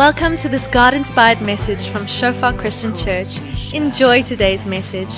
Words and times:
Welcome 0.00 0.36
to 0.38 0.48
this 0.48 0.66
God 0.66 0.94
inspired 0.94 1.42
message 1.42 1.88
from 1.88 2.06
Shofar 2.06 2.54
Christian 2.54 2.94
Church. 2.94 3.38
Enjoy 3.74 4.22
today's 4.22 4.66
message. 4.66 5.12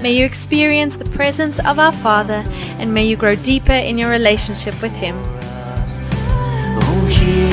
May 0.00 0.12
you 0.12 0.24
experience 0.24 0.96
the 0.96 1.06
presence 1.06 1.58
of 1.58 1.80
our 1.80 1.90
Father 1.90 2.44
and 2.78 2.94
may 2.94 3.04
you 3.04 3.16
grow 3.16 3.34
deeper 3.34 3.72
in 3.72 3.98
your 3.98 4.10
relationship 4.10 4.80
with 4.80 4.92
Him. 4.92 5.16
Oh 6.86 7.08
Jesus, 7.10 7.48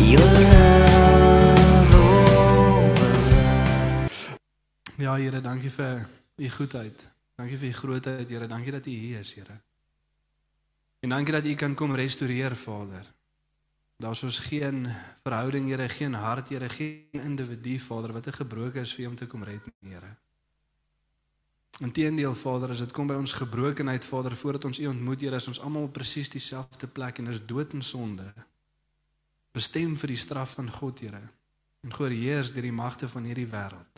your 0.00 0.32
love 0.54 1.94
over 1.94 3.12
Ja, 4.96 5.16
Here, 5.16 5.40
dankie 5.40 5.70
vir 5.70 6.08
u 6.36 6.48
goedheid. 6.48 7.12
Dankie 7.36 7.58
vir 7.58 7.68
u 7.68 7.72
grootheid, 7.72 8.30
Here. 8.30 8.46
Dankie 8.46 8.72
dat 8.72 8.86
u 8.86 8.90
hier 8.90 9.18
is, 9.18 9.34
Here. 9.34 9.65
En 11.00 11.08
dankie 11.08 11.34
dat 11.34 11.46
u 11.46 11.54
kan 11.54 11.74
kom 11.74 11.94
restoreer, 11.94 12.56
Vader. 12.56 13.14
Daar's 13.96 14.22
ons 14.22 14.38
geen 14.38 14.88
verhouding, 15.22 15.68
Here, 15.68 15.88
geen 15.88 16.14
hart, 16.14 16.48
Here, 16.48 16.68
geen 16.68 17.08
individu, 17.12 17.78
Vader, 17.78 18.12
wat 18.12 18.22
te 18.22 18.32
gebroken 18.32 18.80
is 18.80 18.94
vir 18.94 19.04
u 19.04 19.08
om 19.08 19.14
te 19.14 19.26
kom 19.26 19.42
red, 19.42 19.64
Here. 19.80 20.16
Inteendeel, 21.80 22.34
Vader, 22.34 22.70
as 22.70 22.78
dit 22.78 22.92
kom 22.92 23.06
by 23.06 23.14
ons 23.14 23.32
gebrokenheid, 23.32 24.04
Vader, 24.04 24.36
voordat 24.36 24.64
ons 24.64 24.78
u 24.78 24.86
ontmoet, 24.86 25.20
Here, 25.20 25.36
is 25.36 25.48
ons 25.48 25.60
almal 25.60 25.88
presies 25.88 26.28
dieselfde 26.30 26.86
plek 26.86 27.18
en 27.18 27.32
is 27.32 27.40
dood 27.46 27.72
en 27.72 27.82
sonde. 27.82 28.28
Bestem 29.56 29.96
vir 29.96 30.12
die 30.12 30.20
straf 30.20 30.58
van 30.60 30.70
God, 30.70 31.00
Here. 31.00 31.22
En 31.80 31.92
geheers 31.94 32.52
deur 32.52 32.68
die 32.68 32.72
magte 32.72 33.08
van 33.08 33.24
hierdie 33.24 33.48
wêreld. 33.48 33.95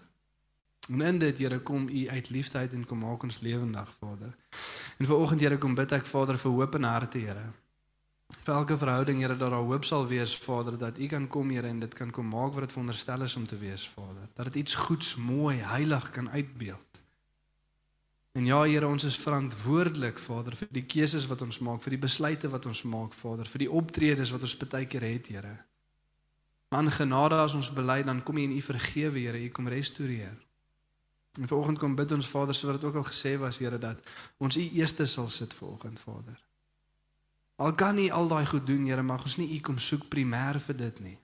En 0.89 1.01
in 1.01 1.19
dit, 1.19 1.39
Here, 1.39 1.59
kom 1.61 1.89
U 1.89 2.09
uit 2.09 2.29
liefde 2.31 2.59
uit 2.59 2.75
en 2.75 2.85
kom 2.87 2.99
maak 2.99 3.23
ons 3.23 3.41
lewendig, 3.41 3.95
Vader. 4.01 4.37
En 4.99 5.07
vanoggend, 5.07 5.41
Here, 5.41 5.59
kom 5.59 5.75
bid 5.75 5.93
ek, 5.93 6.07
Vader, 6.07 6.39
vir 6.39 6.51
hoop 6.51 6.79
en 6.79 6.87
harte, 6.89 7.19
Here. 7.19 7.45
Vir 8.39 8.55
elke 8.55 8.77
verhouding, 8.77 9.21
Here, 9.21 9.37
dat 9.37 9.53
daar 9.53 9.67
hoop 9.69 9.85
sal 9.85 10.07
wees, 10.09 10.37
Vader, 10.37 10.79
dat 10.79 10.99
U 10.99 11.07
kan 11.07 11.29
kom, 11.29 11.51
Here, 11.51 11.69
en 11.69 11.83
dit 11.85 11.95
kan 11.95 12.11
kom 12.11 12.29
maak 12.33 12.57
wat 12.57 12.65
dit 12.69 12.73
veronderstel 12.73 13.27
is 13.27 13.37
om 13.37 13.47
te 13.47 13.59
wees, 13.61 13.89
Vader. 13.89 14.31
Dat 14.35 14.51
dit 14.51 14.63
iets 14.65 14.75
goeds, 14.75 15.17
mooi, 15.17 15.57
heilig 15.57 16.11
kan 16.11 16.31
uitbeeld. 16.31 17.03
En 18.33 18.47
ja, 18.47 18.63
Here, 18.63 18.87
ons 18.87 19.05
is 19.05 19.21
verantwoordelik, 19.21 20.19
Vader, 20.19 20.57
vir 20.57 20.73
die 20.73 20.87
keuses 20.89 21.29
wat 21.29 21.45
ons 21.45 21.61
maak, 21.61 21.85
vir 21.85 21.99
die 21.99 22.05
besluite 22.09 22.49
wat 22.49 22.67
ons 22.71 22.83
maak, 22.89 23.13
Vader, 23.13 23.49
vir 23.49 23.67
die 23.67 23.71
optredes 23.71 24.33
wat 24.33 24.45
ons 24.49 24.57
baie 24.65 24.89
keer 24.89 25.05
het, 25.05 25.33
Here. 25.37 25.57
Aan 26.73 26.93
genade 26.93 27.37
as 27.41 27.57
ons 27.57 27.73
bely, 27.73 28.03
dan 28.05 28.23
kom 28.25 28.41
U 28.41 28.45
en 28.45 28.57
U 28.57 28.61
vergewe, 28.65 29.19
Here, 29.19 29.41
U 29.41 29.49
kom 29.53 29.69
restoreer. 29.69 30.37
En 31.39 31.49
vanoggend 31.49 31.79
kom 31.79 31.95
bid 31.95 32.13
ons 32.13 32.29
Vader 32.29 32.55
sodat 32.55 32.81
dit 32.81 32.91
ook 32.91 32.97
al 32.99 33.07
gesê 33.07 33.37
was 33.39 33.59
Here 33.59 33.79
dat 33.79 33.99
ons 34.37 34.57
U 34.57 34.71
eerste 34.71 35.07
sal 35.07 35.29
sit 35.29 35.55
vanoggend 35.55 36.01
Vader. 36.01 36.39
Al 37.57 37.73
kan 37.73 37.95
nie 37.95 38.13
al 38.13 38.29
daai 38.29 38.47
goed 38.47 38.67
doen 38.67 38.85
Here, 38.85 39.03
mag 39.03 39.23
ons 39.23 39.37
nie 39.37 39.51
U 39.57 39.61
kom 39.61 39.79
soek 39.79 40.09
primêr 40.09 40.59
vir 40.63 40.77
dit 40.77 41.01
nie. 41.01 41.19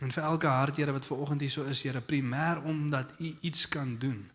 En 0.00 0.12
vir 0.12 0.22
elke 0.22 0.46
hart 0.46 0.76
Here 0.76 0.92
wat 0.92 1.06
vanoggend 1.06 1.40
hier 1.40 1.50
so 1.50 1.62
is 1.62 1.82
Here, 1.82 2.00
primêr 2.00 2.62
omdat 2.62 3.14
U 3.18 3.34
iets 3.40 3.68
kan 3.68 3.98
doen. 3.98 4.30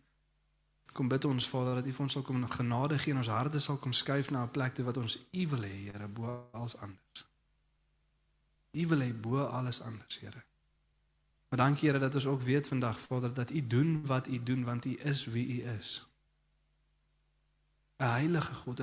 Kom 0.94 1.08
bid 1.08 1.26
ons 1.26 1.48
Vader 1.48 1.80
dat 1.80 1.88
U 1.88 1.96
ons 2.04 2.18
sal 2.18 2.26
kom 2.28 2.44
genade 2.50 3.00
gee 3.00 3.16
en 3.16 3.24
ons 3.24 3.32
harte 3.32 3.60
sal 3.60 3.78
kom 3.78 3.94
skuif 3.94 4.32
na 4.32 4.44
'n 4.44 4.52
plek 4.52 4.74
toe 4.74 4.86
wat 4.86 4.98
ons 4.98 5.20
U 5.32 5.48
wil 5.48 5.64
hê 5.64 5.76
Here 5.88 6.08
bo 6.08 6.50
alles 6.52 6.78
anders. 6.78 7.26
U 8.74 8.88
wil 8.88 9.00
hê 9.00 9.14
bo 9.14 9.44
alles 9.46 9.82
anders 9.82 10.20
Here. 10.20 10.47
Maar 11.50 11.60
dankie 11.60 11.90
Here 11.90 12.00
dat 12.00 12.16
ons 12.16 12.26
ook 12.26 12.42
weet 12.42 12.68
vandag 12.68 13.00
Vader 13.00 13.34
dat 13.34 13.50
U 13.52 13.68
doen 13.68 14.06
wat 14.06 14.28
U 14.28 14.44
doen 14.44 14.64
want 14.64 14.86
U 14.86 14.98
is 15.04 15.26
wie 15.26 15.48
U 15.48 15.70
is. 15.78 16.06
'n 17.98 18.04
Heilige 18.06 18.54
God. 18.54 18.82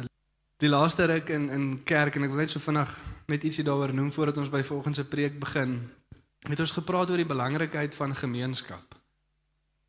Die 0.57 0.69
laaste 0.69 1.05
ruk 1.05 1.29
in 1.29 1.49
in 1.51 1.83
kerk 1.83 2.15
en 2.15 2.23
ek 2.23 2.29
wil 2.29 2.39
net 2.39 2.51
so 2.51 2.59
vinnig 2.59 3.03
net 3.27 3.43
ietsie 3.43 3.65
daaroor 3.65 3.95
noem 3.95 4.13
voordat 4.13 4.37
ons 4.37 4.51
by 4.51 4.63
volgende 4.63 4.97
se 4.97 5.05
preek 5.05 5.39
begin. 5.39 5.91
Het 6.39 6.61
ons 6.61 6.71
gepraat 6.71 7.11
oor 7.11 7.17
die 7.17 7.27
belangrikheid 7.27 7.95
van 7.95 8.17
gemeenskap. 8.17 8.95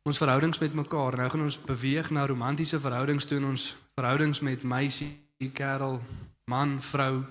Ons 0.02 0.18
verhoudings 0.18 0.58
met 0.58 0.74
mekaar. 0.74 1.16
Nou 1.16 1.30
gaan 1.30 1.42
ons 1.42 1.60
beweeg 1.60 2.10
na 2.10 2.26
romantiese 2.26 2.80
verhoudings 2.80 3.24
toe 3.24 3.38
in 3.38 3.44
ons 3.44 3.76
verhoudings 3.94 4.40
met 4.40 4.62
meisie, 4.62 5.10
kerel, 5.52 6.02
man, 6.44 6.82
vrou. 6.82 7.24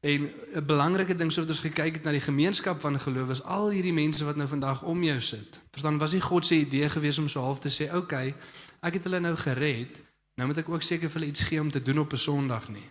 En 0.00 0.30
'n 0.54 0.64
belangrike 0.66 1.14
ding 1.14 1.32
soos 1.32 1.46
ons 1.46 1.58
gekyk 1.58 1.94
het 1.94 2.02
na 2.02 2.10
die 2.10 2.20
gemeenskap 2.20 2.80
van 2.80 3.00
geloof 3.00 3.28
is 3.28 3.42
al 3.42 3.70
hierdie 3.70 3.92
mense 3.92 4.24
wat 4.24 4.36
nou 4.36 4.48
vandag 4.48 4.82
om 4.82 5.02
jou 5.02 5.20
sit. 5.20 5.62
Verstaan, 5.70 5.98
was 5.98 6.12
nie 6.12 6.20
God 6.20 6.46
se 6.46 6.54
idee 6.54 6.88
gewees 6.88 7.18
om 7.18 7.28
so 7.28 7.40
half 7.40 7.58
te 7.58 7.68
sê, 7.68 7.84
"Oké, 7.88 7.96
okay, 7.96 8.34
ek 8.80 8.92
het 8.92 9.02
hulle 9.02 9.20
nou 9.20 9.36
gered, 9.36 10.02
nou 10.34 10.48
moet 10.48 10.58
ek 10.58 10.68
ook 10.68 10.82
seker 10.82 11.10
vir 11.10 11.20
hulle 11.20 11.32
iets 11.32 11.42
gee 11.42 11.60
om 11.60 11.70
te 11.70 11.82
doen 11.82 11.98
op 11.98 12.12
'n 12.12 12.16
Sondag 12.16 12.68
nie." 12.68 12.90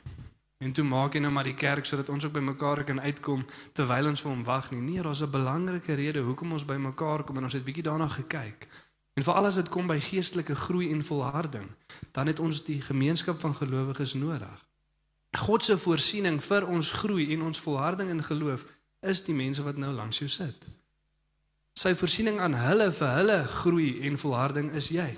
En 0.57 0.71
toe 0.71 0.83
maak 0.83 1.13
jy 1.13 1.19
nou 1.19 1.31
maar 1.31 1.43
die 1.43 1.53
kerk 1.53 1.85
sodat 1.85 2.09
ons 2.09 2.25
ook 2.25 2.31
by 2.31 2.39
mekaar 2.39 2.83
kan 2.83 3.01
uitkom 3.01 3.45
terwyl 3.73 4.07
ons 4.07 4.21
vir 4.21 4.31
hom 4.31 4.43
wag 4.43 4.71
nie. 4.71 4.81
Nee, 4.81 5.01
daar's 5.01 5.21
'n 5.21 5.29
belangrike 5.29 5.93
rede 5.93 6.19
hoekom 6.19 6.51
ons 6.51 6.65
by 6.65 6.75
mekaar 6.75 7.23
kom 7.23 7.37
en 7.37 7.43
ons 7.43 7.53
het 7.53 7.63
bietjie 7.63 7.83
daarna 7.83 8.07
gekyk. 8.07 8.67
En 9.13 9.23
veral 9.23 9.45
as 9.45 9.55
dit 9.55 9.69
kom 9.69 9.87
by 9.87 9.99
geestelike 9.99 10.55
groei 10.55 10.91
en 10.91 11.03
volharding, 11.03 11.67
dan 12.11 12.27
het 12.27 12.39
ons 12.39 12.63
die 12.63 12.81
gemeenskap 12.81 13.39
van 13.39 13.55
gelowiges 13.55 14.13
nodig. 14.13 14.66
God 15.35 15.63
se 15.63 15.77
voorsiening 15.77 16.39
vir 16.43 16.67
ons 16.67 16.91
groei 17.01 17.33
en 17.33 17.41
ons 17.41 17.59
volharding 17.59 18.09
in 18.09 18.23
geloof 18.23 18.65
is 18.99 19.23
die 19.23 19.35
mense 19.35 19.63
wat 19.63 19.77
nou 19.77 19.91
langs 19.93 20.19
jou 20.19 20.29
sit. 20.29 20.67
Sy 21.77 21.93
voorsiening 21.93 22.39
aan 22.41 22.55
hulle 22.57 22.89
vir 22.91 23.11
hulle 23.19 23.37
groei 23.43 23.89
en 24.07 24.17
volharding 24.17 24.71
is 24.79 24.89
jy. 24.89 25.09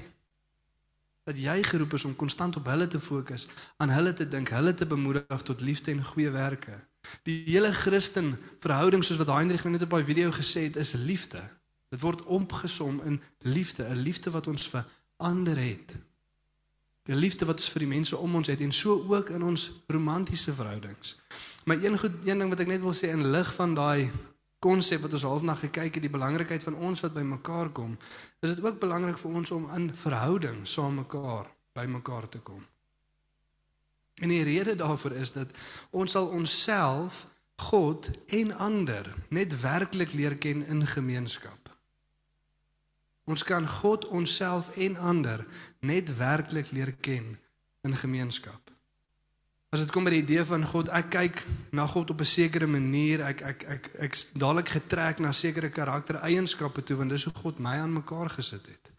Dat 1.30 1.38
jy 1.38 1.56
geroep 1.64 1.94
is 1.94 2.06
om 2.10 2.16
konstant 2.20 2.58
op 2.60 2.68
hulle 2.68 2.88
te 2.88 3.00
fokus, 3.00 3.48
aan 3.78 3.94
hulle 3.94 4.14
te 4.14 4.28
dink, 4.28 4.52
hulle 4.52 4.74
te 4.74 4.88
bemoedig 4.90 5.46
tot 5.46 5.62
liefde 5.62 5.94
en 5.94 6.04
goeie 6.04 6.32
werke. 6.34 6.76
Die 7.24 7.44
hele 7.46 7.72
Christen 7.72 8.34
verhouding 8.60 9.06
soos 9.06 9.22
wat 9.22 9.32
Heinrich 9.32 9.64
net 9.70 9.86
op 9.86 9.96
daai 9.96 10.04
video 10.04 10.34
gesê 10.36 10.68
het, 10.68 10.76
is 10.76 10.98
liefde. 11.00 11.40
Dit 11.94 12.02
word 12.02 12.26
opgesom 12.26 13.00
in 13.08 13.22
liefde, 13.46 13.88
'n 13.88 14.04
liefde 14.04 14.32
wat 14.32 14.48
ons 14.48 14.68
vir 14.68 14.86
ander 15.18 15.58
het. 15.58 15.96
Die 17.04 17.16
liefde 17.16 17.46
wat 17.46 17.62
ons 17.62 17.70
vir 17.74 17.86
die 17.86 17.94
mense 17.94 18.18
om 18.18 18.36
ons 18.36 18.48
het 18.52 18.62
en 18.62 18.74
so 18.76 18.98
ook 19.08 19.30
in 19.30 19.44
ons 19.44 19.70
romantiese 19.88 20.54
verhoudings. 20.54 21.16
Maar 21.66 21.84
een 21.84 21.98
goed 22.00 22.28
een 22.28 22.44
ding 22.44 22.50
wat 22.50 22.60
ek 22.60 22.68
net 22.68 22.82
wil 22.82 22.94
sê 22.94 23.14
in 23.14 23.32
lig 23.32 23.54
van 23.56 23.74
daai 23.78 24.10
konsep 24.60 25.02
wat 25.02 25.14
ons 25.16 25.24
half 25.24 25.46
na 25.48 25.56
gekyk 25.56 25.94
het, 25.96 26.04
die 26.04 26.12
belangrikheid 26.12 26.64
van 26.64 26.76
ons 26.76 27.02
wat 27.06 27.16
by 27.16 27.24
mekaar 27.24 27.72
kom, 27.72 27.96
is 28.44 28.56
dit 28.56 28.66
ook 28.66 28.80
belangrik 28.80 29.18
vir 29.18 29.40
ons 29.40 29.52
om 29.56 29.70
in 29.78 29.88
verhouding 29.96 30.66
saam 30.68 31.00
mekaar 31.00 31.48
by 31.74 31.88
mekaar 31.88 32.28
te 32.30 32.44
kom. 32.44 32.60
En 34.20 34.30
die 34.30 34.44
rede 34.44 34.76
daarvoor 34.76 35.16
is 35.16 35.32
dat 35.32 35.52
ons 35.96 36.12
sal 36.12 36.28
onsself, 36.36 37.28
God 37.60 38.10
en 38.36 38.52
ander 38.56 39.08
net 39.36 39.56
werklik 39.62 40.14
leer 40.16 40.36
ken 40.40 40.66
in 40.68 40.86
gemeenskap. 40.88 41.69
Ons 43.30 43.46
kan 43.46 43.68
God, 43.68 44.08
onsself 44.10 44.74
en 44.82 44.98
ander 44.98 45.46
net 45.86 46.10
werklik 46.18 46.72
leer 46.74 46.96
ken 46.98 47.38
in 47.86 47.96
gemeenskap. 47.96 48.72
As 49.70 49.84
dit 49.84 49.92
kom 49.94 50.08
by 50.08 50.16
die 50.16 50.24
idee 50.24 50.42
van 50.50 50.64
God, 50.66 50.90
ek 50.98 51.12
kyk 51.14 51.42
na 51.78 51.86
God 51.86 52.10
op 52.10 52.22
'n 52.22 52.26
sekere 52.26 52.66
manier, 52.66 53.22
ek 53.22 53.42
ek 53.42 53.64
ek 53.64 53.84
ek 54.02 54.14
dadelik 54.34 54.70
getrek 54.70 55.20
na 55.20 55.32
sekere 55.32 55.70
karaktereienskappe 55.70 56.82
toe 56.84 56.98
want 56.98 57.10
dis 57.10 57.24
hoe 57.30 57.34
God 57.34 57.60
my 57.60 57.78
aan 57.78 57.94
mekaar 57.94 58.30
gesit 58.30 58.66
het. 58.66 58.92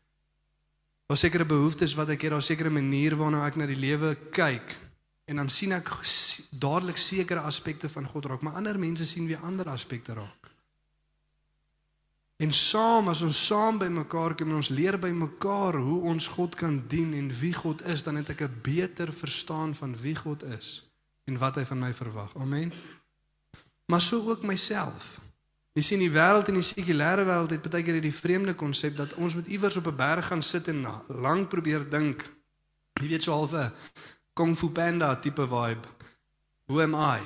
Daar 1.10 1.18
sekere 1.18 1.44
behoeftes 1.44 1.94
wat 1.94 2.08
ek 2.08 2.22
het, 2.22 2.30
daar 2.30 2.42
sekere 2.42 2.70
manier 2.70 3.16
waarna 3.16 3.46
ek 3.46 3.56
na 3.56 3.66
die 3.66 3.82
lewe 3.82 4.14
kyk 4.30 4.78
en 5.26 5.36
dan 5.36 5.48
sien 5.48 5.72
ek 5.72 5.90
dadelik 6.52 6.96
sekere 6.96 7.40
aspekte 7.40 7.88
van 7.88 8.06
God 8.06 8.24
raak, 8.26 8.42
maar 8.42 8.54
ander 8.54 8.78
mense 8.78 9.06
sien 9.06 9.26
weer 9.26 9.42
ander 9.42 9.66
aspekte 9.68 10.14
raak. 10.14 10.39
En 12.40 12.52
saam 12.52 13.10
as 13.12 13.20
ons 13.20 13.38
saam 13.46 13.78
by 13.78 13.90
mekaar 13.92 14.32
kom 14.34 14.48
en 14.48 14.60
ons 14.62 14.70
leer 14.72 14.96
by 15.00 15.10
mekaar 15.12 15.76
hoe 15.76 15.98
ons 16.08 16.26
God 16.36 16.54
kan 16.56 16.78
dien 16.88 17.12
en 17.18 17.26
wie 17.40 17.52
God 17.52 17.82
is, 17.92 18.04
dan 18.06 18.16
het 18.16 18.32
ek 18.32 18.40
'n 18.46 18.60
beter 18.62 19.12
verstaan 19.12 19.74
van 19.74 19.96
wie 19.96 20.16
God 20.16 20.42
is 20.42 20.88
en 21.28 21.36
wat 21.38 21.56
hy 21.60 21.64
van 21.64 21.78
my 21.78 21.92
verwag. 21.94 22.36
Amen. 22.36 22.72
Maar 23.86 24.00
so 24.00 24.30
ook 24.30 24.42
myself. 24.42 25.20
Jy 25.72 25.82
sien 25.82 25.98
die 25.98 26.10
wêreld 26.10 26.48
en 26.48 26.54
die 26.54 26.66
sekulêre 26.66 27.24
wêreld 27.28 27.50
het 27.50 27.70
baie 27.70 27.84
keer 27.84 27.98
hierdie 28.00 28.14
vreemde 28.14 28.54
konsep 28.54 28.96
dat 28.96 29.14
ons 29.14 29.34
moet 29.34 29.48
iewers 29.48 29.76
op 29.76 29.86
'n 29.86 29.96
berg 29.96 30.26
gaan 30.26 30.42
sit 30.42 30.68
en 30.68 30.86
lank 31.06 31.48
probeer 31.48 31.90
dink. 31.90 32.24
Jy 33.00 33.08
weet 33.08 33.22
so 33.22 33.32
half 33.32 33.52
'n 33.52 33.72
Kung 34.32 34.56
Fu 34.58 34.68
Panda 34.68 35.16
tipe 35.16 35.46
vibe. 35.46 35.86
Who 36.66 36.80
am 36.80 36.94
I? 36.94 37.20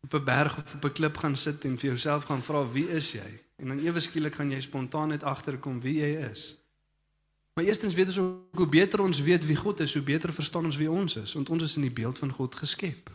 Op 0.00 0.14
'n 0.14 0.24
berg 0.24 0.56
of 0.56 0.74
op 0.74 0.84
'n 0.84 0.92
klip 0.92 1.16
gaan 1.16 1.36
sit 1.36 1.64
en 1.64 1.78
vir 1.78 1.88
jouself 1.88 2.24
gaan 2.24 2.42
vra 2.42 2.70
wie 2.70 2.88
is 2.88 3.12
jy? 3.12 3.45
En 3.56 3.68
dan 3.68 3.78
ewe 3.78 4.00
skielik 4.00 4.34
gaan 4.34 4.50
jy 4.50 4.60
spontaan 4.60 5.08
net 5.08 5.22
agterkom 5.22 5.80
wie 5.80 5.98
jy 6.00 6.12
is. 6.30 6.60
Maar 7.56 7.64
eerstens 7.64 7.94
weet 7.94 8.06
ons 8.06 8.18
ook 8.18 8.60
hoe 8.60 8.68
beter 8.68 9.00
ons 9.00 9.20
weet 9.20 9.46
wie 9.46 9.56
God 9.56 9.80
is, 9.80 9.94
hoe 9.94 10.02
beter 10.02 10.32
verstaan 10.32 10.64
ons 10.64 10.76
wie 10.76 10.90
ons 10.90 11.16
is, 11.16 11.32
want 11.32 11.48
ons 11.50 11.62
is 11.62 11.76
in 11.76 11.86
die 11.88 11.94
beeld 12.00 12.18
van 12.18 12.32
God 12.32 12.54
geskep. 12.54 13.10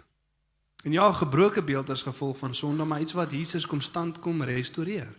En 0.84 0.92
ja, 0.92 1.12
gebroke 1.14 1.64
beeld 1.64 1.90
as 1.90 2.02
gevolg 2.02 2.38
van 2.38 2.56
sonde, 2.56 2.84
maar 2.84 3.02
iets 3.02 3.14
wat 3.14 3.32
Jesus 3.32 3.66
konstant 3.66 4.20
kom 4.20 4.42
restoreer. 4.44 5.14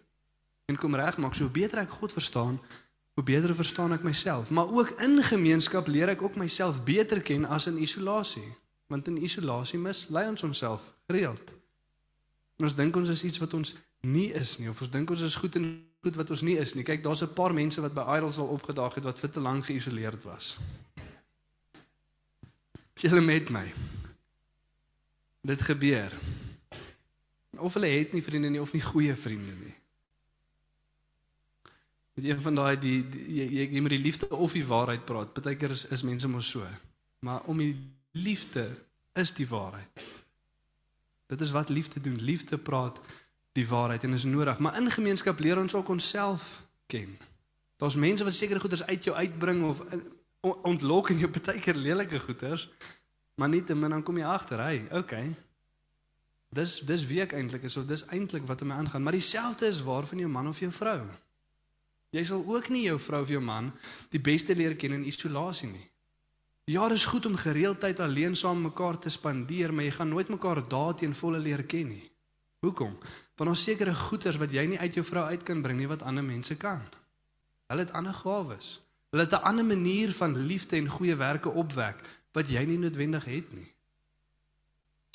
En 0.65 0.77
kom 0.77 0.95
regmaak, 0.95 1.35
so 1.35 1.49
beter 1.49 1.79
ek 1.85 1.95
God 2.03 2.13
verstaan, 2.13 2.59
hoe 3.15 3.25
beter 3.25 3.55
verstaan 3.55 3.93
ek 3.93 4.03
myself. 4.03 4.51
Maar 4.51 4.67
ook 4.73 4.91
in 5.05 5.23
gemeenskap 5.23 5.87
leer 5.87 6.09
ek 6.17 6.23
ook 6.23 6.37
myself 6.41 6.83
beter 6.85 7.21
ken 7.23 7.45
as 7.45 7.67
in 7.71 7.79
isolasie. 7.79 8.49
Want 8.91 9.07
in 9.07 9.23
isolasie 9.23 9.79
mislei 9.79 10.27
ons 10.29 10.43
onsself 10.43 10.91
gereeld. 11.07 11.55
En 12.57 12.67
ons 12.67 12.75
dink 12.75 12.97
ons 12.97 13.09
is 13.09 13.25
iets 13.25 13.39
wat 13.39 13.55
ons 13.55 13.77
nie 14.03 14.33
is 14.35 14.59
nie 14.59 14.69
of 14.71 14.81
ons 14.81 14.91
dink 14.91 15.11
ons 15.11 15.21
is 15.23 15.39
goed 15.39 15.57
en 15.61 15.67
goed 16.03 16.17
wat 16.19 16.31
ons 16.35 16.43
nie 16.43 16.57
is 16.59 16.75
nie. 16.75 16.83
Kyk, 16.83 17.03
daar's 17.03 17.23
'n 17.23 17.33
paar 17.33 17.55
mense 17.55 17.81
wat 17.81 17.95
by 17.95 18.05
Idols 18.17 18.39
al 18.39 18.51
opgedaag 18.51 18.95
het 18.95 19.05
wat 19.05 19.21
vir 19.21 19.31
te 19.31 19.41
lank 19.41 19.65
geïsoleerd 19.65 20.23
was. 20.25 20.59
Is 22.95 23.03
Julle 23.03 23.21
met 23.21 23.51
my. 23.51 23.73
Dit 25.41 25.63
gebeur. 25.63 26.13
Of 27.59 27.75
hulle 27.75 27.87
het 27.87 28.13
nie 28.13 28.23
vriende 28.23 28.51
nie 28.51 28.61
of 28.61 28.73
nie 28.73 28.83
goeie 28.83 29.15
vriende 29.15 29.53
nie. 29.53 29.75
Met 32.15 32.25
een 32.25 32.41
van 32.41 32.55
daai 32.55 32.79
die, 32.79 33.09
die 33.09 33.25
jy, 33.35 33.47
jy 33.51 33.69
jy 33.73 33.81
moet 33.81 33.91
die 33.91 34.03
liefde 34.03 34.29
of 34.31 34.53
die 34.53 34.67
waarheid 34.67 35.05
praat. 35.05 35.33
Partykeer 35.33 35.71
is 35.71 35.87
is 35.87 36.03
mense 36.03 36.29
mos 36.29 36.51
so. 36.51 36.67
Maar 37.19 37.43
om 37.43 37.59
die 37.59 37.77
liefde 38.11 38.69
is 39.13 39.33
die 39.33 39.49
waarheid. 39.49 40.03
Dit 41.27 41.41
is 41.41 41.51
wat 41.51 41.69
liefde 41.69 42.01
doen. 42.01 42.19
Liefde 42.21 42.59
praat 42.59 43.01
die 43.53 43.67
waarheid 43.69 44.05
en 44.05 44.13
is 44.13 44.25
nodig. 44.25 44.59
Maar 44.59 44.77
in 44.81 44.91
gemeenskap 44.91 45.39
leer 45.39 45.59
ons 45.59 45.75
ook 45.75 45.89
onsself 45.89 46.63
ken. 46.87 47.19
Daar's 47.77 47.95
mense 47.97 48.25
wat 48.25 48.33
sekere 48.33 48.61
goeders 48.61 48.85
uit 48.85 49.05
jou 49.05 49.17
uitbring 49.17 49.65
of 49.65 49.81
on- 50.41 50.63
ontlok 50.63 51.11
in 51.11 51.19
jou 51.19 51.31
partykeer 51.31 51.75
lelike 51.75 52.19
goeders. 52.21 52.69
Maar 53.35 53.49
nietemin 53.49 53.91
dan 53.91 54.03
kom 54.03 54.17
jy 54.19 54.25
agter, 54.25 54.59
hey, 54.61 54.87
okay. 54.91 55.37
Dis 56.53 56.81
dis 56.85 57.07
wie 57.09 57.21
ek 57.21 57.33
eintlik 57.33 57.63
is 57.65 57.77
of 57.77 57.85
dis 57.89 58.05
eintlik 58.13 58.45
wat 58.47 58.61
in 58.61 58.67
my 58.67 58.75
aangaan. 58.75 59.03
Maar 59.03 59.13
dieselfde 59.17 59.67
is 59.67 59.83
waar 59.83 60.05
van 60.07 60.19
jou 60.19 60.29
man 60.31 60.49
of 60.49 60.59
jou 60.61 60.71
vrou. 60.73 61.01
Jy 62.13 62.25
sal 62.29 62.45
ook 62.47 62.69
nie 62.69 62.83
jou 62.85 62.99
vrou 63.01 63.23
of 63.23 63.29
jou 63.33 63.41
man 63.41 63.71
die 64.13 64.21
beste 64.21 64.55
leer 64.55 64.77
ken 64.77 64.93
in 64.93 65.07
isolasie 65.09 65.69
nie. 65.69 65.89
Ja, 66.65 66.89
dit 66.89 66.97
is 66.97 67.05
goed 67.09 67.27
om 67.27 67.37
gereeld 67.37 67.81
tyd 67.81 68.01
alleen 68.01 68.37
saam 68.37 68.61
mekaar 68.63 68.99
te 68.99 69.11
spandeer, 69.11 69.73
maar 69.75 69.85
jy 69.85 69.91
gaan 69.97 70.09
nooit 70.09 70.29
mekaar 70.29 70.61
daad 70.69 70.99
teen 70.99 71.15
volle 71.15 71.39
leer 71.39 71.65
ken 71.65 71.89
nie. 71.89 72.05
Hoekom? 72.61 72.99
Want 73.37 73.51
ons 73.51 73.63
sekere 73.63 73.95
goeders 73.95 74.37
wat 74.37 74.51
jy 74.53 74.67
nie 74.67 74.79
uit 74.79 74.95
jou 74.95 75.05
vrou 75.05 75.25
uit 75.25 75.43
kan 75.43 75.63
bring 75.63 75.79
nie 75.79 75.89
wat 75.89 76.03
ander 76.03 76.25
mense 76.25 76.57
kan. 76.57 76.81
Hulle 77.67 77.81
het 77.87 77.93
ander 77.93 78.13
gawes. 78.15 78.81
Hulle 79.11 79.23
het 79.25 79.33
'n 79.33 79.45
ander 79.45 79.65
manier 79.65 80.13
van 80.13 80.37
liefde 80.47 80.77
en 80.77 80.89
goeie 80.89 81.17
werke 81.17 81.49
opwek 81.49 81.97
wat 82.33 82.49
jy 82.49 82.65
nie 82.65 82.79
noodwendig 82.79 83.25
het 83.25 83.53
nie. 83.53 83.73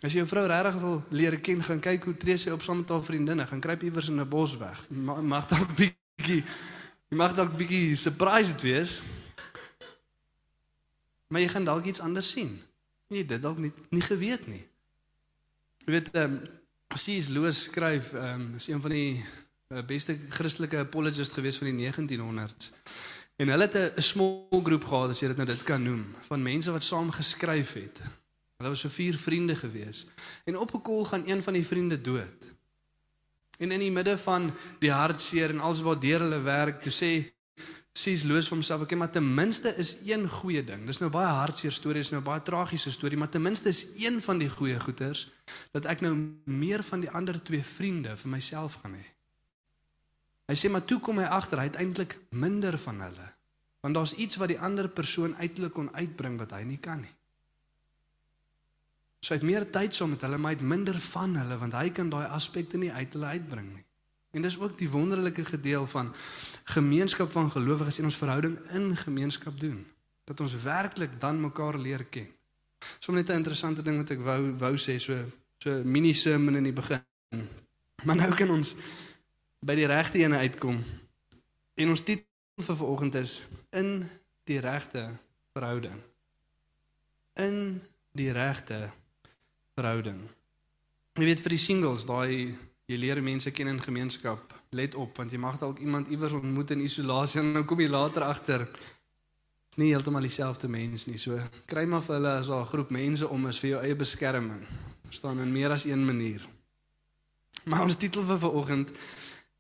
As 0.04 0.12
jy 0.14 0.18
jou 0.18 0.28
vrou 0.28 0.46
regtig 0.48 0.82
wil 0.82 1.04
leer 1.10 1.40
ken, 1.40 1.64
gaan 1.64 1.80
kyk 1.80 2.04
hoe 2.04 2.18
tree 2.18 2.38
sy 2.38 2.50
op 2.50 2.62
saam 2.62 2.78
met 2.78 2.90
haar 2.90 3.04
vriendinne, 3.04 3.48
gaan 3.48 3.60
kruip 3.60 3.82
iewers 3.84 4.08
in 4.10 4.20
'n 4.22 4.30
bos 4.30 4.58
weg. 4.58 4.90
Ma- 4.90 5.22
Mag 5.22 5.48
dalk 5.48 5.76
bietjie 5.76 6.44
jy 7.10 7.16
mag 7.18 7.34
dalk 7.36 7.56
bietjie 7.58 7.96
surprised 7.96 8.62
wees. 8.62 9.02
Maar 11.28 11.42
jy 11.42 11.48
gaan 11.48 11.64
dalk 11.66 11.86
iets 11.86 12.00
anders 12.00 12.30
sien. 12.32 12.62
Nee, 13.08 13.26
dit 13.26 13.42
dalk 13.42 13.58
nie 13.58 13.72
nie 13.90 14.02
geweet 14.02 14.48
nie. 14.48 14.68
Jy 15.86 15.92
weet 15.92 16.12
ehm 16.12 16.34
um, 16.34 16.42
C.S. 16.94 17.28
Lewis 17.28 17.64
skryf 17.64 18.14
ehm 18.14 18.42
um, 18.42 18.54
is 18.56 18.68
een 18.68 18.82
van 18.82 18.92
die 18.92 19.24
uh, 19.74 19.84
beste 19.86 20.18
Christelike 20.30 20.78
apologists 20.78 21.34
gewees 21.34 21.58
van 21.58 21.76
die 21.76 21.92
1900s. 21.92 22.72
En 23.36 23.48
hulle 23.48 23.68
het 23.70 23.98
'n 23.98 24.02
small 24.02 24.62
groep 24.64 24.86
gehad 24.86 25.10
as 25.10 25.20
jy 25.20 25.28
dit 25.28 25.38
nou 25.38 25.48
dit 25.48 25.64
kan 25.64 25.84
noem, 25.84 26.06
van 26.28 26.42
mense 26.42 26.72
wat 26.72 26.84
saam 26.84 27.12
geskryf 27.12 27.74
het. 27.74 28.00
Hulle 28.58 28.70
was 28.70 28.80
so 28.80 28.90
vier 28.90 29.16
vriende 29.18 29.56
gewees. 29.56 30.08
En 30.46 30.58
op 30.58 30.74
'n 30.74 30.82
kol 30.82 31.06
gaan 31.06 31.28
een 31.28 31.44
van 31.44 31.54
die 31.54 31.66
vriende 31.66 32.02
dood. 32.02 32.56
En 33.58 33.72
in 33.72 33.80
die 33.80 33.92
midde 33.92 34.18
van 34.18 34.52
die 34.80 34.92
hartseer 34.92 35.50
en 35.50 35.60
alles 35.60 35.82
wat 35.82 36.02
deur 36.02 36.20
hulle 36.20 36.42
werk, 36.42 36.82
toe 36.82 36.92
sê 36.92 37.36
sies 37.92 38.24
Loos 38.24 38.48
vir 38.48 38.58
homself, 38.58 38.82
okay, 38.82 38.98
maar 38.98 39.12
ten 39.12 39.34
minste 39.34 39.76
is 39.76 39.98
een 40.06 40.30
goeie 40.30 40.64
ding. 40.64 40.86
Dis 40.86 40.98
nou 40.98 41.10
baie 41.10 41.28
hartseer 41.28 41.72
storie, 41.72 42.02
dis 42.02 42.12
nou 42.12 42.22
baie 42.22 42.42
tragiese 42.42 42.92
storie, 42.92 43.18
maar 43.18 43.30
ten 43.30 43.42
minste 43.42 43.70
is 43.70 43.88
een 43.96 44.22
van 44.22 44.38
die 44.38 44.50
goeie 44.50 44.80
goeters 44.80 45.30
dat 45.72 45.86
ek 45.86 46.02
nou 46.06 46.14
meer 46.46 46.84
van 46.84 47.04
die 47.04 47.12
ander 47.12 47.40
twee 47.44 47.64
vriende 47.64 48.16
vir 48.18 48.32
myself 48.32 48.82
gaan 48.82 48.98
hê. 48.98 49.06
Hy 50.48 50.56
sê 50.56 50.72
maar 50.72 50.86
toe 50.88 51.00
kom 51.04 51.20
hy 51.20 51.28
agter 51.28 51.60
hy 51.60 51.68
het 51.68 51.80
eintlik 51.82 52.16
minder 52.32 52.78
van 52.80 53.02
hulle. 53.04 53.28
Want 53.84 53.98
daar's 53.98 54.16
iets 54.16 54.40
wat 54.40 54.52
die 54.52 54.60
ander 54.60 54.88
persoon 54.90 55.36
uitelik 55.36 55.74
kon 55.76 55.92
uitbring 55.96 56.38
wat 56.40 56.56
hy 56.56 56.64
nie 56.68 56.80
kan 56.80 57.02
nie. 57.04 57.16
So 59.20 59.34
hy 59.34 59.42
het 59.42 59.48
meer 59.50 59.66
tyd 59.74 59.96
saam 59.96 60.14
met 60.14 60.24
hulle, 60.24 60.38
maar 60.40 60.54
hy 60.54 60.60
het 60.60 60.70
minder 60.72 60.98
van 61.10 61.36
hulle 61.36 61.58
want 61.60 61.76
hy 61.76 61.90
kan 61.92 62.10
daai 62.14 62.26
aspekte 62.32 62.80
nie 62.80 62.94
uit 62.94 63.18
hulle 63.18 63.34
uitbring 63.36 63.68
nie. 63.74 63.84
En 64.38 64.44
dis 64.46 64.60
ook 64.60 64.78
die 64.80 64.90
wonderlike 64.92 65.46
gedeel 65.46 65.88
van 65.88 66.14
gemeenskap 66.76 67.32
van 67.32 67.52
gelowiges 67.52 68.00
en 68.00 68.08
ons 68.08 68.20
verhouding 68.22 68.58
in 68.78 68.92
gemeenskap 68.98 69.60
doen. 69.60 69.80
Dat 70.28 70.40
ons 70.44 70.56
werklik 70.64 71.20
dan 71.20 71.42
mekaar 71.42 71.80
leer 71.80 72.04
ken. 72.06 72.30
Sommige 73.00 73.26
net 73.26 73.36
'n 73.36 73.40
interessante 73.40 73.82
ding 73.82 73.98
wat 73.98 74.10
ek 74.10 74.22
wou 74.22 74.54
wou 74.58 74.76
sê 74.78 75.00
so 75.00 75.16
so 75.58 75.82
mini 75.84 76.14
sermon 76.14 76.56
in 76.56 76.64
die 76.64 76.74
begin. 76.74 77.02
Maar 78.04 78.16
nou 78.16 78.34
kan 78.34 78.50
ons 78.50 78.76
by 79.60 79.76
die 79.76 79.90
regte 79.90 80.18
ene 80.22 80.38
uitkom. 80.38 80.84
En 81.76 81.90
ons 81.90 82.04
titel 82.04 82.26
vir 82.58 82.76
vanoggend 82.76 83.16
is 83.16 83.48
in 83.70 84.06
die 84.44 84.60
regte 84.60 85.10
verhouding. 85.54 85.98
In 87.34 87.82
die 88.12 88.32
regte 88.32 88.92
verhouding. 89.76 90.22
Jy 91.18 91.26
weet 91.26 91.42
vir 91.42 91.54
die 91.54 91.62
singles, 91.62 92.06
daai 92.06 92.56
jy 92.88 92.98
leer 92.98 93.20
mense 93.24 93.52
ken 93.52 93.68
in 93.68 93.82
gemeenskap. 93.82 94.54
Let 94.70 94.96
op 94.96 95.18
want 95.18 95.34
jy 95.34 95.40
mag 95.42 95.58
dalk 95.60 95.82
iemand 95.84 96.08
iewers 96.14 96.38
ontmoet 96.38 96.72
in 96.76 96.86
isolasie 96.86 97.42
en 97.42 97.54
dan 97.58 97.66
kom 97.66 97.82
jy 97.82 97.90
later 97.92 98.24
agter 98.24 98.68
nie 99.78 99.92
heeltemal 99.94 100.22
dieselfde 100.22 100.68
mens 100.68 101.06
nie. 101.06 101.18
So 101.18 101.38
kry 101.66 101.86
maar 101.86 102.02
vir 102.02 102.16
hulle 102.16 102.34
as 102.40 102.48
daar 102.48 102.62
'n 102.62 102.72
groep 102.74 102.90
mense 102.90 103.28
om 103.28 103.48
is 103.48 103.60
vir 103.60 103.70
jou 103.70 103.82
eie 103.84 103.96
beskerming. 103.96 104.66
staan 105.10 105.40
in 105.40 105.52
meer 105.52 105.72
as 105.72 105.86
een 105.86 106.06
manier. 106.06 106.42
Maar 107.64 107.82
ons 107.82 107.96
titel 107.96 108.26
vir 108.26 108.40
vanoggend 108.40 108.92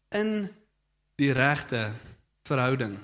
in 0.10 0.50
die 1.16 1.32
regte 1.32 1.94
verhouding. 2.44 2.98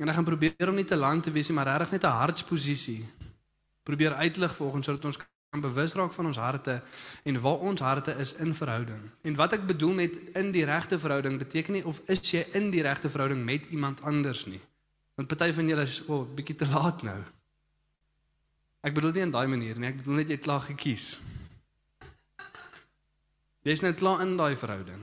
En 0.00 0.08
ek 0.08 0.14
gaan 0.14 0.24
probeer 0.24 0.68
om 0.68 0.74
nie 0.74 0.84
te 0.84 0.96
lank 0.96 1.22
te 1.22 1.30
wees 1.34 1.48
nie, 1.48 1.56
maar 1.56 1.66
regtig 1.66 1.90
net 1.90 2.04
'n 2.04 2.20
hartsposisie. 2.22 3.04
Probeer 3.82 4.14
uitlig 4.14 4.54
vanoggend 4.54 4.84
sodat 4.84 5.04
ons 5.04 5.18
kan 5.50 5.60
bewus 5.60 5.94
raak 5.94 6.12
van 6.12 6.26
ons 6.26 6.36
harte 6.36 6.82
en 7.22 7.40
waar 7.40 7.58
ons 7.58 7.80
harte 7.80 8.14
is 8.22 8.34
in 8.34 8.54
verhouding. 8.54 9.02
En 9.22 9.34
wat 9.34 9.52
ek 9.52 9.66
bedoel 9.66 9.92
met 9.92 10.12
in 10.32 10.52
die 10.54 10.64
regte 10.64 10.98
verhouding 10.98 11.38
beteken 11.38 11.72
nie 11.72 11.84
of 11.84 12.00
is 12.06 12.20
jy 12.30 12.46
in 12.52 12.70
die 12.70 12.82
regte 12.82 13.08
verhouding 13.08 13.44
met 13.44 13.66
iemand 13.74 14.02
anders 14.02 14.46
nie. 14.46 14.60
Want 15.20 15.28
party 15.28 15.52
van 15.52 15.68
julle 15.68 15.84
is 15.84 15.98
o, 16.06 16.22
oh, 16.22 16.28
bietjie 16.32 16.54
te 16.56 16.66
laat 16.70 17.02
nou. 17.04 17.18
Ek 18.80 18.94
bedoel 18.96 19.18
nie 19.18 19.24
in 19.26 19.34
daai 19.34 19.50
manier 19.52 19.76
nie, 19.76 19.90
ek 19.90 19.98
bedoel 20.00 20.22
net 20.22 20.30
jy 20.32 20.38
het 20.38 20.46
klaar 20.46 20.62
gekies. 20.64 21.08
Jy's 23.68 23.82
nou 23.84 23.92
klaar 23.92 24.22
in 24.24 24.32
daai 24.38 24.56
verhouding. 24.56 25.02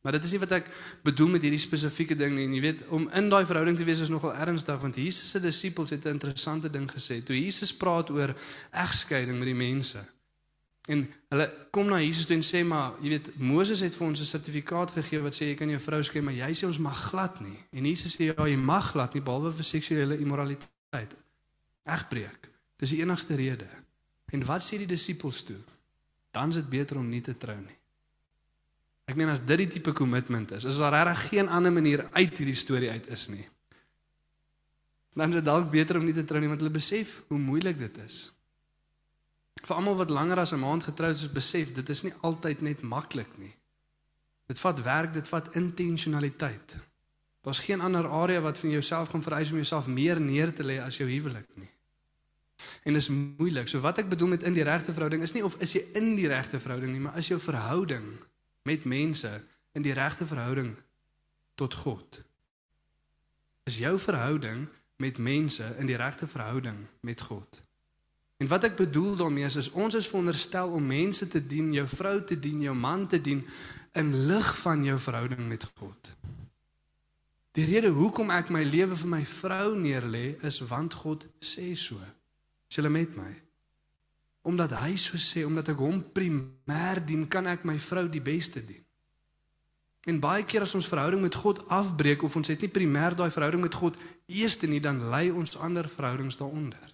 Maar 0.00 0.16
dit 0.16 0.24
is 0.24 0.32
nie 0.32 0.40
wat 0.40 0.54
ek 0.56 0.70
bedoel 1.04 1.34
met 1.34 1.44
hierdie 1.44 1.60
spesifieke 1.60 2.16
ding 2.16 2.32
nie. 2.32 2.46
En 2.48 2.54
jy 2.56 2.62
weet, 2.64 2.86
om 2.96 3.04
in 3.20 3.28
daai 3.28 3.44
verhouding 3.44 3.76
te 3.76 3.84
wees 3.84 4.00
is 4.00 4.12
nogal 4.12 4.32
ernstig 4.32 4.80
want 4.80 4.96
Jesus 4.96 5.34
se 5.34 5.44
disippels 5.44 5.92
het 5.92 6.08
'n 6.08 6.16
interessante 6.16 6.72
ding 6.72 6.88
gesê. 6.88 7.20
Toe 7.20 7.36
Jesus 7.36 7.76
praat 7.76 8.08
oor 8.08 8.32
egskeiding 8.72 9.36
met 9.36 9.52
die 9.52 9.60
mense. 9.68 10.00
En 10.90 11.04
hulle 11.30 11.46
kom 11.70 11.86
na 11.86 12.00
Jesus 12.02 12.26
toe 12.26 12.34
en 12.34 12.42
sê 12.42 12.64
maar, 12.66 12.96
jy 13.04 13.12
weet, 13.12 13.28
Moses 13.38 13.82
het 13.84 13.94
vir 13.94 14.06
ons 14.08 14.20
'n 14.20 14.26
sertifikaat 14.26 14.90
gegee 14.98 15.20
wat 15.22 15.34
sê 15.34 15.50
jy 15.50 15.54
kan 15.54 15.70
jou 15.70 15.80
vrou 15.80 16.02
skei, 16.02 16.22
maar 16.22 16.34
jy 16.34 16.50
sê 16.54 16.66
ons 16.66 16.78
mag 16.78 16.98
glad 17.10 17.40
nie. 17.40 17.58
En 17.70 17.84
Jesus 17.84 18.16
sê 18.16 18.30
ja, 18.30 18.46
jy 18.46 18.56
mag 18.56 18.90
glad 18.90 19.14
nie 19.14 19.22
behalwe 19.22 19.52
vir 19.52 19.64
seksuele 19.64 20.18
immoraliteit. 20.18 21.14
Egbreek. 21.84 22.48
Dis 22.76 22.90
die 22.90 23.02
enigste 23.02 23.34
rede. 23.34 23.68
En 24.32 24.44
wat 24.44 24.62
sê 24.62 24.78
die 24.78 24.86
disippels 24.86 25.42
toe? 25.42 25.58
Dan 26.30 26.48
is 26.48 26.54
dit 26.54 26.68
beter 26.68 26.98
om 26.98 27.08
nie 27.08 27.20
te 27.20 27.36
trou 27.36 27.56
nie. 27.56 27.78
Ek 29.10 29.16
meen 29.16 29.28
as 29.28 29.42
dit 29.42 29.58
die 29.58 29.66
tipe 29.66 29.92
kommitment 29.92 30.50
is, 30.50 30.64
is 30.64 30.78
daar 30.78 30.92
regtig 30.92 31.28
geen 31.28 31.48
ander 31.48 31.72
manier 31.72 32.04
uit 32.12 32.36
hierdie 32.38 32.54
storie 32.54 32.90
uit 32.90 33.08
is 33.10 33.28
nie. 33.28 33.46
Dan 35.14 35.28
is 35.28 35.40
dit 35.40 35.44
dalk 35.44 35.70
beter 35.70 35.98
om 35.98 36.04
nie 36.04 36.14
te 36.14 36.24
trou 36.24 36.40
nie 36.40 36.48
want 36.48 36.60
hulle 36.62 36.74
besef 36.74 37.22
hoe 37.28 37.38
moeilik 37.38 37.78
dit 37.78 37.98
is. 38.04 38.32
Vir 39.60 39.76
almal 39.76 39.96
wat 39.96 40.10
langer 40.10 40.38
as 40.38 40.52
'n 40.52 40.58
maand 40.58 40.84
getroud 40.84 41.14
is, 41.14 41.32
besef 41.32 41.72
dit 41.72 41.88
is 41.88 42.02
nie 42.02 42.14
altyd 42.20 42.60
net 42.60 42.80
maklik 42.82 43.38
nie. 43.38 43.52
Dit 44.46 44.58
vat 44.58 44.80
werk, 44.82 45.12
dit 45.12 45.28
vat 45.28 45.54
intentionaliteit. 45.54 46.78
Daar's 47.40 47.60
geen 47.60 47.80
ander 47.80 48.08
area 48.08 48.40
wat 48.40 48.58
van 48.58 48.70
jouself 48.70 49.08
gaan 49.08 49.22
vereis 49.22 49.50
om 49.50 49.56
jouself 49.56 49.86
meer 49.86 50.20
neer 50.20 50.52
te 50.54 50.64
lê 50.64 50.80
as 50.80 50.96
jou 50.96 51.10
huwelik 51.10 51.46
nie. 51.54 51.70
En 52.82 52.92
dis 52.92 53.08
moeilik. 53.08 53.68
So 53.68 53.80
wat 53.80 53.98
ek 53.98 54.08
bedoel 54.08 54.28
met 54.28 54.42
in 54.42 54.52
die 54.52 54.64
regte 54.64 54.92
verhouding 54.92 55.22
is 55.22 55.32
nie 55.32 55.44
of 55.44 55.56
is 55.60 55.72
jy 55.72 55.84
in 55.92 56.14
die 56.16 56.28
regte 56.28 56.60
verhouding 56.60 56.92
nie, 56.92 57.00
maar 57.00 57.16
is 57.16 57.28
jou 57.28 57.40
verhouding 57.40 58.10
met 58.68 58.84
mense 58.84 59.30
in 59.72 59.82
die 59.82 59.92
regte 59.96 60.26
verhouding 60.26 60.74
tot 61.54 61.74
God. 61.74 62.20
Is 63.64 63.78
jou 63.78 63.98
verhouding 63.98 64.68
met 65.00 65.18
mense 65.18 65.64
in 65.78 65.86
die 65.86 65.96
regte 65.96 66.26
verhouding 66.26 66.86
met 67.00 67.20
God. 67.20 67.62
En 68.40 68.48
wat 68.48 68.64
ek 68.70 68.78
bedoel 68.78 69.18
daarmee 69.20 69.44
is, 69.44 69.58
is 69.60 69.70
ons 69.76 69.94
is 69.94 70.08
veronderstel 70.08 70.72
om 70.72 70.86
mense 70.86 71.26
te 71.28 71.42
dien, 71.44 71.72
jou 71.76 71.84
vrou 71.92 72.16
te 72.24 72.38
dien, 72.38 72.62
jou 72.64 72.74
man 72.74 73.04
te 73.06 73.20
dien 73.20 73.42
in 74.00 74.14
lig 74.30 74.48
van 74.62 74.84
jou 74.84 74.96
verhouding 74.98 75.42
met 75.48 75.66
God. 75.76 76.14
Die 77.58 77.66
rede 77.68 77.90
hoekom 77.92 78.30
ek 78.32 78.48
my 78.54 78.62
lewe 78.64 78.96
vir 78.96 79.10
my 79.12 79.20
vrou 79.26 79.74
neerlê 79.76 80.38
is 80.46 80.60
want 80.70 80.94
God 81.02 81.26
sê 81.42 81.72
so. 81.76 81.98
Is 82.70 82.78
julle 82.78 82.92
met 82.94 83.16
my? 83.18 83.28
Omdat 84.48 84.72
hy 84.78 84.94
so 84.96 85.20
sê, 85.20 85.42
omdat 85.44 85.74
ek 85.74 85.82
hom 85.82 85.98
primêr 86.14 87.02
dien, 87.04 87.26
kan 87.28 87.50
ek 87.50 87.66
my 87.68 87.74
vrou 87.90 88.06
die 88.08 88.22
beste 88.24 88.62
dien. 88.64 88.80
En 90.08 90.22
baie 90.22 90.46
keer 90.48 90.64
as 90.64 90.72
ons 90.78 90.88
verhouding 90.88 91.20
met 91.20 91.36
God 91.36 91.60
afbreek 91.68 92.24
of 92.24 92.38
ons 92.40 92.48
het 92.48 92.64
nie 92.64 92.72
primêr 92.72 93.18
daai 93.18 93.28
verhouding 93.28 93.66
met 93.66 93.76
God 93.76 93.98
eerste 94.32 94.70
nie, 94.70 94.80
dan 94.80 95.02
lê 95.12 95.26
ons 95.28 95.58
ander 95.60 95.90
verhoudings 95.90 96.40
daaronder. 96.40 96.88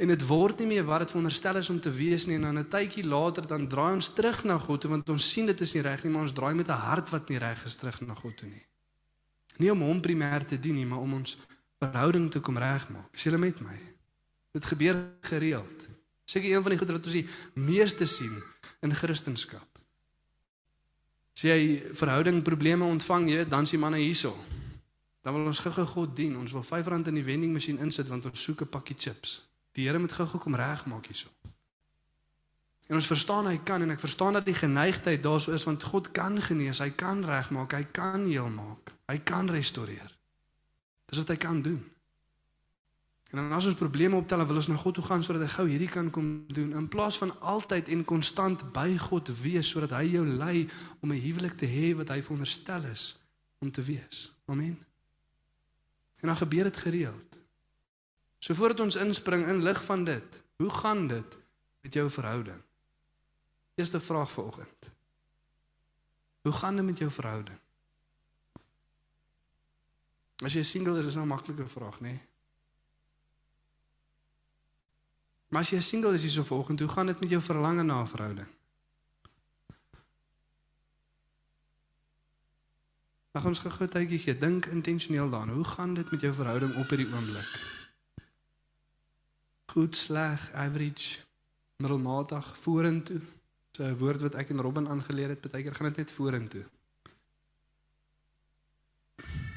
En 0.00 0.08
dit 0.08 0.22
word 0.24 0.62
nie 0.62 0.70
meer 0.70 0.84
wat 0.88 1.04
dit 1.04 1.12
veronderstel 1.12 1.58
is 1.60 1.68
om 1.68 1.80
te 1.80 1.90
wees 1.92 2.24
nie 2.26 2.38
en 2.38 2.46
dan 2.48 2.58
'n 2.58 2.68
tydjie 2.72 3.04
later 3.04 3.46
dan 3.46 3.68
draai 3.68 3.92
ons 3.94 4.12
terug 4.12 4.44
na 4.44 4.56
God 4.58 4.80
toe 4.80 4.90
want 4.90 5.08
ons 5.08 5.30
sien 5.32 5.46
dit 5.46 5.60
is 5.60 5.74
nie 5.74 5.82
reg 5.82 6.02
nie, 6.04 6.12
maar 6.12 6.22
ons 6.22 6.32
draai 6.32 6.54
met 6.54 6.68
'n 6.68 6.84
hart 6.88 7.10
wat 7.10 7.28
nie 7.28 7.38
reg 7.38 7.64
is 7.64 7.74
terug 7.74 8.00
na 8.00 8.14
God 8.14 8.36
toe 8.36 8.48
nie. 8.48 8.66
Nie 9.58 9.70
om 9.72 9.80
hom 9.80 10.00
primêr 10.00 10.46
te 10.46 10.58
dien 10.58 10.74
nie, 10.74 10.86
maar 10.86 10.98
om 10.98 11.14
ons 11.14 11.38
verhouding 11.78 12.30
te 12.30 12.40
kom 12.40 12.56
regmaak. 12.56 13.14
Is 13.14 13.22
julle 13.22 13.38
met 13.38 13.60
my? 13.60 13.78
Dit 14.52 14.64
gebeur 14.64 14.96
gereeld. 15.20 15.88
Seker 16.24 16.50
een 16.50 16.62
van 16.62 16.70
die 16.70 16.78
goed 16.78 16.90
wat 16.90 17.04
ons 17.04 17.12
die 17.12 17.28
meeste 17.54 18.06
sien 18.06 18.42
in 18.80 18.94
Christendom. 18.94 19.60
As 21.34 21.42
jy 21.42 21.82
verhouding 21.92 22.42
probleme 22.42 22.84
ontvang, 22.84 23.28
jy 23.28 23.44
dan 23.48 23.66
sien 23.66 23.80
manne 23.80 23.98
hierso. 23.98 24.36
Dan 25.22 25.34
wil 25.34 25.44
ons 25.44 25.58
gou-gou 25.58 25.86
God 25.86 26.16
dien. 26.16 26.36
Ons 26.36 26.52
wil 26.52 26.64
R5 26.64 27.08
in 27.08 27.14
die 27.14 27.24
vending 27.24 27.52
masjien 27.52 27.78
insit 27.78 28.08
want 28.08 28.24
ons 28.24 28.42
soek 28.42 28.62
'n 28.62 28.68
pakkie 28.68 28.96
chips. 28.96 29.49
Die 29.72 29.86
Here 29.86 29.98
moet 29.98 30.12
gou-gou 30.12 30.40
kom 30.42 30.54
regmaak 30.54 31.06
hierso. 31.06 31.28
En 32.90 32.98
ons 32.98 33.06
verstaan 33.06 33.46
hy 33.46 33.60
kan 33.62 33.84
en 33.84 33.94
ek 33.94 34.02
verstaan 34.02 34.34
dat 34.34 34.48
die 34.48 34.56
geneigtheid 34.58 35.22
daarso 35.22 35.54
is 35.54 35.64
want 35.68 35.84
God 35.92 36.10
kan 36.10 36.40
genees, 36.42 36.80
hy 36.82 36.90
kan 36.90 37.22
regmaak, 37.24 37.76
hy 37.78 37.84
kan 37.94 38.24
heel 38.26 38.50
maak. 38.50 38.90
Hy 39.06 39.18
kan 39.22 39.50
restoreer. 39.50 40.10
Dis 41.06 41.22
wat 41.22 41.30
hy 41.30 41.38
kan 41.38 41.62
doen. 41.62 41.78
En 43.30 43.38
dan 43.38 43.52
as 43.54 43.68
ons 43.70 43.78
probleme 43.78 44.18
optel, 44.18 44.42
wil 44.46 44.58
ons 44.58 44.68
na 44.72 44.76
God 44.76 44.98
toe 44.98 45.04
gaan 45.06 45.22
sodat 45.22 45.44
hy 45.46 45.52
gou 45.52 45.66
hierdie 45.70 45.90
kan 45.90 46.10
kom 46.10 46.32
doen 46.50 46.74
in 46.74 46.90
plaas 46.90 47.20
van 47.22 47.30
altyd 47.52 47.92
en 47.94 48.02
konstant 48.04 48.64
by 48.74 48.88
God 48.98 49.30
wees 49.38 49.70
sodat 49.70 49.94
hy 49.94 50.16
jou 50.16 50.24
lei 50.26 50.66
om 50.98 51.12
'n 51.14 51.22
huwelik 51.22 51.54
te 51.54 51.70
hê 51.70 51.94
wat 51.94 52.10
hy 52.10 52.18
veronderstel 52.22 52.90
is 52.90 53.20
om 53.62 53.70
te 53.70 53.82
wees. 53.82 54.32
Amen. 54.50 54.74
En 56.20 56.26
dan 56.26 56.36
gebeur 56.36 56.64
dit 56.64 56.76
gereeld. 56.76 57.39
So 58.40 58.56
voordat 58.56 58.80
ons 58.80 58.96
inspring 58.96 59.44
in 59.52 59.62
lig 59.62 59.78
van 59.84 60.04
dit, 60.04 60.42
hoe 60.56 60.70
gaan 60.70 61.06
dit 61.06 61.38
met 61.84 61.92
jou 61.92 62.06
verhouding? 62.10 62.62
Eerste 63.74 64.00
vraag 64.00 64.32
vanoggend. 64.32 64.90
Hoe 66.40 66.52
gaan 66.52 66.76
dit 66.76 66.84
met 66.84 66.98
jou 66.98 67.10
verhouding? 67.10 67.58
As 70.40 70.56
jy 70.56 70.62
single 70.64 70.98
is, 70.98 71.06
is 71.06 71.14
dit 71.14 71.22
'n 71.22 71.26
maklike 71.28 71.66
vraag, 71.68 72.00
nê? 72.00 72.08
Nee? 72.08 72.20
Maar 75.48 75.60
as 75.60 75.70
jy 75.70 75.80
single 75.80 76.14
is 76.14 76.22
hierso 76.22 76.42
vanoggend, 76.42 76.80
hoe 76.80 76.88
gaan 76.88 77.06
dit 77.06 77.20
met 77.20 77.30
jou 77.30 77.42
verlange 77.42 77.82
na 77.82 78.00
'n 78.00 78.08
verhouding? 78.08 78.48
Mag 83.32 83.44
ons 83.44 83.58
gou 83.58 83.84
'n 83.84 83.88
tydjie 83.88 84.18
gee, 84.18 84.38
dink 84.38 84.66
intentioneel 84.66 85.30
daaraan. 85.30 85.50
Hoe 85.50 85.64
gaan 85.64 85.94
dit 85.94 86.10
met 86.10 86.20
jou 86.20 86.34
verhouding 86.34 86.76
op 86.76 86.88
hierdie 86.88 87.12
oomblik? 87.14 87.69
Goed, 89.70 89.96
sleg, 89.96 90.52
average, 90.52 91.18
middelmatig, 91.76 92.46
vorentoe. 92.58 93.20
So 93.70 93.84
'n 93.84 93.96
woord 93.96 94.20
wat 94.20 94.34
ek 94.34 94.50
en 94.50 94.60
Robin 94.60 94.88
aangeleer 94.88 95.28
het, 95.28 95.50
baie 95.50 95.62
keer 95.62 95.74
gaan 95.74 95.86
dit 95.86 95.96
net 95.96 96.12
vorentoe. 96.12 96.64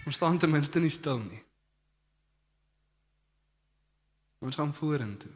Ons 0.05 0.15
staan 0.15 0.37
ten 0.37 0.49
minste 0.49 0.79
nie 0.79 0.89
stil 0.89 1.17
nie. 1.17 1.43
Ons 4.39 4.55
gaan 4.55 4.73
vorentoe. 4.73 5.31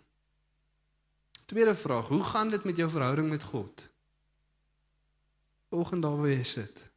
Tweede 1.45 1.75
vraag, 1.75 2.07
hoe 2.07 2.23
gaan 2.23 2.49
dit 2.49 2.63
met 2.63 2.75
jou 2.75 2.89
verhouding 2.89 3.29
met 3.29 3.43
God? 3.43 3.89
Oggend 5.69 6.01
daar 6.01 6.17
waar 6.17 6.29
jy 6.29 6.43
sit. 6.43 6.89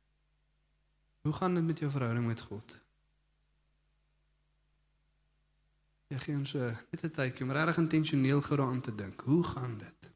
Hoe 1.22 1.32
gaan 1.32 1.54
dit 1.54 1.64
met 1.64 1.78
jou 1.78 1.90
verhouding 1.90 2.26
met 2.26 2.40
God? 2.40 2.80
Jy 6.10 6.18
gee 6.18 6.34
ons 6.34 6.50
so 6.56 6.58
net 6.58 7.04
'n 7.06 7.10
tydjie 7.10 7.44
om 7.46 7.52
regtig 7.54 7.76
intentioneel 7.78 8.40
gou 8.42 8.56
daaraan 8.56 8.80
te 8.80 8.94
dink. 8.94 9.20
Hoe 9.20 9.44
gaan 9.44 9.78
dit? 9.78 10.10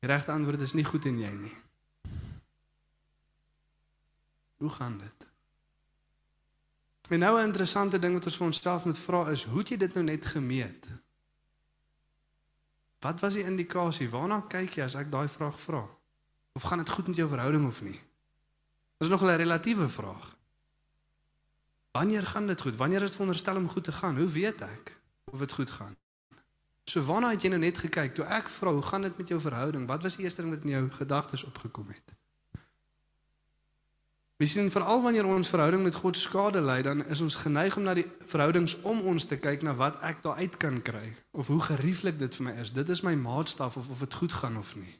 Die 0.00 0.08
regte 0.08 0.32
antwoord 0.32 0.60
is 0.60 0.72
nie 0.72 0.84
goed 0.84 1.04
en 1.04 1.18
jy 1.18 1.32
nie. 1.36 1.56
Hoe 4.56 4.70
gaan 4.70 4.98
dit? 4.98 5.26
En 7.10 7.18
nou 7.18 7.38
'n 7.38 7.44
interessante 7.44 7.98
ding 7.98 8.14
wat 8.14 8.24
ons 8.24 8.36
vir 8.36 8.46
onsself 8.46 8.84
moet 8.84 8.98
vra 8.98 9.28
is, 9.28 9.44
hoe 9.44 9.58
het 9.58 9.68
jy 9.68 9.76
dit 9.76 9.94
nou 9.94 10.04
net 10.04 10.26
gemeet? 10.26 10.88
Wat 13.00 13.20
was 13.20 13.34
die 13.34 13.44
indikasie? 13.44 14.08
Waarna 14.08 14.40
kyk 14.40 14.74
jy 14.74 14.82
as 14.82 14.94
ek 14.94 15.10
daai 15.10 15.28
vraag 15.28 15.60
vra? 15.60 15.88
Of 16.52 16.62
gaan 16.62 16.78
dit 16.78 16.88
goed 16.88 17.06
met 17.06 17.16
jou 17.16 17.28
verhouding 17.28 17.66
of 17.66 17.82
nie? 17.82 18.00
Dis 18.98 19.08
nog 19.08 19.22
'n 19.22 19.36
relatiewe 19.36 19.88
vraag. 19.88 20.39
Wanneer 21.92 22.26
gaan 22.26 22.46
dit 22.46 22.60
goed? 22.60 22.76
Wanneer 22.76 23.02
is 23.02 23.08
dit 23.08 23.18
veronderstel 23.18 23.56
om 23.56 23.68
goed 23.68 23.84
te 23.84 23.92
gaan? 23.92 24.16
Hoe 24.16 24.28
weet 24.28 24.60
ek 24.60 25.00
of 25.24 25.38
dit 25.38 25.52
goed 25.52 25.70
gaan? 25.70 25.96
So 26.84 27.02
waarna 27.06 27.30
het 27.30 27.42
jy 27.42 27.50
nou 27.52 27.60
net 27.62 27.78
gekyk 27.78 28.14
toe 28.14 28.24
ek 28.24 28.48
vra, 28.50 28.72
hoe 28.72 28.82
gaan 28.82 29.02
dit 29.06 29.16
met 29.16 29.28
jou 29.28 29.40
verhouding? 29.40 29.86
Wat 29.86 30.02
was 30.02 30.16
die 30.16 30.24
eerste 30.24 30.42
ding 30.42 30.54
wat 30.54 30.64
in 30.66 30.74
jou 30.74 30.90
gedagtes 30.90 31.44
opgekom 31.44 31.86
het? 31.90 32.14
Ons 34.40 34.54
sien 34.56 34.70
veral 34.72 35.02
wanneer 35.04 35.26
ons 35.28 35.48
verhouding 35.52 35.82
met 35.84 35.94
God 35.94 36.16
skade 36.16 36.62
ly, 36.64 36.78
dan 36.82 37.04
is 37.12 37.20
ons 37.20 37.34
geneig 37.42 37.76
om 37.76 37.84
na 37.84 37.92
die 37.94 38.06
verhoudings 38.26 38.78
om 38.88 39.02
ons 39.12 39.26
te 39.28 39.36
kyk 39.36 39.66
na 39.66 39.74
wat 39.76 39.98
ek 40.06 40.22
daar 40.24 40.40
uit 40.40 40.56
kan 40.56 40.78
kry 40.82 41.04
of 41.36 41.50
hoe 41.52 41.60
gerieflik 41.60 42.16
dit 42.18 42.38
vir 42.38 42.46
my 42.48 42.54
is. 42.62 42.72
Dit 42.72 42.88
is 42.88 43.04
my 43.04 43.12
maatstaf 43.20 43.76
of 43.76 43.90
of 43.92 44.00
dit 44.00 44.16
goed 44.22 44.32
gaan 44.32 44.56
of 44.56 44.72
nie. 44.80 44.94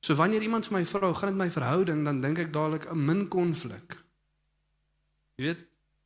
So 0.00 0.16
wanneer 0.16 0.42
iemand 0.42 0.66
vir 0.66 0.78
my 0.78 0.84
vra, 0.88 1.12
gaan 1.14 1.34
dit 1.34 1.38
my 1.44 1.50
verhouding, 1.52 2.00
dan 2.08 2.24
dink 2.24 2.40
ek 2.40 2.52
dadelik 2.52 2.88
'n 2.90 3.04
min 3.04 3.28
konflik. 3.28 4.01
Jy 5.34 5.44
weet, 5.44 5.60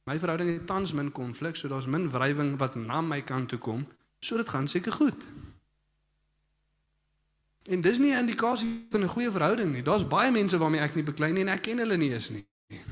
my 0.07 0.19
verhouding 0.19 0.53
het 0.53 0.67
tans 0.67 0.93
min 0.93 1.13
konflik, 1.13 1.57
so 1.57 1.69
daar's 1.69 1.87
min 1.87 2.11
wrywing 2.11 2.57
wat 2.59 2.75
na 2.75 3.01
my 3.01 3.23
kant 3.23 3.49
toe 3.49 3.59
kom, 3.59 3.87
so 4.19 4.37
dit 4.37 4.49
gaan 4.49 4.69
seker 4.69 4.93
goed. 4.93 5.27
En 7.67 7.81
dis 7.81 7.99
nie 7.99 8.13
'n 8.13 8.19
indikasie 8.19 8.87
van 8.91 9.03
'n 9.03 9.09
goeie 9.09 9.31
verhouding 9.31 9.73
nie. 9.73 9.83
Daar's 9.83 10.07
baie 10.07 10.31
mense 10.31 10.59
waarmee 10.59 10.81
ek 10.81 10.95
nie 10.95 11.03
beklei 11.03 11.33
nie 11.33 11.41
en 11.41 11.49
ek 11.49 11.63
ken 11.63 11.79
hulle 11.79 11.97
nie 11.97 12.13
eens 12.13 12.31
nie. 12.31 12.47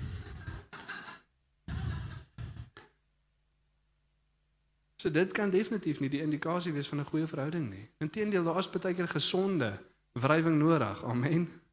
So 5.04 5.10
dit 5.10 5.32
kan 5.32 5.50
definitief 5.50 6.00
nie 6.00 6.08
die 6.08 6.20
indikasie 6.20 6.72
wees 6.72 6.88
van 6.88 6.98
'n 6.98 7.04
goeie 7.04 7.26
verhouding 7.26 7.70
nie. 7.70 7.88
Inteendeel, 7.98 8.44
daar 8.44 8.58
is 8.58 8.70
baie 8.70 8.94
keer 8.94 9.08
gesonde 9.08 9.82
wrywing 10.12 10.58
nodig. 10.58 11.04
Amen. 11.04 11.63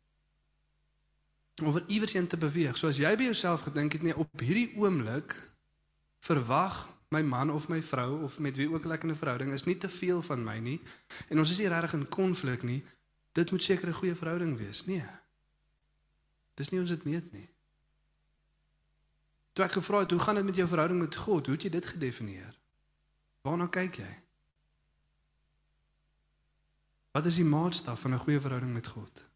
Om 1.62 1.72
vir 1.72 1.84
iewers 1.88 2.14
in 2.14 2.28
te 2.28 2.38
beweeg. 2.38 2.78
So 2.78 2.90
as 2.90 2.98
jy 2.98 3.12
by 3.18 3.30
jouself 3.30 3.62
gedink 3.68 3.94
het 3.94 4.02
nee 4.06 4.18
op 4.18 4.42
hierdie 4.42 4.72
oomblik 4.82 5.36
verwag 6.26 6.88
my 7.12 7.22
man 7.22 7.52
of 7.52 7.68
my 7.70 7.82
vrou 7.84 8.24
of 8.24 8.40
met 8.40 8.56
wie 8.58 8.70
ook 8.72 8.86
al 8.86 8.96
ek 8.96 9.04
in 9.04 9.12
'n 9.12 9.20
verhouding 9.20 9.52
is 9.54 9.66
nie 9.66 9.78
te 9.78 9.90
veel 9.90 10.22
van 10.22 10.44
my 10.44 10.58
nie. 10.60 10.82
En 11.28 11.40
ons 11.40 11.52
is 11.52 11.58
nie 11.58 11.68
regtig 11.68 11.94
in 11.94 12.08
konflik 12.08 12.64
nie. 12.64 12.84
Dit 13.32 13.52
moet 13.52 13.64
seker 13.64 13.88
'n 13.88 13.94
goeie 13.94 14.16
verhouding 14.16 14.58
wees. 14.58 14.86
Nee. 14.86 15.10
Dis 16.54 16.70
nie 16.70 16.80
ons 16.80 16.90
dit 16.90 17.04
meet 17.04 17.32
nie. 17.32 17.50
Toe 19.54 19.66
ek 19.66 19.72
gevra 19.72 20.00
het 20.00 20.12
hoe 20.12 20.20
gaan 20.20 20.36
dit 20.36 20.46
met 20.46 20.56
jou 20.56 20.68
verhouding 20.68 21.00
met 21.00 21.16
God? 21.16 21.46
Hoe 21.46 21.56
het 21.56 21.64
jy 21.64 21.70
dit 21.70 21.86
gedefinieer? 21.86 22.56
Waarna 23.42 23.68
kyk 23.68 23.96
jy? 23.96 24.14
Wat 27.12 27.26
is 27.26 27.36
die 27.36 27.46
maatstaf 27.46 28.00
van 28.00 28.14
'n 28.14 28.20
goeie 28.20 28.40
verhouding 28.40 28.74
met 28.74 28.88
God 28.88 29.31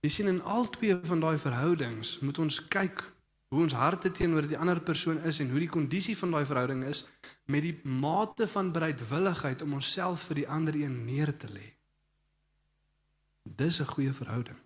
jy 0.00 0.10
sien 0.10 0.30
in 0.30 0.42
al 0.42 0.68
twee 0.70 0.98
van 1.10 1.20
daai 1.20 1.38
verhoudings 1.38 2.18
moet 2.22 2.38
ons 2.38 2.60
kyk 2.70 3.02
hoe 3.48 3.62
ons 3.64 3.72
harte 3.72 4.10
teenoor 4.12 4.46
die 4.46 4.58
ander 4.60 4.80
persoon 4.80 5.18
is 5.28 5.40
en 5.40 5.50
hoe 5.50 5.62
die 5.62 5.72
kondisie 5.72 6.16
van 6.18 6.34
daai 6.36 6.44
verhouding 6.46 6.84
is 6.84 7.06
met 7.48 7.64
die 7.64 7.74
mate 7.82 8.48
van 8.48 8.72
bereidwilligheid 8.72 9.64
om 9.64 9.78
onsself 9.78 10.28
vir 10.28 10.42
die 10.42 10.48
ander 10.48 10.76
een 10.76 11.04
neer 11.06 11.32
te 11.36 11.48
lê. 11.48 11.64
Dis 13.42 13.80
'n 13.80 13.92
goeie 13.94 14.12
verhouding. 14.12 14.58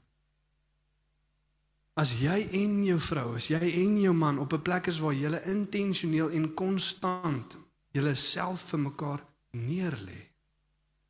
As 1.95 2.13
jy 2.21 2.49
en 2.59 2.85
jou 2.85 2.99
vrou, 2.99 3.37
as 3.37 3.47
jy 3.47 3.61
en 3.85 4.01
jou 4.01 4.15
man 4.15 4.39
op 4.39 4.53
'n 4.53 4.63
plek 4.63 4.87
is 4.87 4.99
waar 4.99 5.15
julle 5.15 5.45
intentioneel 5.45 6.31
en 6.31 6.55
konstant 6.55 7.59
julle 7.93 8.15
self 8.15 8.61
vir 8.71 8.79
mekaar 8.79 9.25
neerlê, 9.51 10.21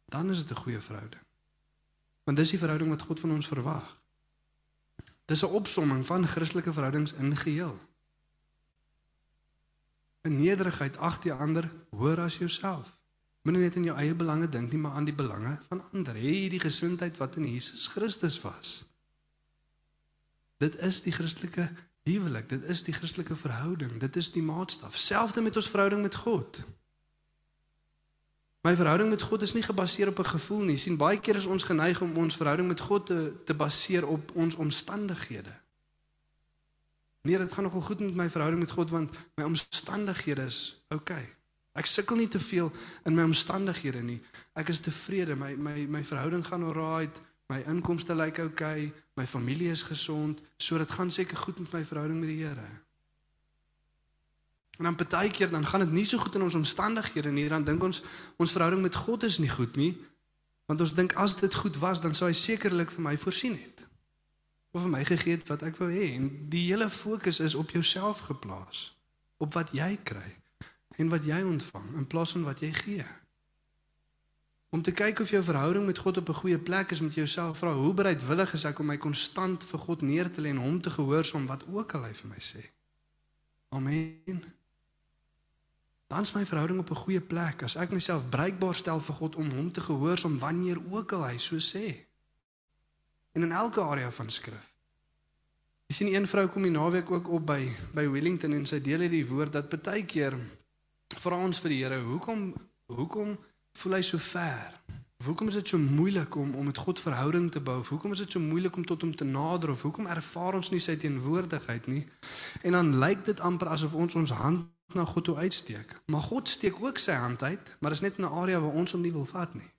dan 0.08 0.30
is 0.30 0.44
dit 0.44 0.56
'n 0.56 0.62
goeie 0.62 0.80
verhouding. 0.80 1.24
Want 2.24 2.36
dis 2.36 2.50
die 2.50 2.58
verhouding 2.58 2.90
wat 2.90 3.02
God 3.02 3.20
van 3.20 3.30
ons 3.30 3.46
verwag. 3.46 4.01
Dis 5.24 5.42
'n 5.42 5.54
opsomming 5.54 6.06
van 6.06 6.26
Christelike 6.26 6.72
verhoudings 6.72 7.12
in 7.12 7.36
geheel. 7.36 7.78
In 10.22 10.36
nederigheid 10.36 10.96
ag 10.96 11.20
die 11.20 11.32
ander 11.32 11.70
hoër 11.90 12.20
as 12.20 12.38
jouself. 12.38 12.96
Moenie 13.42 13.62
net 13.62 13.76
in 13.76 13.84
jou 13.84 13.96
eie 13.98 14.14
belange 14.14 14.48
dink 14.48 14.70
nie, 14.70 14.78
maar 14.78 14.92
aan 14.92 15.04
die 15.04 15.14
belange 15.14 15.58
van 15.68 15.82
ander. 15.92 16.14
Hê 16.14 16.34
hierdie 16.44 16.60
gesindheid 16.60 17.16
wat 17.16 17.36
in 17.36 17.44
Jesus 17.44 17.86
Christus 17.86 18.40
was. 18.40 18.84
Dit 20.62 20.78
is 20.78 21.02
die 21.02 21.12
Christelike 21.12 21.66
Huwelik, 22.02 22.48
dit 22.48 22.62
is 22.70 22.82
die 22.82 22.94
Christelike 22.94 23.36
verhouding, 23.36 23.98
dit 24.02 24.16
is 24.16 24.32
die 24.34 24.42
maatstaf. 24.42 24.96
Selfs 24.98 25.38
met 25.38 25.56
ons 25.56 25.68
verhouding 25.70 26.02
met 26.02 26.14
God. 26.14 26.62
My 28.62 28.76
verhouding 28.78 29.10
met 29.10 29.22
God 29.22 29.42
is 29.42 29.52
nie 29.52 29.62
gebaseer 29.62 30.08
op 30.08 30.18
'n 30.18 30.34
gevoel 30.34 30.62
nie. 30.62 30.76
sien 30.76 30.96
baie 30.96 31.20
keer 31.20 31.36
is 31.36 31.46
ons 31.46 31.62
geneig 31.62 32.00
om 32.00 32.16
ons 32.16 32.36
verhouding 32.36 32.68
met 32.68 32.80
God 32.80 33.06
te 33.06 33.42
te 33.44 33.54
baseer 33.54 34.06
op 34.06 34.30
ons 34.34 34.54
omstandighede. 34.54 35.60
Nee, 37.22 37.38
dit 37.38 37.52
gaan 37.52 37.64
nogal 37.64 37.80
goed 37.80 38.00
met 38.00 38.14
my 38.14 38.30
verhouding 38.30 38.62
met 38.62 38.70
God 38.70 38.90
want 38.90 39.10
my 39.34 39.44
omstandighede 39.44 40.42
is 40.42 40.82
oukei. 40.88 41.18
Okay. 41.18 41.34
Ek 41.72 41.86
sukkel 41.86 42.16
nie 42.16 42.28
te 42.28 42.40
veel 42.40 42.72
in 43.08 43.14
my 43.14 43.24
omstandighede 43.24 44.02
nie. 44.02 44.20
Ek 44.52 44.68
is 44.68 44.80
tevrede. 44.84 45.36
My 45.36 45.54
my 45.56 45.86
my 45.88 46.04
verhouding 46.04 46.44
gaan 46.46 46.64
alright. 46.68 47.20
My 47.48 47.62
inkomste 47.66 48.14
lyk 48.14 48.38
oukei. 48.38 48.86
Okay, 48.86 49.04
my 49.16 49.26
familie 49.26 49.70
is 49.70 49.82
gesond. 49.82 50.42
So 50.56 50.78
dit 50.78 50.90
gaan 50.90 51.10
seker 51.10 51.36
goed 51.36 51.58
met 51.58 51.72
my 51.72 51.84
verhouding 51.84 52.20
met 52.20 52.28
die 52.28 52.44
Here. 52.44 52.68
En 54.78 54.84
dan 54.84 54.96
baie 54.96 55.30
keer 55.30 55.50
dan 55.50 55.66
gaan 55.66 55.80
dit 55.80 55.92
nie 55.92 56.06
so 56.06 56.18
goed 56.18 56.34
in 56.34 56.42
ons 56.42 56.54
omstandighede 56.54 57.30
nie. 57.30 57.48
Dan 57.48 57.64
dink 57.64 57.82
ons 57.82 58.02
ons 58.36 58.52
verhouding 58.52 58.82
met 58.82 58.94
God 58.94 59.22
is 59.22 59.38
nie 59.38 59.50
goed 59.50 59.76
nie. 59.76 59.92
Want 60.66 60.80
ons 60.80 60.94
dink 60.94 61.12
as 61.20 61.36
dit 61.36 61.54
goed 61.54 61.76
was, 61.76 62.00
dan 62.00 62.14
sou 62.14 62.28
hy 62.30 62.36
sekerlik 62.36 62.90
vir 62.90 63.04
my 63.04 63.16
voorsien 63.18 63.56
het. 63.58 63.88
Of 64.72 64.86
vir 64.86 64.94
my 64.94 65.02
gegee 65.04 65.36
het 65.36 65.48
wat 65.52 65.62
ek 65.68 65.76
wou 65.76 65.90
hê. 65.92 66.14
En 66.16 66.30
die 66.48 66.64
hele 66.70 66.88
fokus 66.90 67.40
is 67.40 67.54
op 67.54 67.70
jouself 67.70 68.24
geplaas. 68.30 68.92
Op 69.36 69.52
wat 69.52 69.74
jy 69.76 69.98
kry 70.02 70.30
en 71.00 71.08
wat 71.08 71.24
jy 71.24 71.40
ontvang 71.42 71.94
in 71.96 72.06
plaas 72.06 72.32
van 72.36 72.44
wat 72.44 72.60
jy 72.60 72.72
gee. 72.76 73.04
Om 74.72 74.82
te 74.82 74.92
kyk 74.92 75.20
of 75.20 75.30
jou 75.30 75.42
verhouding 75.44 75.86
met 75.86 75.98
God 75.98 76.16
op 76.16 76.28
'n 76.28 76.40
goeie 76.40 76.58
plek 76.58 76.90
is 76.90 77.00
met 77.00 77.14
jouself 77.14 77.58
vra, 77.58 77.72
hoe 77.72 77.94
bereidwillig 77.94 78.52
is 78.52 78.64
ek 78.64 78.78
om 78.78 78.86
my 78.86 78.96
konstant 78.96 79.64
vir 79.64 79.78
God 79.78 80.02
neer 80.02 80.30
te 80.30 80.40
lê 80.40 80.48
en 80.48 80.56
hom 80.56 80.80
te 80.80 80.90
gehoorsaam 80.90 81.46
wat 81.46 81.64
ook 81.68 81.94
al 81.94 82.02
hy 82.02 82.12
vir 82.12 82.28
my 82.28 82.40
sê. 82.40 82.64
Amen. 83.68 84.61
Dan 86.12 86.20
is 86.20 86.32
my 86.32 86.46
verhouding 86.46 86.78
op 86.78 86.90
'n 86.90 86.94
goeie 86.94 87.20
plek 87.20 87.62
as 87.62 87.76
ek 87.76 87.90
myself 87.90 88.28
bruikbaar 88.28 88.74
stel 88.74 89.00
vir 89.00 89.14
God 89.14 89.36
om 89.36 89.50
hom 89.50 89.72
te 89.72 89.80
gehoorsaam 89.80 90.38
wanneer 90.38 90.78
ook 90.90 91.12
al 91.12 91.24
hy 91.24 91.38
so 91.38 91.56
sê. 91.56 91.96
En 93.32 93.42
in 93.42 93.52
elke 93.52 93.80
area 93.80 94.10
van 94.10 94.30
skrif. 94.30 94.74
Jy 95.86 95.94
sien 95.94 96.14
een 96.14 96.26
vrou 96.28 96.48
kom 96.48 96.62
die 96.62 96.70
naweek 96.70 97.10
ook 97.10 97.28
op 97.28 97.46
by 97.46 97.76
by 97.94 98.08
Wellington 98.08 98.52
en 98.52 98.66
sy 98.66 98.80
deel 98.80 99.00
het 99.00 99.10
die 99.10 99.28
woord 99.28 99.52
dat 99.52 99.82
baie 99.82 100.04
keer 100.04 100.36
vra 101.08 101.36
ons 101.36 101.58
vir 101.58 101.68
die 101.68 101.84
Here, 101.84 102.00
hoekom 102.00 102.54
hoekom 102.86 103.38
voel 103.72 103.92
hy 103.92 104.02
so 104.02 104.18
ver? 104.18 104.80
Hoekom 105.24 105.48
is 105.48 105.54
dit 105.54 105.68
so 105.68 105.78
moeilik 105.78 106.34
om 106.36 106.54
om 106.54 106.64
met 106.64 106.78
God 106.78 107.00
verhouding 107.00 107.50
te 107.50 107.60
bou? 107.60 107.84
Hoekom 107.84 108.12
is 108.12 108.18
dit 108.18 108.32
so 108.32 108.40
moeilik 108.40 108.76
om 108.76 108.84
tot 108.84 109.00
hom 109.00 109.14
te 109.14 109.24
nader 109.24 109.70
of 109.70 109.82
hoekom 109.82 110.06
ervaar 110.06 110.54
ons 110.54 110.70
nie 110.70 110.80
sy 110.80 110.96
teenwoordigheid 110.96 111.86
nie? 111.86 112.08
En 112.62 112.72
dan 112.72 112.98
lyk 112.98 113.24
dit 113.24 113.40
amper 113.40 113.68
asof 113.68 113.94
ons 113.94 114.14
ons 114.14 114.30
hand 114.30 114.71
na 114.94 115.04
God 115.04 115.24
toe 115.24 115.36
uitsteek. 115.36 116.02
Maar 116.06 116.20
God 116.20 116.48
steek 116.48 116.80
ook 116.80 116.98
sy 116.98 117.12
hand 117.12 117.42
uit, 117.42 117.76
maar 117.80 117.92
is 117.92 118.00
net 118.00 118.18
in 118.18 118.24
'n 118.24 118.38
area 118.42 118.60
waar 118.60 118.72
ons 118.72 118.92
hom 118.92 119.00
nie 119.00 119.12
wil 119.12 119.24
vat 119.24 119.54
nie. 119.54 119.70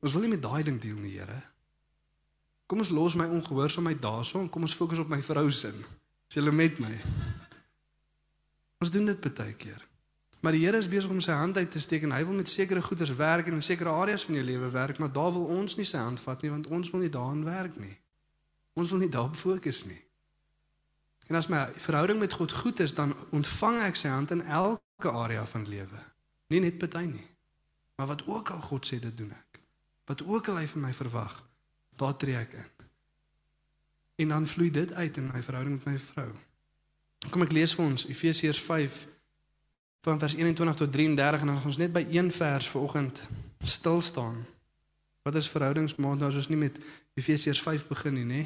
Ons 0.00 0.12
wil 0.12 0.22
nie 0.22 0.30
met 0.30 0.42
daai 0.42 0.62
ding 0.62 0.80
deel 0.80 0.96
nie, 0.96 1.18
Here. 1.18 1.42
Kom 2.66 2.78
ons 2.78 2.90
los 2.90 3.14
my 3.14 3.26
ongehoorsaamheid 3.26 4.02
daarso 4.02 4.40
en 4.40 4.48
kom 4.48 4.62
ons 4.62 4.74
fokus 4.74 4.98
op 4.98 5.08
my 5.08 5.22
vrou 5.22 5.50
se. 5.50 5.72
Is 6.28 6.34
jy 6.34 6.50
met 6.50 6.78
my? 6.78 7.00
Ons 8.78 8.90
doen 8.90 9.04
dit 9.04 9.34
baie 9.34 9.54
keer. 9.54 9.82
Maar 10.40 10.52
die 10.52 10.64
Here 10.64 10.78
is 10.78 10.88
besig 10.88 11.10
om 11.10 11.20
sy 11.20 11.32
hand 11.32 11.56
uit 11.56 11.70
te 11.70 11.80
steek 11.80 12.02
en 12.06 12.12
hy 12.12 12.24
wil 12.24 12.36
met 12.38 12.48
sekere 12.48 12.82
goeders 12.82 13.14
werk 13.18 13.46
en 13.46 13.56
in 13.58 13.62
sekere 13.62 13.90
areas 13.90 14.24
van 14.24 14.34
jou 14.34 14.44
lewe 14.44 14.70
werk, 14.70 14.98
maar 14.98 15.12
daar 15.12 15.32
wil 15.32 15.46
ons 15.56 15.76
nie 15.76 15.86
sy 15.88 15.98
hand 15.98 16.20
vat 16.20 16.42
nie 16.42 16.50
want 16.50 16.66
ons 16.66 16.90
wil 16.90 17.00
nie 17.00 17.10
daarin 17.10 17.44
werk 17.44 17.78
nie. 17.82 17.96
Ons 18.76 18.92
wil 18.94 19.00
nie 19.02 19.10
daarop 19.10 19.34
fokus 19.34 19.84
nie. 19.86 20.05
En 21.26 21.34
as 21.34 21.48
my 21.50 21.64
verhouding 21.74 22.18
met 22.18 22.32
God 22.32 22.52
goed 22.52 22.80
is, 22.80 22.94
dan 22.94 23.14
ontvang 23.34 23.80
ek 23.88 23.98
sy 23.98 24.12
hand 24.12 24.30
in 24.30 24.42
elke 24.42 25.10
area 25.10 25.46
van 25.46 25.66
lewe. 25.68 26.02
Nie 26.54 26.62
net 26.62 26.78
party 26.78 27.06
nie. 27.10 27.26
Maar 27.96 28.06
wat 28.12 28.26
ook 28.26 28.50
al 28.50 28.60
God 28.60 28.86
sê, 28.86 29.00
dit 29.02 29.16
doen 29.16 29.32
ek. 29.34 29.60
Wat 30.06 30.22
ook 30.22 30.48
al 30.48 30.60
hy 30.62 30.66
van 30.70 30.84
my 30.86 30.92
verwag, 30.94 31.34
daar 31.98 32.16
tree 32.16 32.36
ek 32.38 32.54
in. 32.54 32.70
En 34.22 34.36
dan 34.36 34.46
vloei 34.46 34.70
dit 34.70 34.92
uit 34.92 35.16
in 35.16 35.30
my 35.32 35.42
verhouding 35.42 35.76
met 35.76 35.88
my 35.90 35.98
vrou. 35.98 36.30
Kom 37.30 37.42
ek 37.42 37.52
lees 37.56 37.74
vir 37.74 37.84
ons 37.84 38.06
Efesiërs 38.06 38.60
5 38.62 39.00
van 40.06 40.20
vers 40.22 40.36
21 40.38 40.78
tot 40.78 40.92
33 40.92 41.40
en 41.40 41.50
dan 41.50 41.58
gaan 41.58 41.72
ons 41.72 41.80
net 41.80 41.92
by 41.92 42.04
een 42.14 42.30
vers 42.32 42.68
vanoggend 42.70 43.24
stil 43.58 44.00
staan. 44.00 44.38
Wat 45.26 45.34
is 45.34 45.50
verhoudingsmaat 45.50 46.20
nou 46.20 46.30
as 46.30 46.38
ons 46.38 46.48
nie 46.52 46.60
met 46.60 46.78
Efesiërs 47.18 47.62
5 47.66 47.88
begin 47.90 48.14
nie, 48.20 48.26
nê? 48.28 48.42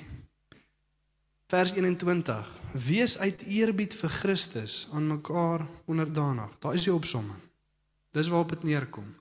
Vers 1.50 1.72
21. 1.72 2.48
Wees 2.72 3.18
uit 3.18 3.40
eerbied 3.42 3.94
vir 3.94 4.10
Christus 4.10 4.88
aan 4.94 5.06
mekaar 5.06 5.66
onderdanig. 5.84 6.58
Daar 6.58 6.74
is 6.74 6.84
die 6.86 6.92
opsomming. 6.94 7.38
Dis 8.10 8.28
waarop 8.28 8.48
dit 8.48 8.62
neerkom. 8.62 9.16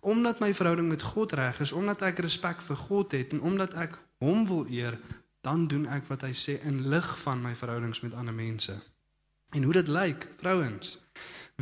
Omdat 0.00 0.38
my 0.38 0.54
verhouding 0.54 0.88
met 0.88 1.02
God 1.02 1.32
reg 1.32 1.60
is, 1.60 1.72
omdat 1.72 2.02
ek 2.04 2.20
respek 2.20 2.60
vir 2.60 2.76
God 2.76 3.16
het 3.16 3.32
en 3.32 3.40
omdat 3.40 3.74
ek 3.80 3.96
hom 4.20 4.44
wil 4.46 4.68
eer, 4.68 4.98
dan 5.40 5.64
doen 5.72 5.86
ek 5.88 6.04
wat 6.12 6.26
hy 6.28 6.34
sê 6.36 6.58
in 6.68 6.82
lig 6.92 7.08
van 7.22 7.40
my 7.40 7.54
verhoudings 7.56 8.02
met 8.04 8.14
ander 8.14 8.36
mense. 8.36 8.76
En 9.56 9.64
hoe 9.64 9.78
dit 9.80 9.88
lyk, 9.88 10.28
vrouens, 10.36 10.98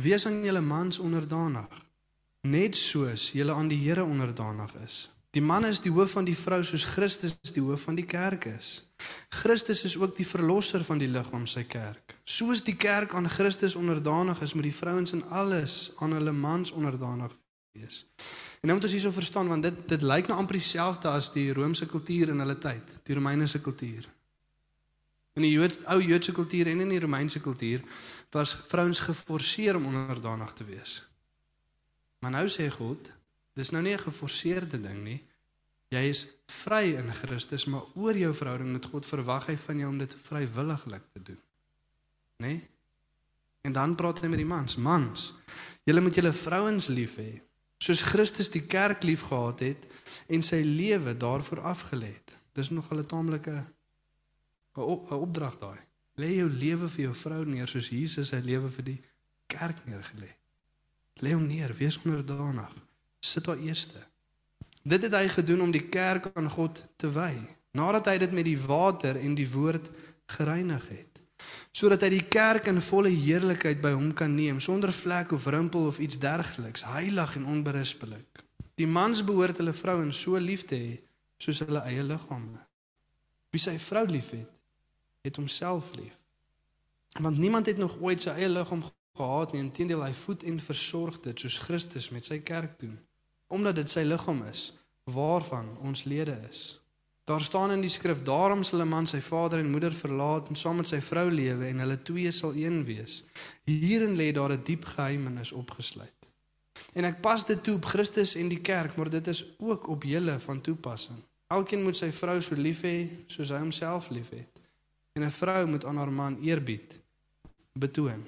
wees 0.03 0.27
aan 0.27 0.43
julle 0.43 0.61
mans 0.61 0.99
onderdanig, 0.99 1.79
net 2.43 2.75
soos 2.75 3.31
julle 3.39 3.55
aan 3.55 3.71
die 3.71 3.79
Here 3.87 4.03
onderdanig 4.03 4.75
is. 4.83 4.99
Die 5.35 5.41
man 5.45 5.65
is 5.65 5.81
die 5.83 5.91
hoof 5.93 6.15
van 6.17 6.25
die 6.25 6.37
vrou 6.37 6.63
soos 6.65 6.87
Christus 6.89 7.35
die 7.53 7.61
hoof 7.61 7.83
van 7.85 7.97
die 7.99 8.07
kerk 8.09 8.47
is. 8.49 8.69
Christus 9.29 9.83
is 9.85 9.97
ook 9.97 10.15
die 10.17 10.25
verlosser 10.25 10.83
van 10.83 10.97
die 10.97 11.09
liggaam 11.09 11.45
sy 11.47 11.63
kerk. 11.69 12.15
Soos 12.25 12.63
die 12.65 12.75
kerk 12.75 13.13
aan 13.13 13.29
Christus 13.29 13.77
onderdanig 13.77 14.41
is, 14.41 14.55
moet 14.57 14.65
die 14.71 14.75
vrouens 14.75 15.13
in 15.13 15.21
alles 15.29 15.91
aan 16.01 16.15
hulle 16.17 16.33
mans 16.33 16.73
onderdanig 16.73 17.35
wees. 17.77 18.05
En 18.59 18.67
nou 18.71 18.79
moet 18.79 18.87
ons 18.89 18.95
hierso 18.95 19.13
verstaan 19.13 19.47
want 19.47 19.63
dit 19.63 19.83
dit 19.93 20.01
lyk 20.01 20.31
nou 20.31 20.39
amper 20.41 20.57
dieselfde 20.57 21.13
as 21.13 21.29
die 21.35 21.51
Romeinse 21.53 21.85
kultuur 21.87 22.33
in 22.33 22.41
hulle 22.43 22.57
tyd, 22.57 22.97
die 23.05 23.15
Romeinse 23.19 23.61
kultuur. 23.61 24.09
In 25.37 25.45
die 25.45 25.53
Jood, 25.53 25.77
ou 25.93 26.01
Joodse 26.01 26.33
kultuur 26.35 26.67
en 26.67 26.81
in 26.83 26.89
die 26.91 26.99
Romeinse 26.99 27.39
kultuur 27.39 27.85
was 28.33 28.57
vrouens 28.67 28.99
geforseer 29.05 29.77
om 29.77 29.85
onderdanig 29.93 30.57
te 30.57 30.65
wees. 30.67 30.97
Maar 32.19 32.33
nou 32.41 32.47
sê 32.51 32.65
God, 32.73 33.13
dis 33.59 33.73
nou 33.75 33.83
nie 33.83 33.93
'n 33.93 34.07
geforseerde 34.07 34.79
ding 34.81 35.03
nie. 35.03 35.19
Jy 35.89 36.03
is 36.09 36.27
vry 36.45 36.95
in 36.95 37.13
Christus, 37.13 37.65
maar 37.65 37.81
oor 37.95 38.17
jou 38.17 38.33
verhouding 38.33 38.71
met 38.71 38.85
God 38.85 39.05
verwag 39.05 39.47
hy 39.49 39.57
van 39.57 39.79
jou 39.81 39.89
om 39.89 39.97
dit 39.97 40.15
vrywilliglik 40.15 41.05
te 41.13 41.21
doen. 41.21 41.41
Né? 42.37 42.47
Nee? 42.47 42.67
En 43.61 43.73
dan 43.73 43.95
praat 43.95 44.21
hy 44.21 44.27
met 44.27 44.39
die 44.39 44.47
mans, 44.47 44.75
mans, 44.75 45.33
julle 45.83 46.01
moet 46.01 46.15
julle 46.15 46.31
vrouens 46.33 46.87
lief 46.87 47.17
hê, 47.19 47.41
soos 47.83 48.01
Christus 48.11 48.51
die 48.53 48.63
kerk 48.69 49.03
liefgehad 49.03 49.59
het 49.59 49.87
en 50.31 50.43
sy 50.45 50.61
lewe 50.63 51.15
daarvoor 51.17 51.59
afgelê 51.73 52.13
het. 52.13 52.35
Dis 52.53 52.69
nog 52.69 52.91
'n 52.93 53.05
taamlike 53.05 53.55
'n 54.77 54.81
op, 54.81 55.11
opdrag 55.11 55.57
daai. 55.57 55.79
Lê 56.15 56.35
jou 56.35 56.49
lewe 56.49 56.89
vir 56.89 57.01
jou 57.01 57.15
vrou 57.15 57.45
neer 57.45 57.67
soos 57.67 57.89
Jesus 57.89 58.27
sy 58.27 58.39
lewe 58.43 58.69
vir 58.69 58.83
die 58.83 59.01
kerk 59.47 59.85
neergelê. 59.85 60.31
Lê 61.23 61.33
hom 61.33 61.47
neer, 61.47 61.73
wees 61.75 61.99
onderdanig. 62.03 62.88
Sit 63.19 63.45
daar 63.45 63.57
eerste. 63.57 63.99
Dit 64.83 65.01
het 65.01 65.13
hy 65.13 65.27
gedoen 65.27 65.61
om 65.61 65.71
die 65.71 65.87
kerk 65.91 66.31
aan 66.33 66.49
God 66.49 66.87
te 66.95 67.09
wy, 67.11 67.33
nadat 67.71 68.07
hy 68.09 68.17
dit 68.17 68.31
met 68.31 68.47
die 68.47 68.59
water 68.59 69.19
en 69.19 69.35
die 69.35 69.47
woord 69.51 69.89
gereinig 70.37 70.85
het, 70.89 71.19
sodat 71.75 72.05
hy 72.05 72.09
die 72.15 72.27
kerk 72.31 72.69
in 72.71 72.81
volle 72.81 73.11
heerlikheid 73.11 73.81
by 73.83 73.91
hom 73.95 74.13
kan 74.17 74.33
neem 74.35 74.61
sonder 74.63 74.93
vlek 74.93 75.33
of 75.35 75.47
rimpel 75.51 75.89
of 75.89 75.99
iets 75.99 76.19
dergeliks, 76.21 76.85
heilig 76.89 77.35
en 77.35 77.45
onberispelik. 77.45 78.43
Die 78.79 78.87
mans 78.87 79.23
behoort 79.27 79.59
hulle 79.59 79.75
vrouens 79.75 80.21
so 80.23 80.39
lief 80.39 80.63
te 80.65 80.79
hê 80.79 80.95
soos 81.39 81.59
hulle 81.65 81.83
eie 81.87 82.03
liggame. 82.03 82.59
Wie 83.51 83.61
sy 83.61 83.75
vrou 83.81 84.05
liefhet, 84.07 84.61
het 85.25 85.35
homself 85.35 85.91
lief. 85.97 86.23
Want 87.19 87.37
niemand 87.37 87.65
het 87.65 87.77
nog 87.77 87.97
ooit 87.99 88.21
sy 88.21 88.35
eie 88.37 88.49
liggaam 88.49 88.83
gehaat 89.17 89.53
nie, 89.53 89.63
inteendeel 89.65 90.03
hy 90.05 90.13
voed 90.15 90.45
en 90.47 90.59
versorg 90.63 91.19
dit 91.25 91.43
soos 91.43 91.57
Christus 91.65 92.09
met 92.15 92.27
sy 92.27 92.39
kerk 92.45 92.77
doen, 92.79 92.95
omdat 93.49 93.81
dit 93.81 93.89
sy 93.91 94.05
liggaam 94.05 94.43
is 94.49 94.73
waarvan 95.09 95.69
ons 95.81 96.03
lede 96.05 96.35
is. 96.49 96.79
Daar 97.29 97.41
staan 97.41 97.71
in 97.71 97.81
die 97.81 97.89
skrif: 97.89 98.21
Daarom 98.25 98.63
sal 98.63 98.81
'n 98.81 98.87
man 98.87 99.07
sy 99.07 99.21
vader 99.21 99.59
en 99.59 99.69
moeder 99.69 99.93
verlaat 99.93 100.49
en 100.49 100.55
saam 100.55 100.75
met 100.75 100.87
sy 100.87 101.01
vrou 101.01 101.31
lewe 101.31 101.65
en 101.65 101.79
hulle 101.79 102.01
twee 102.01 102.31
sal 102.31 102.53
een 102.55 102.83
wees. 102.83 103.23
Hierin 103.65 104.15
lê 104.15 104.31
daar 104.31 104.53
'n 104.53 104.63
diep 104.63 104.85
geheimenis 104.85 105.51
opgesluit. 105.51 106.19
En 106.93 107.03
ek 107.03 107.21
pas 107.21 107.45
dit 107.45 107.63
toe 107.63 107.75
op 107.75 107.85
Christus 107.85 108.35
en 108.35 108.47
die 108.47 108.61
kerk, 108.61 108.95
maar 108.95 109.09
dit 109.09 109.27
is 109.27 109.45
ook 109.57 109.87
op 109.87 110.03
julle 110.03 110.39
van 110.39 110.61
toepassing. 110.61 111.17
Elkeen 111.47 111.83
moet 111.83 111.97
sy 111.97 112.11
vrou 112.11 112.41
so 112.41 112.55
lief 112.55 112.81
hê 112.81 113.07
soos 113.27 113.49
hy 113.49 113.57
homself 113.57 114.09
liefhet. 114.09 114.61
En 115.13 115.23
'n 115.23 115.31
vrou 115.31 115.67
moet 115.67 115.85
aan 115.85 115.97
haar 115.97 116.11
man 116.11 116.37
eerbied 116.41 116.99
betoon. 117.73 118.23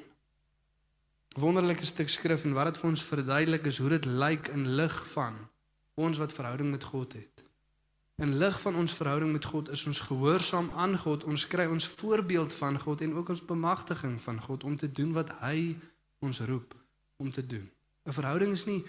Wonderlike 1.39 1.85
stuk 1.85 2.09
skrif 2.09 2.43
en 2.43 2.53
wat 2.53 2.73
dit 2.73 2.81
vir 2.81 2.89
ons 2.89 3.03
verduidelik 3.03 3.65
is 3.65 3.77
hoe 3.77 3.89
dit 3.89 4.05
lyk 4.05 4.47
in 4.51 4.67
lig 4.75 4.95
van 5.13 5.37
ons 5.93 6.17
wat 6.17 6.33
verhouding 6.33 6.71
met 6.71 6.83
God 6.83 7.13
het. 7.13 7.43
In 8.21 8.35
lig 8.37 8.57
van 8.61 8.75
ons 8.75 8.93
verhouding 8.93 9.31
met 9.31 9.45
God 9.45 9.69
is 9.69 9.85
ons 9.87 9.99
gehoorsaam 9.99 10.69
aan 10.75 10.97
God. 10.97 11.23
Ons 11.23 11.47
kry 11.47 11.65
ons 11.65 11.87
voorbeeld 11.87 12.53
van 12.53 12.79
God 12.79 13.01
en 13.01 13.13
ook 13.15 13.29
ons 13.29 13.45
bemagtiging 13.45 14.21
van 14.21 14.41
God 14.41 14.63
om 14.63 14.75
te 14.75 14.91
doen 14.91 15.13
wat 15.13 15.31
hy 15.39 15.77
ons 16.19 16.39
roep 16.39 16.75
om 17.17 17.31
te 17.31 17.45
doen. 17.47 17.69
'n 18.05 18.13
Verhouding 18.13 18.51
is 18.51 18.65
nie 18.65 18.83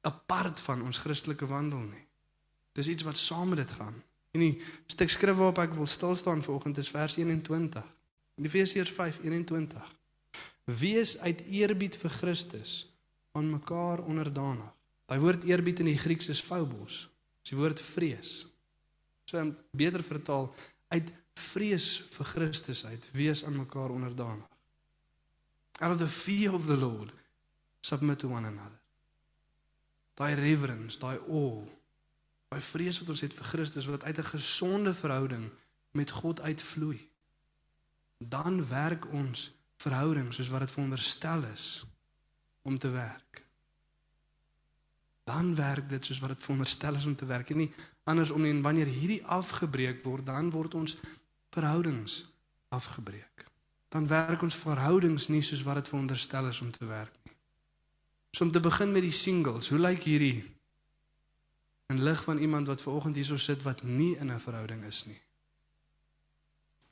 apart 0.00 0.60
van 0.60 0.82
ons 0.82 0.98
Christelike 0.98 1.46
wandel 1.46 1.80
nie. 1.80 2.06
Dis 2.72 2.88
iets 2.88 3.02
wat 3.02 3.18
saam 3.18 3.48
met 3.48 3.58
dit 3.58 3.70
gaan. 3.70 3.94
En 4.30 4.40
die 4.40 4.62
stuk 4.86 5.10
skrif 5.10 5.36
waarop 5.36 5.58
ek 5.58 5.74
wil 5.74 5.86
stil 5.86 6.14
staan 6.14 6.42
vanoggend 6.42 6.78
is 6.78 6.90
vers 6.90 7.16
21. 7.16 7.84
In 8.34 8.44
Efesiërs 8.44 8.90
5:21. 8.90 9.99
Wees 10.78 11.18
uit 11.18 11.40
eerbied 11.48 11.96
vir 11.96 12.10
Christus 12.10 12.74
aan 13.32 13.50
mekaar 13.50 14.02
onderdanig. 14.04 14.70
Daai 15.10 15.18
woord 15.22 15.44
eerbied 15.48 15.82
in 15.82 15.90
die 15.90 15.98
Grieks 15.98 16.28
is 16.28 16.42
phobos. 16.42 17.08
Dis 17.42 17.54
die 17.54 17.58
woord 17.58 17.80
vrees. 17.80 18.34
So 19.26 19.42
beter 19.70 20.02
vertaal 20.02 20.48
uit 20.94 21.12
vrees 21.40 21.88
vir 22.12 22.26
Christus 22.34 22.84
uit 22.86 23.10
wees 23.16 23.44
aan 23.44 23.56
mekaar 23.56 23.90
onderdanig. 23.94 24.46
Out 25.80 25.94
of 25.94 25.98
the 25.98 26.08
fear 26.08 26.54
of 26.54 26.66
the 26.66 26.76
Lord 26.76 27.12
submit 27.80 28.18
to 28.18 28.28
one 28.28 28.46
another. 28.46 28.78
Daai 30.14 30.34
reverence, 30.34 30.98
daai 31.00 31.16
awe, 31.16 31.64
daai 32.52 32.60
vrees 32.60 32.98
wat 33.00 33.14
ons 33.14 33.22
het 33.24 33.34
vir 33.34 33.48
Christus 33.54 33.88
wat 33.88 34.04
uit 34.04 34.18
'n 34.18 34.32
gesonde 34.34 34.92
verhouding 34.94 35.48
met 35.96 36.10
God 36.10 36.40
uitvloei. 36.40 37.08
Dan 38.18 38.68
werk 38.68 39.12
ons 39.12 39.50
verhouding 39.80 40.32
soos 40.34 40.50
wat 40.52 40.66
dit 40.66 40.74
veronderstel 40.74 41.44
is 41.52 41.66
om 42.62 42.78
te 42.78 42.90
werk. 42.90 43.44
Dan 45.24 45.54
werk 45.54 45.88
dit 45.88 46.04
soos 46.04 46.18
wat 46.18 46.34
dit 46.34 46.42
veronderstel 46.42 46.94
is 46.94 47.06
om 47.06 47.16
te 47.16 47.26
werk. 47.26 47.50
En 47.50 47.62
nie 47.62 47.70
andersom 48.04 48.42
nie, 48.42 48.54
wanneer 48.62 48.90
hierdie 48.90 49.22
afgebreek 49.24 50.02
word, 50.04 50.26
dan 50.26 50.50
word 50.50 50.74
ons 50.74 50.98
verhoudings 51.54 52.24
afgebreek. 52.74 53.46
Dan 53.90 54.06
werk 54.10 54.42
ons 54.42 54.58
verhoudings 54.58 55.28
nie 55.28 55.42
soos 55.42 55.62
wat 55.66 55.80
dit 55.80 55.90
veronderstel 55.92 56.50
is 56.50 56.60
om 56.60 56.70
te 56.70 56.86
werk 56.86 57.14
nie. 57.24 57.36
So 58.30 58.44
om 58.44 58.52
te 58.52 58.62
begin 58.62 58.92
met 58.92 59.02
die 59.02 59.14
singles, 59.14 59.70
hoe 59.72 59.78
lyk 59.80 60.04
hierdie 60.06 60.38
in 61.90 62.02
lig 62.06 62.20
van 62.22 62.38
iemand 62.38 62.70
wat 62.70 62.82
ver 62.82 62.94
oggend 62.94 63.18
hierso 63.18 63.36
sit 63.36 63.64
wat 63.66 63.82
nie 63.82 64.12
in 64.16 64.30
'n 64.30 64.38
verhouding 64.38 64.84
is 64.84 65.06
nie? 65.06 65.18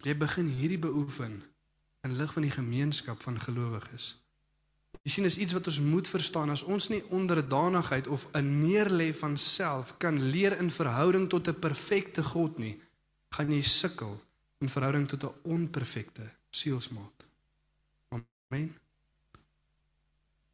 Jy 0.02 0.16
begin 0.16 0.46
hierdie 0.46 0.78
beoefen 0.78 1.42
in 2.08 2.16
lig 2.16 2.32
van 2.32 2.46
die 2.46 2.54
gemeenskap 2.54 3.22
van 3.22 3.36
gelowiges. 3.40 4.16
Jy 5.04 5.12
sien 5.12 5.28
is 5.28 5.38
iets 5.38 5.54
wat 5.56 5.68
ons 5.70 5.80
moet 5.84 6.08
verstaan 6.08 6.50
as 6.52 6.64
ons 6.64 6.88
nie 6.92 7.02
onderdanigheid 7.16 8.08
of 8.08 8.26
'n 8.32 8.58
neerlê 8.60 9.12
van 9.14 9.36
self 9.36 9.96
kan 9.96 10.20
leer 10.30 10.56
in 10.58 10.70
verhouding 10.70 11.28
tot 11.28 11.48
'n 11.48 11.58
perfekte 11.58 12.22
God 12.22 12.58
nie, 12.58 12.80
gaan 13.30 13.52
jy 13.52 13.62
sukkel 13.62 14.20
in 14.58 14.68
verhouding 14.68 15.08
tot 15.08 15.24
'n 15.24 15.34
onperfekte 15.42 16.26
sielsmaat. 16.50 17.26
Amen. 18.10 18.74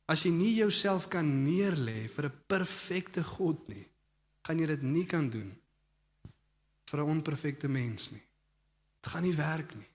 As 0.06 0.22
jy 0.22 0.30
nie 0.30 0.54
jouself 0.54 1.08
kan 1.08 1.44
neerlê 1.44 2.08
vir 2.08 2.24
'n 2.24 2.40
perfekte 2.46 3.24
God 3.24 3.68
nie, 3.68 3.86
gaan 4.42 4.58
jy 4.58 4.66
dit 4.66 4.82
nie 4.82 5.06
kan 5.06 5.30
doen 5.30 5.52
vir 6.84 6.98
'n 7.00 7.08
onperfekte 7.08 7.68
mens 7.68 8.10
nie. 8.10 8.22
Dit 9.00 9.12
gaan 9.12 9.22
nie 9.22 9.34
werk 9.34 9.74
nie. 9.74 9.93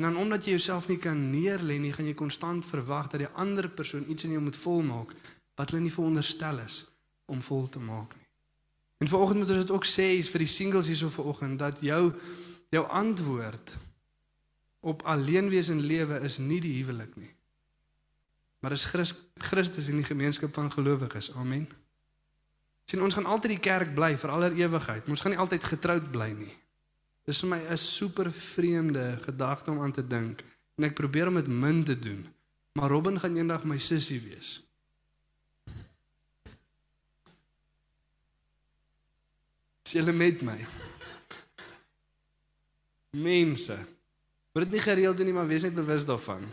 En 0.00 0.06
dan 0.06 0.16
omdat 0.16 0.44
jy 0.44 0.54
jouself 0.56 0.86
nie 0.88 0.96
kan 0.96 1.18
neerlê 1.28 1.76
nie, 1.76 1.92
gaan 1.92 2.06
jy 2.08 2.14
konstant 2.16 2.64
verwag 2.64 3.10
dat 3.12 3.20
die 3.20 3.32
ander 3.42 3.66
persoon 3.68 4.06
iets 4.08 4.24
in 4.24 4.32
jou 4.32 4.40
moet 4.40 4.56
volmaak 4.56 5.10
wat 5.60 5.74
hulle 5.74 5.82
nie 5.84 5.92
veronderstel 5.92 6.62
is 6.62 6.86
om 7.28 7.42
vol 7.44 7.68
te 7.68 7.82
maak 7.84 8.14
nie. 8.16 8.28
En 9.04 9.10
vanoggend 9.12 9.42
moet 9.42 9.52
ons 9.52 9.60
dit 9.60 9.74
ook 9.76 9.84
sê 9.84 10.06
vir 10.24 10.44
die 10.46 10.48
singles 10.48 10.88
hierso 10.88 11.12
vanoggend 11.12 11.60
dat 11.60 11.82
jou 11.84 12.14
jou 12.72 12.84
antwoord 12.86 13.74
op 14.80 15.04
alleen 15.04 15.52
wees 15.52 15.68
in 15.68 15.84
lewe 15.84 16.22
is 16.24 16.38
nie 16.40 16.62
die 16.64 16.72
huwelik 16.78 17.12
nie. 17.20 17.34
Maar 18.64 18.72
is 18.72 18.88
Christ, 18.88 19.20
Christus 19.50 19.92
in 19.92 20.00
die 20.00 20.08
gemeenskap 20.08 20.54
van 20.56 20.72
gelowiges. 20.72 21.34
Amen. 21.36 21.68
Sien 22.88 23.04
ons 23.04 23.20
gaan 23.20 23.28
altyd 23.28 23.58
die 23.58 23.64
kerk 23.68 23.92
bly 23.94 24.14
vir 24.16 24.32
aller 24.32 24.56
ewigheid. 24.64 25.12
Ons 25.12 25.20
gaan 25.20 25.36
nie 25.36 25.44
altyd 25.44 25.68
getroud 25.76 26.08
bly 26.12 26.32
nie. 26.40 26.56
Dis 27.28 27.40
vir 27.40 27.48
my 27.48 27.60
'n 27.60 27.76
super 27.76 28.32
vreemde 28.32 29.16
gedagte 29.20 29.70
om 29.70 29.80
aan 29.80 29.92
te 29.92 30.06
dink 30.06 30.44
en 30.76 30.84
ek 30.84 30.94
probeer 30.94 31.28
om 31.28 31.34
dit 31.34 31.46
min 31.46 31.84
te 31.84 31.98
doen. 31.98 32.26
Maar 32.72 32.90
Robin 32.90 33.18
gaan 33.20 33.36
eendag 33.36 33.64
my 33.64 33.78
sussie 33.78 34.20
wees. 34.20 34.62
Sy 39.82 40.00
lê 40.00 40.12
met 40.14 40.42
my. 40.42 40.58
Mense, 43.10 43.76
word 44.54 44.68
dit 44.68 44.76
nie 44.78 44.84
gereeld 44.84 45.16
doen 45.16 45.26
nie, 45.26 45.34
maar 45.34 45.48
wees 45.50 45.66
net 45.66 45.74
bewus 45.74 46.06
daarvan. 46.06 46.44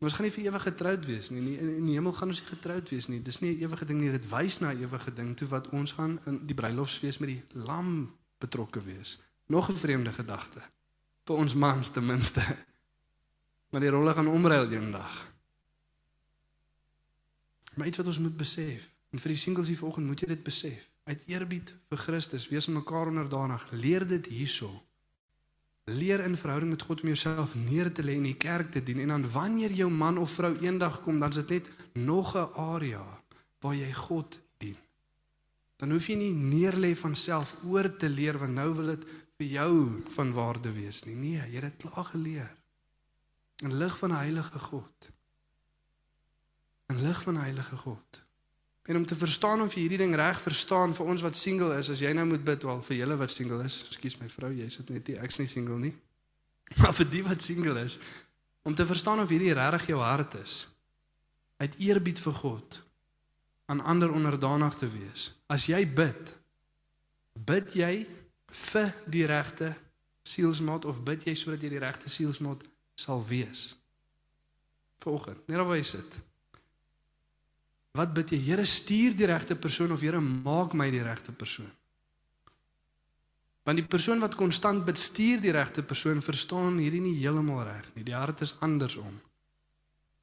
Maar 0.00 0.08
ons 0.08 0.16
gaan 0.16 0.24
nie 0.24 0.32
vir 0.32 0.44
ewig 0.48 0.62
getroud 0.64 1.06
wees 1.06 1.26
nie. 1.30 1.40
In, 1.60 1.72
in 1.76 1.88
die 1.90 1.94
hemel 1.98 2.14
gaan 2.16 2.30
ons 2.32 2.40
nie 2.40 2.48
getroud 2.48 2.88
wees 2.88 3.06
nie. 3.12 3.18
Dis 3.22 3.42
nie 3.44 3.50
'n 3.52 3.66
ewige 3.66 3.84
ding 3.84 4.00
nie. 4.00 4.10
Dit 4.10 4.28
wys 4.30 4.58
na 4.58 4.72
'n 4.72 4.80
ewige 4.80 5.12
ding 5.12 5.36
toe 5.36 5.48
wat 5.48 5.68
ons 5.76 5.92
gaan 5.92 6.18
in 6.26 6.40
die 6.46 6.56
bruilofsfees 6.56 7.18
met 7.18 7.28
die 7.28 7.42
lam 7.52 8.08
betrokke 8.38 8.80
wees. 8.80 9.20
Nog 9.46 9.68
'n 9.68 9.76
vreemde 9.76 10.12
gedagte 10.12 10.62
vir 11.24 11.36
ons 11.36 11.54
mans 11.54 11.90
ten 11.90 12.06
minste. 12.06 12.40
Maar 13.70 13.80
die 13.80 13.90
rolle 13.90 14.14
gaan 14.14 14.26
omruil 14.26 14.70
eendag. 14.70 15.32
Maar 17.74 17.86
iets 17.86 17.96
wat 17.96 18.06
ons 18.06 18.18
moet 18.18 18.36
besef, 18.36 18.88
en 19.10 19.18
vir 19.18 19.34
die 19.34 19.38
singles 19.38 19.68
hier 19.70 19.78
vanoggend 19.78 20.06
moet 20.06 20.20
jy 20.20 20.28
dit 20.32 20.42
besef. 20.42 20.88
Uit 21.04 21.22
eerbied 21.26 21.74
vir 21.88 21.98
Christus, 21.98 22.48
wees 22.48 22.66
mekaar 22.66 23.06
onderdanig. 23.12 23.62
Leer 23.70 24.06
dit 24.06 24.26
hierso. 24.26 24.70
Leer 25.90 26.22
in 26.24 26.36
verhouding 26.36 26.70
met 26.70 26.82
God 26.86 27.00
om 27.02 27.10
jouself 27.10 27.54
neer 27.54 27.90
te 27.92 28.02
lê 28.02 28.14
en 28.18 28.28
die 28.28 28.36
kerk 28.38 28.70
te 28.70 28.82
dien 28.82 29.00
en 29.02 29.14
dan 29.14 29.24
wanneer 29.32 29.72
jou 29.74 29.90
man 29.90 30.18
of 30.18 30.30
vrou 30.38 30.52
eendag 30.62 31.00
kom, 31.04 31.18
dan 31.18 31.34
is 31.34 31.42
dit 31.42 31.48
net 31.56 31.70
nog 31.92 32.36
'n 32.36 32.52
area 32.54 33.02
waar 33.60 33.74
jy 33.74 33.92
God 33.92 34.40
dien. 34.58 34.76
Dan 35.76 35.90
hoef 35.90 36.06
jy 36.06 36.16
nie 36.16 36.34
neer 36.34 36.76
lê 36.76 36.94
van 36.96 37.14
self 37.14 37.56
oor 37.64 37.96
te 37.96 38.08
leer 38.08 38.38
want 38.38 38.54
nou 38.54 38.74
wil 38.74 38.86
dit 38.86 39.04
vir 39.38 39.46
jou 39.46 40.02
van 40.08 40.32
waarde 40.32 40.72
wees 40.72 41.04
nie. 41.04 41.14
Nee, 41.14 41.50
jy 41.52 41.60
het 41.60 41.76
klaar 41.76 42.04
geleer. 42.04 42.56
In 43.64 43.76
lig 43.76 43.98
van 43.98 44.10
'n 44.10 44.16
heilige 44.16 44.58
God. 44.58 45.10
In 46.86 47.02
lig 47.02 47.22
van 47.22 47.34
'n 47.34 47.40
heilige 47.40 47.76
God. 47.76 48.29
En 48.88 48.96
om 48.96 49.06
te 49.06 49.16
verstaan 49.16 49.60
of 49.62 49.74
jy 49.74 49.84
hierdie 49.84 50.00
ding 50.00 50.14
reg 50.16 50.40
verstaan 50.40 50.94
vir 50.96 51.10
ons 51.12 51.22
wat 51.22 51.36
single 51.36 51.76
is, 51.78 51.90
as 51.92 52.00
jy 52.00 52.12
nou 52.16 52.24
moet 52.30 52.44
bid 52.44 52.64
wel 52.64 52.80
vir 52.86 52.96
julle 52.96 53.16
wat 53.20 53.30
single 53.32 53.60
is. 53.64 53.82
Ekskuus 53.90 54.16
my 54.22 54.28
vrou, 54.32 54.50
jy 54.56 54.68
sit 54.72 54.88
net 54.90 55.08
nie 55.10 55.18
ek's 55.20 55.40
nie 55.42 55.50
single 55.50 55.78
nie. 55.82 55.94
Maar 56.80 56.94
vir 56.94 57.08
die 57.10 57.22
wat 57.26 57.42
single 57.42 57.80
is, 57.82 57.98
om 58.62 58.74
te 58.74 58.86
verstaan 58.86 59.20
of 59.20 59.32
hierdie 59.32 59.54
regtig 59.56 59.90
jou 59.90 59.98
hart 60.02 60.36
is 60.38 60.68
uit 61.60 61.76
eerbied 61.82 62.20
vir 62.22 62.36
God 62.40 62.78
aan 63.70 63.82
ander 63.84 64.12
onderdanig 64.12 64.74
te 64.74 64.88
wees. 64.90 65.26
As 65.46 65.66
jy 65.68 65.82
bid, 65.86 66.32
bid 67.34 67.74
jy 67.76 67.92
vir 68.50 68.88
die 69.12 69.26
regte 69.30 69.68
sielsmaat 70.26 70.86
of 70.88 71.02
bid 71.06 71.26
jy 71.28 71.34
sodat 71.38 71.62
jy 71.62 71.74
die 71.74 71.82
regte 71.82 72.10
sielsmaat 72.10 72.64
sal 72.98 73.22
wees? 73.28 73.74
Volgende, 75.04 75.42
net 75.48 75.62
waar 75.62 75.78
jy 75.78 75.86
sit. 75.86 76.18
Wat 78.00 78.14
bid 78.16 78.32
jy? 78.32 78.40
Here, 78.48 78.64
stuur 78.64 79.16
die 79.18 79.28
regte 79.28 79.56
persoon 79.60 79.92
of 79.92 80.00
Here, 80.00 80.20
maak 80.20 80.72
my 80.78 80.88
die 80.92 81.04
regte 81.04 81.34
persoon. 81.36 81.68
Want 83.68 83.76
die 83.76 83.86
persoon 83.86 84.22
wat 84.24 84.38
konstant 84.40 84.86
bid, 84.86 84.98
stuur 84.98 85.42
die 85.44 85.52
regte 85.52 85.84
persoon, 85.84 86.22
verstaan 86.24 86.78
hierdie 86.80 87.02
nie 87.04 87.18
heeltemal 87.18 87.66
reg 87.68 87.90
nie. 87.94 88.06
Die 88.06 88.16
hart 88.16 88.40
is 88.40 88.56
andersom. 88.64 89.20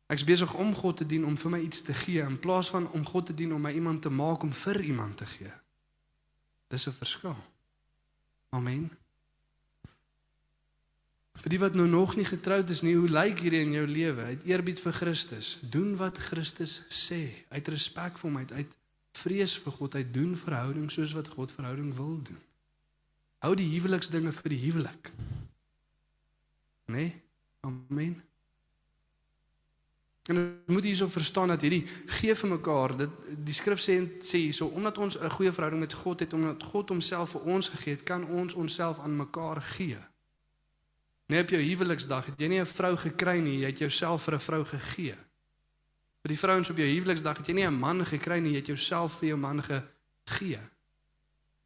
Ek's 0.10 0.26
besig 0.26 0.54
om 0.58 0.72
God 0.76 1.02
te 1.02 1.06
dien 1.06 1.26
om 1.28 1.36
vir 1.38 1.54
my 1.54 1.60
iets 1.62 1.84
te 1.86 1.94
gee 1.94 2.24
in 2.24 2.40
plaas 2.42 2.72
van 2.74 2.88
om 2.96 3.06
God 3.06 3.30
te 3.30 3.36
dien 3.38 3.54
om 3.54 3.62
my 3.62 3.74
iemand 3.76 4.02
te 4.02 4.12
maak 4.12 4.44
om 4.48 4.54
vir 4.56 4.82
iemand 4.88 5.20
te 5.20 5.28
gee. 5.28 5.52
Dis 6.72 6.88
'n 6.88 6.96
verskil. 6.96 7.36
Amen. 8.50 8.90
Vir 11.38 11.54
die 11.54 11.60
wat 11.62 11.76
nou 11.78 11.86
nog 11.88 12.16
nie 12.18 12.26
getroud 12.26 12.70
is 12.74 12.82
nie, 12.82 12.96
hoe 12.98 13.10
lyk 13.10 13.40
hierdie 13.46 13.62
in 13.62 13.76
jou 13.76 13.86
lewe? 13.88 14.24
Uit 14.34 14.46
eerbied 14.50 14.80
vir 14.82 14.96
Christus, 14.98 15.58
doen 15.62 15.94
wat 16.00 16.18
Christus 16.18 16.80
sê, 16.90 17.22
uit 17.54 17.68
respek 17.74 18.18
vir 18.18 18.30
hom, 18.30 18.40
uit, 18.42 18.54
uit 18.58 18.78
vrees 19.18 19.54
vir 19.62 19.76
God, 19.78 19.96
uit 19.96 20.14
doen 20.14 20.34
verhouding 20.38 20.90
soos 20.94 21.14
wat 21.18 21.30
God 21.34 21.54
verhouding 21.54 21.94
wil 21.98 22.18
doen. 22.26 22.40
Hou 23.46 23.54
die 23.58 23.70
huweliksdinge 23.70 24.34
vir 24.34 24.54
die 24.54 24.64
huwelik. 24.66 25.12
Nee? 26.94 27.12
Amen. 27.68 28.18
En 30.28 30.42
moet 30.66 30.84
jy 30.84 30.94
so 31.00 31.08
verstaan 31.08 31.54
dat 31.54 31.62
hierdie 31.64 31.86
gee 32.18 32.34
vir 32.36 32.50
mekaar, 32.52 32.94
dit 33.00 33.30
die 33.48 33.56
skrif 33.56 33.80
sê 33.80 33.96
sê 34.20 34.42
hierso 34.44 34.68
omdat 34.76 34.98
ons 34.98 35.20
'n 35.20 35.30
goeie 35.38 35.52
verhouding 35.52 35.82
met 35.86 35.94
God 35.94 36.20
het, 36.20 36.34
omdat 36.34 36.64
God 36.64 36.90
homself 36.90 37.30
vir 37.30 37.42
ons 37.42 37.70
gegee 37.70 37.94
het, 37.94 38.04
kan 38.04 38.28
ons 38.28 38.54
onsself 38.54 39.00
aan 39.00 39.16
mekaar 39.16 39.62
gee. 39.62 39.98
Nee 41.28 41.42
op 41.44 41.50
jou 41.50 41.62
huweliksdag 41.62 42.26
het 42.26 42.40
jy 42.40 42.48
nie 42.48 42.60
'n 42.60 42.66
vrou 42.66 42.98
gekry 42.98 43.40
nie, 43.40 43.60
jy 43.60 43.66
het 43.66 43.80
jouself 43.80 44.24
vir 44.24 44.34
'n 44.34 44.40
vrou 44.40 44.66
gegee. 44.66 45.16
Vir 46.22 46.30
die 46.30 46.40
vrouens 46.40 46.70
op 46.70 46.78
jou 46.78 46.88
huweliksdag 46.88 47.38
het 47.38 47.48
jy 47.48 47.54
nie 47.54 47.68
'n 47.68 47.80
man 47.80 48.06
gekry 48.06 48.40
nie, 48.40 48.52
jy 48.52 48.58
het 48.58 48.68
jouself 48.68 49.20
vir 49.20 49.28
jou 49.28 49.38
man 49.38 49.64
ge 49.64 49.82
gee. 50.24 50.60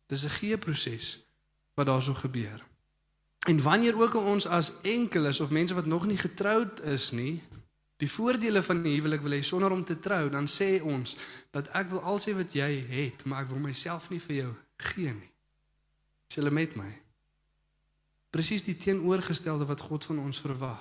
Dis 0.07 0.23
'n 0.23 0.29
gee 0.29 0.57
proses 0.57 1.25
wat 1.75 1.85
daarso 1.85 2.13
gebeur. 2.13 2.61
En 3.47 3.61
wanneer 3.61 4.01
ook 4.01 4.15
ons 4.15 4.47
as 4.47 4.73
enkeles 4.81 5.39
of 5.39 5.49
mense 5.49 5.73
wat 5.73 5.85
nog 5.85 6.05
nie 6.05 6.17
getroud 6.17 6.81
is 6.81 7.11
nie, 7.11 7.41
die 7.97 8.11
voordele 8.11 8.63
van 8.63 8.81
die 8.83 8.95
huwelik 8.95 9.21
wil 9.21 9.31
hê 9.31 9.41
sonder 9.41 9.71
om 9.71 9.83
te 9.83 9.99
trou, 9.99 10.29
dan 10.29 10.47
sê 10.47 10.81
ons 10.81 11.17
dat 11.51 11.67
ek 11.67 11.89
wil 11.89 12.01
al 12.01 12.19
sê 12.19 12.33
wat 12.35 12.53
jy 12.53 12.85
het, 12.89 13.25
maar 13.25 13.43
ek 13.43 13.49
wil 13.49 13.59
myself 13.59 14.09
nie 14.09 14.19
vir 14.19 14.35
jou 14.35 14.53
gee 14.75 15.13
nie. 15.13 15.31
Is 16.29 16.35
julle 16.35 16.51
met 16.51 16.75
my? 16.75 16.89
Presies 18.31 18.63
die 18.63 18.77
teenoorgestelde 18.79 19.67
wat 19.67 19.83
God 19.89 20.05
van 20.07 20.19
ons 20.23 20.39
verwag. 20.39 20.79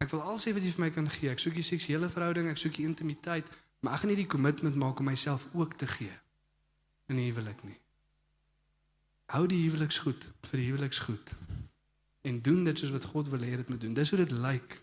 Ek 0.00 0.12
wil 0.12 0.22
al 0.24 0.38
sê 0.40 0.52
wat 0.56 0.64
jy 0.64 0.72
vir 0.74 0.84
my 0.84 0.90
kan 0.92 1.08
gee. 1.12 1.30
Ek 1.32 1.40
soek 1.40 1.56
die 1.56 1.64
seksuele 1.64 2.08
verhouding, 2.12 2.48
ek 2.48 2.60
soek 2.60 2.76
die 2.78 2.86
intimiteit, 2.88 3.48
maar 3.84 3.96
ek 3.96 4.04
gaan 4.04 4.12
nie 4.12 4.22
die 4.22 4.30
kommitment 4.32 4.76
maak 4.80 5.00
om 5.00 5.08
myself 5.08 5.46
ook 5.56 5.76
te 5.80 5.88
gee 5.88 6.12
in 7.12 7.20
die 7.20 7.28
huwelik 7.28 7.60
nie. 7.64 7.76
Hou 9.34 9.44
die 9.50 9.60
huweliks 9.64 10.00
goed 10.04 10.28
vir 10.48 10.60
die 10.62 10.66
huweliks 10.70 11.00
goed. 11.04 11.32
En 12.26 12.40
doen 12.42 12.64
dit 12.66 12.78
soos 12.78 12.94
wat 12.94 13.06
God 13.12 13.30
wil 13.30 13.44
hê 13.46 13.56
dit 13.60 13.68
moet 13.70 13.80
doen. 13.80 13.94
Dis 13.94 14.10
hoe 14.10 14.18
dit 14.22 14.32
lyk 14.40 14.80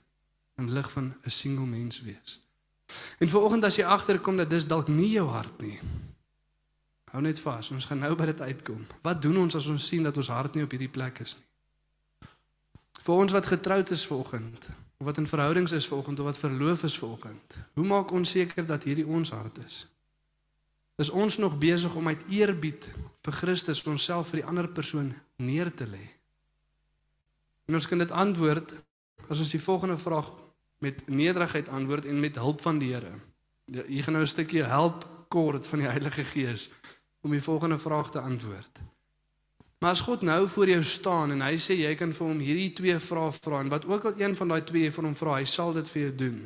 in 0.62 0.70
lig 0.72 0.90
van 0.92 1.14
'n 1.14 1.30
single 1.30 1.66
mens 1.66 2.02
wees. 2.02 2.42
En 3.20 3.30
vanoggend 3.30 3.64
as 3.64 3.76
jy 3.76 3.84
agterkom 3.84 4.38
dat 4.38 4.50
dis 4.50 4.68
dalk 4.68 4.88
nie 4.88 5.10
jou 5.12 5.28
hart 5.28 5.62
nie. 5.62 5.80
Hou 7.12 7.22
net 7.22 7.40
vas, 7.40 7.72
ons 7.72 7.86
gaan 7.86 8.00
nou 8.00 8.16
by 8.16 8.26
dit 8.26 8.42
uitkom. 8.42 8.86
Wat 9.02 9.22
doen 9.22 9.38
ons 9.38 9.56
as 9.56 9.68
ons 9.68 9.88
sien 9.88 10.04
dat 10.04 10.18
ons 10.18 10.28
hart 10.28 10.54
nie 10.54 10.64
op 10.64 10.72
hierdie 10.72 10.90
plek 10.90 11.20
is 11.20 11.36
nie? 11.36 11.53
Vir 13.04 13.16
ons 13.20 13.34
wat 13.36 13.46
getroud 13.46 13.90
is 13.92 14.06
vanoggend, 14.08 14.70
of 14.98 15.06
wat 15.06 15.18
in 15.18 15.28
verhoudings 15.28 15.72
is 15.76 15.88
vanoggend 15.88 16.20
of 16.20 16.26
wat 16.26 16.38
verloof 16.38 16.84
is 16.84 16.98
vanoggend, 16.98 17.58
hoe 17.74 17.86
maak 17.86 18.12
ons 18.12 18.30
seker 18.30 18.66
dat 18.66 18.86
hierdie 18.88 19.08
ons 19.08 19.34
hart 19.36 19.60
is? 19.66 19.82
Is 20.96 21.10
ons 21.10 21.38
nog 21.38 21.58
besig 21.60 21.96
om 22.00 22.08
uit 22.08 22.24
eerbied 22.30 22.88
vir 23.26 23.36
Christus 23.36 23.82
onsself 23.90 24.30
vir 24.32 24.40
die 24.40 24.48
ander 24.48 24.70
persoon 24.72 25.10
neer 25.36 25.74
te 25.74 25.88
lê? 25.90 26.04
En 27.68 27.76
ons 27.76 27.88
kan 27.88 28.00
dit 28.00 28.12
antwoord 28.12 28.72
as 29.28 29.40
ons 29.40 29.52
die 29.52 29.64
volgende 29.64 29.98
vraag 29.98 30.30
met 30.84 31.04
nederigheid 31.10 31.70
antwoord 31.70 32.06
en 32.06 32.20
met 32.20 32.40
hulp 32.40 32.62
van 32.62 32.80
die 32.80 32.94
Here. 32.94 33.12
Ja, 33.66 33.84
hier 33.88 34.04
gaan 34.04 34.14
nou 34.14 34.24
'n 34.24 34.32
stukkie 34.32 34.64
help 34.64 35.08
kort 35.28 35.68
van 35.68 35.80
die 35.80 35.88
Heilige 35.88 36.24
Gees 36.24 36.72
om 37.22 37.32
die 37.32 37.44
volgende 37.44 37.78
vraag 37.78 38.12
te 38.12 38.20
antwoord. 38.20 38.80
Maar 39.84 39.92
as 39.92 40.02
God 40.02 40.22
nou 40.22 40.48
voor 40.48 40.70
jou 40.70 40.84
staan 40.84 41.34
en 41.36 41.42
hy 41.44 41.58
sê 41.60 41.76
jy 41.76 41.90
kan 42.00 42.14
vir 42.16 42.24
hom 42.24 42.38
hierdie 42.40 42.70
twee 42.72 42.96
vrae 43.04 43.32
vra 43.36 43.58
en 43.60 43.72
wat 43.74 43.84
ook 43.84 44.06
al 44.08 44.22
een 44.22 44.36
van 44.40 44.54
daai 44.54 44.62
twee 44.64 44.92
van 44.96 45.10
hom 45.10 45.16
vra, 45.20 45.34
hy 45.42 45.48
sal 45.52 45.74
dit 45.76 45.90
vir 45.92 46.02
jou 46.06 46.14
doen. 46.22 46.38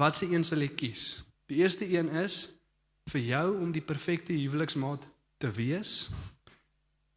Wat 0.00 0.16
se 0.16 0.28
een 0.30 0.46
sal 0.48 0.64
jy 0.64 0.70
kies? 0.72 1.02
Die 1.52 1.58
eerste 1.60 1.84
een 1.84 2.08
is 2.22 2.36
vir 3.12 3.26
jou 3.26 3.44
om 3.60 3.74
die 3.76 3.84
perfekte 3.84 4.32
huweliksmaat 4.32 5.04
te 5.36 5.50
wees. 5.52 6.08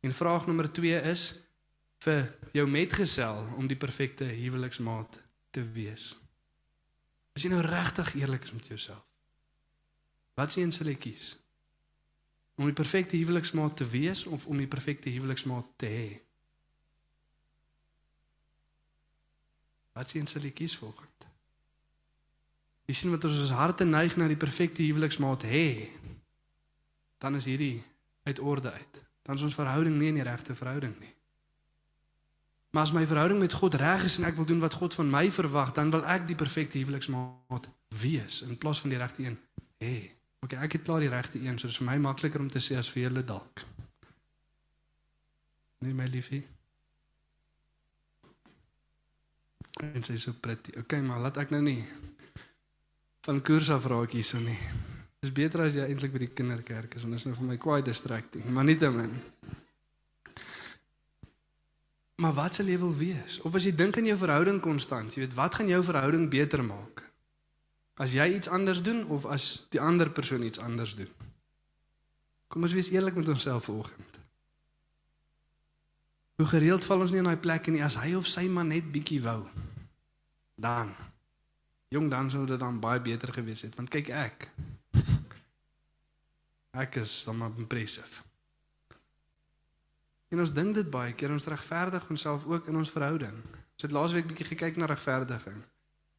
En 0.03 0.12
vraag 0.12 0.49
nommer 0.51 0.67
2 0.67 0.99
is 1.13 1.23
vir 2.03 2.27
jou 2.59 2.67
metgesel 2.67 3.39
om 3.55 3.71
die 3.71 3.79
perfekte 3.79 4.27
huweliksmaat 4.27 5.21
te 5.55 5.63
wees. 5.71 6.17
As 7.31 7.47
jy 7.47 7.53
nou 7.55 7.63
regtig 7.63 8.12
eerlik 8.19 8.43
is 8.43 8.57
met 8.59 8.67
jouself. 8.75 9.07
Wat 10.36 10.51
sien 10.51 10.75
sal 10.75 10.91
jy 10.91 10.99
kies? 11.07 11.38
Om 12.55 12.69
die 12.69 12.77
perfekte 12.77 13.17
huweliksmaat 13.17 13.77
te 13.77 13.87
wees 13.89 14.25
of 14.25 14.45
om 14.45 14.57
die 14.57 14.69
perfekte 14.69 15.09
huweliksmaat 15.09 15.71
te 15.81 15.89
hê? 15.89 16.09
Wat 19.93 20.09
sien 20.09 20.27
sal 20.27 20.45
jy 20.45 20.53
kies 20.57 20.77
volgens? 20.77 21.13
Jy 22.83 22.95
sien 22.97 23.13
wat 23.13 23.23
ons 23.23 23.39
ons 23.45 23.55
harte 23.55 23.85
neig 23.87 24.17
na 24.19 24.27
die 24.27 24.39
perfekte 24.39 24.83
huweliksmaat 24.83 25.45
hê, 25.47 25.87
dan 27.23 27.39
is 27.39 27.47
hierdie 27.47 27.77
uit 28.27 28.39
orde 28.43 28.71
uit. 28.71 28.99
Dan 29.23 29.39
is 29.39 29.45
ons 29.47 29.55
verhouding 29.55 29.95
nie 29.95 30.09
in 30.11 30.19
die 30.19 30.25
regte 30.27 30.55
verhouding 30.55 30.91
nie. 30.99 31.13
Maar 32.75 32.83
as 32.83 32.91
my 32.91 33.05
verhouding 33.07 33.39
met 33.39 33.55
God 33.55 33.77
reg 33.79 34.03
is 34.03 34.17
en 34.19 34.27
ek 34.27 34.35
wil 34.35 34.47
doen 34.49 34.59
wat 34.59 34.75
God 34.75 34.97
van 34.97 35.09
my 35.09 35.23
verwag, 35.31 35.71
dan 35.77 35.93
wil 35.93 36.03
ek 36.09 36.27
die 36.27 36.35
perfekte 36.35 36.81
huweliksmaat 36.81 37.69
wees 38.01 38.41
in 38.49 38.59
plaas 38.59 38.81
van 38.83 38.91
die 38.91 38.99
regte 38.99 39.23
een 39.23 39.37
hê. 39.79 39.95
Okay, 40.43 40.60
ek 40.60 40.75
het 40.77 40.84
klaar 40.84 41.03
die 41.03 41.12
regte 41.12 41.39
een, 41.39 41.56
so 41.58 41.69
dit 41.69 41.75
is 41.75 41.79
vir 41.79 41.88
my 41.88 41.99
makliker 42.03 42.41
om 42.43 42.49
te 42.51 42.60
sê 42.63 42.75
as 42.75 42.89
vir 42.91 43.06
julle 43.06 43.23
dalk. 43.23 43.63
Nee 45.84 45.95
my 45.95 46.08
liefie. 46.12 46.41
En 49.84 50.03
sy 50.03 50.17
is 50.19 50.25
so 50.27 50.36
pretty. 50.39 50.75
Okay, 50.84 50.99
maar 51.03 51.21
laat 51.23 51.39
ek 51.43 51.53
nou 51.56 51.62
nie 51.63 51.79
van 53.23 53.39
koers 53.39 53.69
af 53.71 53.88
raak 53.88 54.12
hierso 54.15 54.39
nie. 54.43 54.58
Dis 55.23 55.32
beter 55.32 55.63
as 55.63 55.77
jy 55.79 55.86
eintlik 55.88 56.12
by 56.12 56.25
die 56.25 56.34
kinderkerk 56.36 56.97
is 56.97 57.06
want 57.06 57.15
dit 57.15 57.21
is 57.21 57.27
nou 57.29 57.38
vir 57.38 57.49
my 57.53 57.58
kwaai 57.63 57.79
distracting, 57.88 58.43
maar 58.51 58.67
nietemin. 58.67 59.13
Maar 62.19 62.36
wat 62.36 62.60
sal 62.60 62.67
jy 62.67 62.75
wil 62.84 62.91
wees? 62.95 63.39
Of 63.47 63.56
as 63.56 63.63
jy 63.67 63.71
dink 63.75 63.97
aan 63.97 64.12
jou 64.12 64.17
verhouding 64.19 64.60
konstant, 64.63 65.15
jy 65.15 65.23
weet, 65.23 65.39
wat 65.39 65.56
gaan 65.56 65.71
jou 65.71 65.79
verhouding 65.88 66.27
beter 66.32 66.63
maak? 66.67 67.06
As 68.01 68.15
jy 68.15 68.25
iets 68.34 68.49
anders 68.49 68.82
doen 68.82 69.06
of 69.13 69.25
as 69.29 69.67
die 69.69 69.82
ander 69.82 70.10
persoon 70.10 70.43
iets 70.43 70.60
anders 70.60 70.95
doen? 70.97 71.10
Kom 72.49 72.65
ons 72.65 72.73
wees 72.73 72.89
eerlik 72.93 73.15
met 73.15 73.29
onsself 73.29 73.69
vanoggend. 73.69 74.19
Hoe 76.36 76.47
gereeld 76.49 76.86
val 76.86 77.06
ons 77.06 77.13
nie 77.13 77.21
in 77.21 77.29
daai 77.29 77.38
plek 77.41 77.69
nie 77.69 77.84
as 77.86 77.99
hy 78.01 78.15
of 78.17 78.27
sy 78.29 78.47
maar 78.49 78.65
net 78.65 78.89
bietjie 78.91 79.21
wou. 79.21 79.43
Dan 80.58 80.89
jong 81.93 82.10
dan 82.10 82.29
sou 82.34 82.45
dit 82.49 82.60
dan 82.60 82.79
baie 82.82 83.01
beter 83.01 83.29
gewees 83.34 83.62
het 83.67 83.75
want 83.77 83.93
kyk 83.93 84.10
ek. 84.10 84.47
Ek 86.73 86.95
is 86.97 87.19
dan 87.27 87.38
maar 87.38 87.53
impressive. 87.62 88.23
En 90.34 90.41
ons 90.41 90.53
dink 90.53 90.73
dit 90.73 90.89
baie 90.89 91.13
keer 91.13 91.29
ons 91.29 91.45
regverdig 91.45 92.10
onsself 92.10 92.47
ook 92.49 92.71
in 92.71 92.79
ons 92.79 92.89
verhouding. 92.89 93.36
Ons 93.77 93.86
het 93.86 93.93
laasweek 93.93 94.25
bietjie 94.32 94.47
gekyk 94.49 94.82
na 94.82 94.89
regverdiging. 94.89 95.60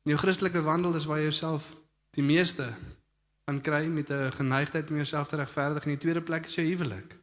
In 0.05 0.13
jou 0.13 0.19
Christelike 0.21 0.61
wandel 0.63 0.95
is 0.99 1.07
waar 1.09 1.17
jy 1.17 1.31
jouself 1.31 1.71
die 2.13 2.23
meeste 2.23 2.67
van 3.49 3.61
kry 3.65 3.87
met 3.89 4.11
'n 4.13 4.33
geneigtheid 4.33 4.91
om 4.91 4.97
jouself 4.97 5.29
te 5.29 5.37
regverdig. 5.37 5.85
In 5.85 5.97
die 5.97 6.05
tweede 6.05 6.21
plek 6.21 6.45
is 6.45 6.55
jou 6.55 6.67
huwelik. 6.67 7.17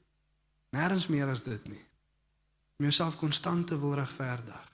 Nêrens 0.72 1.08
meer 1.08 1.28
as 1.28 1.44
dit 1.44 1.68
nie. 1.68 1.86
Om 2.78 2.86
jouself 2.86 3.18
konstant 3.18 3.68
te 3.68 3.80
wil 3.80 3.94
regverdig. 3.94 4.72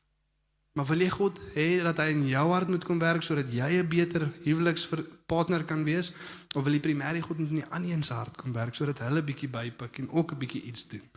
Maar 0.71 0.85
wil 0.85 0.99
jy 0.99 1.09
God 1.09 1.39
hê 1.53 1.81
dat 1.83 1.97
hy 1.97 2.09
in 2.13 2.27
jou 2.27 2.51
hart 2.51 2.67
moet 2.67 2.83
kom 2.85 2.99
werk 2.99 3.21
sodat 3.21 3.51
jy 3.51 3.69
'n 3.81 3.87
beter 3.87 4.29
huwelikspartner 4.43 5.63
kan 5.63 5.83
wees 5.83 6.13
of 6.53 6.63
wil 6.63 6.73
jy 6.73 6.79
primêr 6.79 7.21
God 7.21 7.37
moet 7.37 7.49
in 7.49 7.61
die 7.61 7.69
ander 7.69 8.03
se 8.03 8.13
hart 8.13 8.37
kom 8.37 8.53
werk 8.53 8.75
sodat 8.75 8.99
hulle 8.99 9.23
bietjie 9.23 9.49
bypik 9.49 9.97
en 9.97 10.09
ook 10.09 10.31
'n 10.31 10.37
bietjie 10.37 10.61
iets 10.61 10.87
doen? 10.87 11.09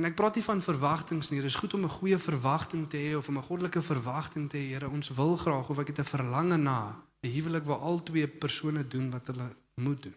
En 0.00 0.06
ek 0.08 0.14
praat 0.16 0.38
nie 0.38 0.44
van 0.46 0.62
verwagtinge 0.64 1.26
nie. 1.28 1.42
Dit 1.44 1.50
is 1.50 1.58
goed 1.60 1.74
om 1.76 1.82
'n 1.84 1.96
goeie 2.00 2.18
verwagting 2.18 2.88
te 2.88 2.96
hê 2.96 3.16
of 3.16 3.28
om 3.28 3.36
'n 3.36 3.42
goddelike 3.42 3.82
verwagting 3.82 4.48
te 4.50 4.56
hê. 4.56 4.72
Here, 4.72 4.88
ons 4.88 5.08
wil 5.08 5.36
graag 5.36 5.68
of 5.68 5.78
ek 5.78 5.86
het 5.86 5.98
'n 5.98 6.12
verlange 6.14 6.56
na 6.56 6.96
'n 7.20 7.28
huwelik 7.28 7.64
waar 7.64 7.78
al 7.78 8.02
twee 8.02 8.28
persone 8.28 8.88
doen 8.88 9.10
wat 9.10 9.26
hulle 9.26 9.54
moet 9.74 10.02
doen. 10.02 10.16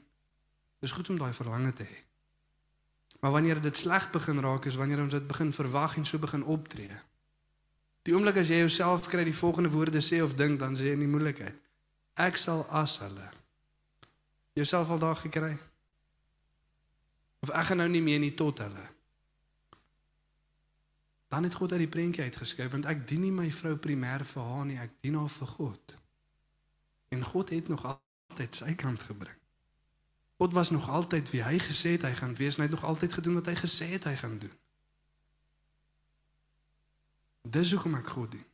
Dit 0.79 0.89
is 0.89 0.91
goed 0.91 1.09
om 1.09 1.17
daai 1.17 1.33
verlange 1.33 1.73
te 1.73 1.83
hê. 1.83 1.97
Maar 3.19 3.31
wanneer 3.31 3.61
dit 3.61 3.77
sleg 3.77 4.11
begin 4.11 4.39
raak 4.39 4.65
is 4.65 4.75
wanneer 4.75 4.99
ons 4.99 5.11
dit 5.11 5.27
begin 5.27 5.53
verwag 5.53 5.97
en 5.97 6.05
so 6.05 6.17
begin 6.17 6.43
optree. 6.43 6.97
Die 8.01 8.13
oomblik 8.13 8.37
as 8.37 8.47
jy 8.47 8.55
jouself 8.55 9.07
kry 9.07 9.23
die 9.23 9.35
volgende 9.35 9.69
woorde 9.69 10.01
sê 10.01 10.21
of 10.21 10.33
dink, 10.33 10.59
dan 10.59 10.75
sê 10.75 10.79
jy 10.79 10.91
in 10.91 10.99
die 10.99 11.07
moeilikheid. 11.07 11.61
Ek 12.13 12.37
sal 12.37 12.65
as 12.69 12.99
hulle. 12.99 13.31
Jouself 14.53 14.89
al 14.89 14.99
daag 14.99 15.21
gekry? 15.21 15.57
Of 17.39 17.49
ek 17.49 17.65
gaan 17.65 17.77
nou 17.77 17.89
nie 17.89 18.01
meer 18.01 18.19
nie 18.19 18.33
tot 18.33 18.57
hulle 18.57 18.93
dan 21.33 21.43
het 21.43 21.53
God 21.57 21.71
uit 21.71 21.81
die 21.81 21.89
prentjie 21.89 22.23
uitgeskryf 22.23 22.71
want 22.75 22.85
ek 22.85 23.07
dien 23.09 23.23
nie 23.25 23.33
my 23.33 23.47
vrou 23.51 23.73
primêr 23.81 24.21
vir 24.29 24.49
haar 24.49 24.65
nie, 24.69 24.77
ek 24.77 24.99
dien 25.01 25.15
haar 25.17 25.31
vir 25.33 25.49
God. 25.57 25.95
En 27.15 27.23
God 27.25 27.49
het 27.49 27.71
nog 27.73 27.85
altyd 27.89 28.59
sy 28.61 28.75
kant 28.77 29.01
gebring. 29.09 29.39
God 30.37 30.53
was 30.53 30.69
nog 30.69 30.89
altyd 30.89 31.31
wie 31.33 31.41
hy 31.41 31.57
gesê 31.57 31.95
het 31.95 32.05
hy 32.05 32.11
gaan 32.19 32.35
wees, 32.37 32.59
hy 32.61 32.67
het 32.67 32.75
nog 32.75 32.85
altyd 32.85 33.17
gedoen 33.17 33.39
wat 33.39 33.49
hy 33.49 33.55
gesê 33.57 33.87
het 33.95 34.05
hy 34.09 34.13
gaan 34.21 34.37
doen. 34.43 34.53
Dis 37.57 37.73
hoekom 37.73 37.97
ek 37.97 38.13
God 38.13 38.31
dien. 38.37 38.45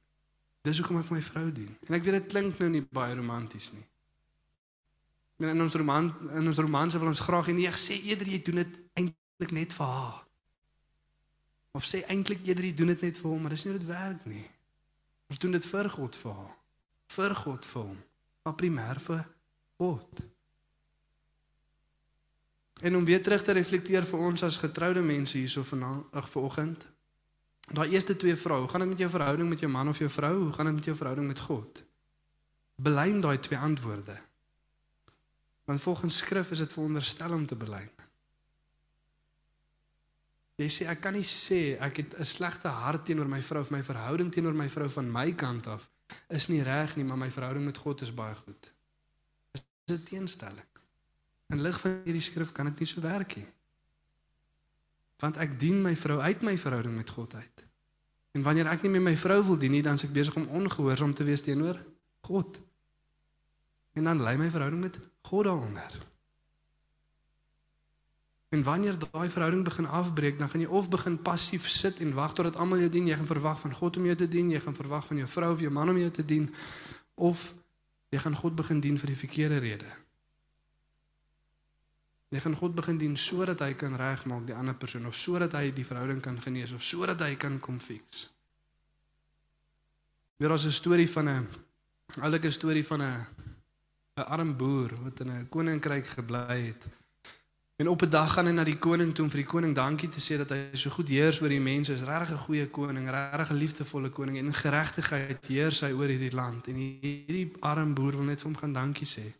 Dis 0.63 0.79
hoekom 0.79 1.01
ek 1.01 1.11
my 1.11 1.19
vrou 1.23 1.45
dien. 1.51 1.75
En 1.87 1.99
ek 1.99 2.07
weet 2.07 2.21
dit 2.21 2.31
klink 2.31 2.63
nou 2.63 2.71
nie 2.71 2.85
baie 2.95 3.15
romanties 3.19 3.73
nie. 3.75 3.85
Maar 5.39 5.51
in 5.51 5.67
ons 5.67 5.75
roman 5.79 6.07
in 6.39 6.47
ons 6.47 6.63
romanse 6.63 6.99
wil 6.99 7.11
ons 7.11 7.25
graag 7.27 7.51
hê 7.51 7.59
nee, 7.59 7.67
ek 7.67 7.79
sê 7.79 7.99
eerder 8.07 8.27
jy 8.27 8.39
doen 8.47 8.63
dit 8.63 8.81
eintlik 9.03 9.55
net 9.55 9.75
vir 9.75 9.93
haar. 9.97 10.17
Of 11.79 11.87
sê 11.87 12.01
eintlik 12.11 12.43
eerder 12.43 12.65
jy 12.67 12.73
doen 12.75 12.91
dit 12.91 13.05
net 13.07 13.19
vir 13.21 13.31
hom, 13.31 13.39
maar 13.39 13.53
dis 13.55 13.63
nie 13.63 13.71
hoe 13.71 13.79
dit 13.79 13.87
werk 13.87 14.23
nie. 14.27 14.47
Ons 15.31 15.39
doen 15.39 15.53
dit 15.55 15.67
vir 15.71 15.87
God 15.93 16.17
vir 16.19 16.33
haar. 16.35 16.55
Vir 17.15 17.35
God 17.39 17.67
vir 17.69 17.85
hom. 17.85 18.01
Maar 18.43 18.55
primêr 18.59 18.99
vir 19.05 19.21
God. 19.79 20.23
En 22.83 22.95
om 22.99 23.05
weer 23.07 23.23
terug 23.23 23.43
te 23.43 23.55
reflekteer 23.55 24.07
vir 24.07 24.25
ons 24.27 24.43
as 24.47 24.59
getroude 24.59 25.03
mense 25.03 25.37
hierso 25.37 25.63
vanaand 25.67 26.19
vanoggend. 26.33 26.83
Daai 27.69 27.93
eerste 27.93 28.15
twee 28.17 28.35
vrae, 28.35 28.59
hoe 28.59 28.69
gaan 28.71 28.83
dit 28.83 28.89
met 28.89 29.03
jou 29.05 29.09
verhouding 29.13 29.49
met 29.49 29.63
jou 29.63 29.71
man 29.71 29.91
of 29.91 29.99
jou 30.01 30.09
vrou? 30.09 30.33
Hoe 30.43 30.53
gaan 30.57 30.71
dit 30.71 30.75
met 30.75 30.91
jou 30.91 30.95
verhouding 30.97 31.27
met 31.27 31.39
God? 31.47 31.83
Belyn 32.75 33.21
daai 33.21 33.39
twee 33.39 33.59
antwoorde. 33.59 34.19
Want 35.69 35.81
volgens 35.81 36.17
skrif 36.17 36.51
is 36.51 36.63
dit 36.65 36.73
veronderstel 36.73 37.31
om 37.31 37.45
te 37.45 37.55
belyn. 37.55 38.08
Jy 40.59 40.67
sê 40.67 40.89
ek 40.91 40.99
kan 40.99 41.15
nie 41.15 41.23
sê 41.23 41.77
ek 41.79 42.01
het 42.01 42.19
'n 42.19 42.25
slegte 42.25 42.67
hart 42.67 43.05
teenoor 43.05 43.29
my 43.31 43.41
vrou 43.41 43.61
of 43.61 43.71
my 43.71 43.81
verhouding 43.83 44.31
teenoor 44.31 44.53
my 44.53 44.67
vrou 44.69 44.89
van 44.89 45.11
my 45.11 45.31
kant 45.31 45.67
af 45.67 45.89
is 46.27 46.47
nie 46.47 46.63
reg 46.63 46.95
nie, 46.95 47.05
maar 47.05 47.17
my 47.17 47.29
verhouding 47.31 47.65
met 47.65 47.77
God 47.77 48.01
is 48.01 48.13
baie 48.13 48.35
goed. 48.35 48.73
Dis 49.85 49.97
'n 49.97 50.03
teenstelling. 50.03 50.71
In 51.47 51.61
lig 51.61 51.79
van 51.79 52.01
hierdie 52.03 52.21
skrif 52.21 52.51
kan 52.51 52.65
dit 52.65 52.79
nie 52.79 52.87
so 52.87 53.01
werk 53.01 53.35
nie. 53.35 53.47
Want 55.19 55.37
ek 55.37 55.59
dien 55.59 55.81
my 55.81 55.95
vrou 55.95 56.19
uit 56.19 56.41
my 56.41 56.57
verhouding 56.57 56.95
met 56.95 57.09
God 57.09 57.33
uit. 57.33 57.65
En 58.31 58.41
wanneer 58.41 58.67
ek 58.67 58.81
nie 58.81 58.91
meer 58.91 59.01
my 59.01 59.17
vrou 59.17 59.43
wil 59.43 59.57
dien 59.57 59.71
nie, 59.71 59.81
dan 59.81 59.95
is 59.95 60.03
ek 60.03 60.13
besig 60.13 60.35
om 60.35 60.47
ongehoorsaam 60.47 61.13
te 61.13 61.23
wees 61.23 61.41
teenoor 61.41 61.79
God. 62.21 62.59
En 63.93 64.03
dan 64.03 64.21
lê 64.21 64.37
my 64.37 64.49
verhouding 64.49 64.81
met 64.81 64.99
God 65.21 65.43
daaronder. 65.45 65.99
En 68.49 68.63
wanneer 68.63 68.97
daai 68.99 69.29
verhouding 69.29 69.63
begin 69.63 69.85
afbreek, 69.85 70.39
dan 70.39 70.49
gaan 70.49 70.61
jy 70.61 70.67
of 70.67 70.89
begin 70.89 71.21
passief 71.21 71.69
sit 71.69 71.99
en 71.99 72.13
wag 72.13 72.33
totdat 72.33 72.55
almal 72.55 72.81
jou 72.81 72.89
dien, 72.89 73.07
jy 73.07 73.15
gaan 73.15 73.29
verwag 73.29 73.59
van 73.59 73.73
God 73.73 73.97
om 73.97 74.05
jou 74.09 74.15
te 74.15 74.27
dien, 74.27 74.49
jy 74.49 74.59
gaan 74.59 74.75
verwag 74.75 75.05
van 75.05 75.17
jou 75.21 75.27
vrou 75.27 75.51
of 75.53 75.59
jou 75.59 75.71
man 75.71 75.89
om 75.89 75.97
jou 75.97 76.11
te 76.11 76.25
dien, 76.25 76.49
of 77.13 77.53
jy 78.09 78.21
gaan 78.23 78.35
God 78.35 78.55
begin 78.57 78.81
dien 78.81 78.97
vir 78.97 79.13
die 79.13 79.19
verkeerde 79.19 79.59
rede. 79.61 79.91
Jy 82.29 82.41
gaan 82.41 82.57
God 82.57 82.75
begin 82.77 82.97
dien 82.97 83.15
sodat 83.17 83.61
hy 83.65 83.73
kan 83.77 83.95
regmaak 83.97 84.45
die 84.49 84.57
ander 84.57 84.77
persoon 84.77 85.05
of 85.09 85.17
sodat 85.17 85.53
hy 85.57 85.69
die 85.73 85.85
verhouding 85.85 86.21
kan 86.21 86.37
genees 86.41 86.73
of 86.77 86.83
sodat 86.85 87.21
hy 87.25 87.35
kan 87.41 87.57
kom 87.61 87.79
fix. 87.81 88.27
Weer 90.37 90.53
as 90.53 90.65
'n 90.65 90.71
storie 90.71 91.09
van 91.09 91.29
'n 91.29 91.47
oulike 92.21 92.49
storie 92.49 92.85
van 92.85 93.01
'n 93.01 93.25
'n 94.17 94.25
arm 94.25 94.57
boer 94.57 94.93
wat 95.03 95.19
in 95.19 95.31
'n 95.31 95.49
koninkryk 95.49 96.05
gebly 96.05 96.69
het. 96.69 96.87
En 97.79 97.87
op 97.87 98.01
'n 98.01 98.09
dag 98.09 98.33
gaan 98.33 98.45
hy 98.45 98.51
na 98.51 98.63
die 98.63 98.77
koning 98.77 99.13
toe 99.15 99.23
om 99.23 99.31
vir 99.31 99.39
die 99.39 99.51
koning 99.51 99.75
dankie 99.75 100.09
te 100.09 100.19
sê 100.19 100.37
dat 100.37 100.49
hy 100.49 100.69
so 100.73 100.89
goed 100.89 101.09
heers 101.09 101.41
oor 101.41 101.49
die 101.49 101.61
mense. 101.61 101.93
Is 101.93 102.01
regtig 102.01 102.31
'n 102.31 102.45
goeie 102.45 102.67
koning, 102.67 103.09
regtig 103.09 103.49
'n 103.49 103.55
liefdevolle 103.55 104.09
koning 104.09 104.37
en 104.37 104.53
geregtigheid 104.53 105.47
heers 105.47 105.79
hy 105.79 105.91
oor 105.91 106.07
hierdie 106.07 106.35
land. 106.35 106.67
En 106.67 106.75
hierdie 106.75 107.51
arm 107.59 107.93
boer 107.93 108.11
wil 108.11 108.23
net 108.23 108.41
vir 108.41 108.49
hom 108.49 108.57
gaan 108.57 108.73
dankie 108.73 109.07
sê. 109.07 109.31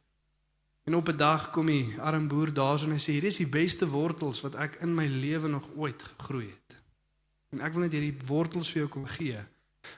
En 0.83 0.95
op 0.95 1.09
'n 1.09 1.17
dag 1.17 1.49
kom 1.49 1.65
die 1.65 1.99
arm 1.99 2.27
boer 2.27 2.53
daarso 2.53 2.85
en 2.85 2.91
hy 2.91 2.99
sê 2.99 3.11
hier 3.11 3.23
is 3.23 3.37
die 3.37 3.47
beste 3.47 3.87
wortels 3.87 4.41
wat 4.41 4.55
ek 4.55 4.75
in 4.75 4.93
my 4.93 5.07
lewe 5.07 5.47
nog 5.47 5.69
ooit 5.75 6.03
gegroei 6.03 6.47
het. 6.47 6.81
En 7.49 7.59
ek 7.59 7.73
wil 7.73 7.81
net 7.81 7.91
hierdie 7.91 8.17
wortels 8.25 8.69
vir 8.69 8.77
jou 8.77 8.87
kom 8.87 9.05
gee 9.05 9.39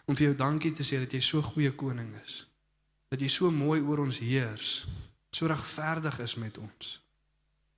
om 0.06 0.16
vir 0.16 0.26
jou 0.26 0.36
dankie 0.36 0.72
te 0.72 0.84
sê 0.84 0.98
dat 0.98 1.12
jy 1.12 1.20
so 1.20 1.38
'n 1.38 1.52
goeie 1.54 1.72
koning 1.72 2.10
is. 2.26 2.48
Dat 3.08 3.20
jy 3.20 3.28
so 3.28 3.52
mooi 3.52 3.82
oor 3.82 4.00
ons 4.00 4.20
heers, 4.20 4.88
so 5.30 5.46
regverdig 5.46 6.20
is 6.20 6.36
met 6.36 6.58
ons. 6.58 7.01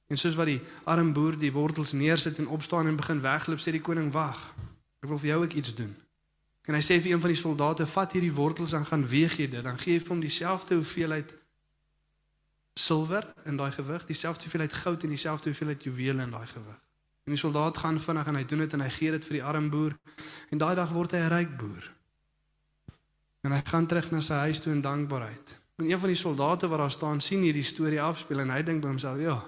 En 0.08 0.18
soos 0.18 0.36
wat 0.36 0.46
die 0.46 0.62
arm 0.84 1.14
boer 1.14 1.38
die 1.38 1.52
wortels 1.52 1.92
neersit 1.92 2.38
en 2.38 2.48
opstaan 2.48 2.88
en 2.88 2.96
begin 2.96 3.22
wegloop, 3.22 3.60
sê 3.60 3.72
die 3.72 3.82
koning: 3.82 4.12
"Wag. 4.12 4.54
Ek 5.00 5.10
wil 5.10 5.18
vir 5.18 5.28
jou 5.28 5.44
ook 5.44 5.54
iets 5.54 5.76
doen." 5.76 5.96
En 6.64 6.74
hy 6.74 6.82
sê 6.82 7.02
vir 7.02 7.12
een 7.12 7.22
van 7.22 7.30
die 7.30 7.40
soldate: 7.40 7.86
"Vat 7.86 8.12
hierdie 8.12 8.34
wortels 8.34 8.74
en 8.74 8.86
gaan 8.86 9.08
weeg 9.08 9.38
jy 9.38 9.50
dit. 9.50 9.64
Dan 9.64 9.78
gee 9.78 9.94
jy 9.94 10.00
vir 10.00 10.10
hom 10.10 10.20
dieselfde 10.20 10.76
hoeveelheid 10.76 11.34
silwer 12.74 13.34
in 13.44 13.58
daai 13.58 13.72
gewig, 13.72 14.06
dieselfde 14.06 14.42
hoeveelheid 14.42 14.74
goud 14.74 15.04
en 15.04 15.10
dieselfde 15.10 15.50
hoeveelheid 15.50 15.84
juwele 15.84 16.22
in 16.22 16.32
daai 16.32 16.48
gewig. 16.48 16.80
En 17.24 17.32
die 17.32 17.40
soldaat 17.40 17.78
gaan 17.78 18.00
vinnig 18.02 18.28
en 18.28 18.36
hy 18.36 18.46
doen 18.46 18.64
dit 18.66 18.74
en 18.74 18.82
hy 18.82 18.90
gee 18.90 19.12
dit 19.12 19.26
vir 19.26 19.38
die 19.38 19.44
arm 19.44 19.70
boer. 19.70 19.94
En 20.50 20.58
daai 20.58 20.76
dag 20.76 20.90
word 20.92 21.12
hy 21.12 21.18
'n 21.18 21.30
ryk 21.30 21.58
boer. 21.58 21.92
En 23.44 23.52
hy 23.52 23.62
gaan 23.66 23.88
terug 23.88 24.12
na 24.12 24.22
sy 24.22 24.34
huis 24.34 24.60
toe 24.60 24.72
in 24.74 24.82
dankbaarheid. 24.82 25.62
En 25.78 25.90
een 25.90 26.00
van 26.00 26.08
die 26.10 26.18
soldate 26.18 26.68
wat 26.68 26.80
daar 26.80 26.92
staan 26.92 27.22
sien 27.22 27.42
hierdie 27.42 27.64
storie 27.64 28.02
afspeel 28.02 28.40
en 28.40 28.50
hy 28.50 28.64
dink 28.64 28.82
by 28.82 28.88
homself, 28.88 29.20
"Ja, 29.20 29.44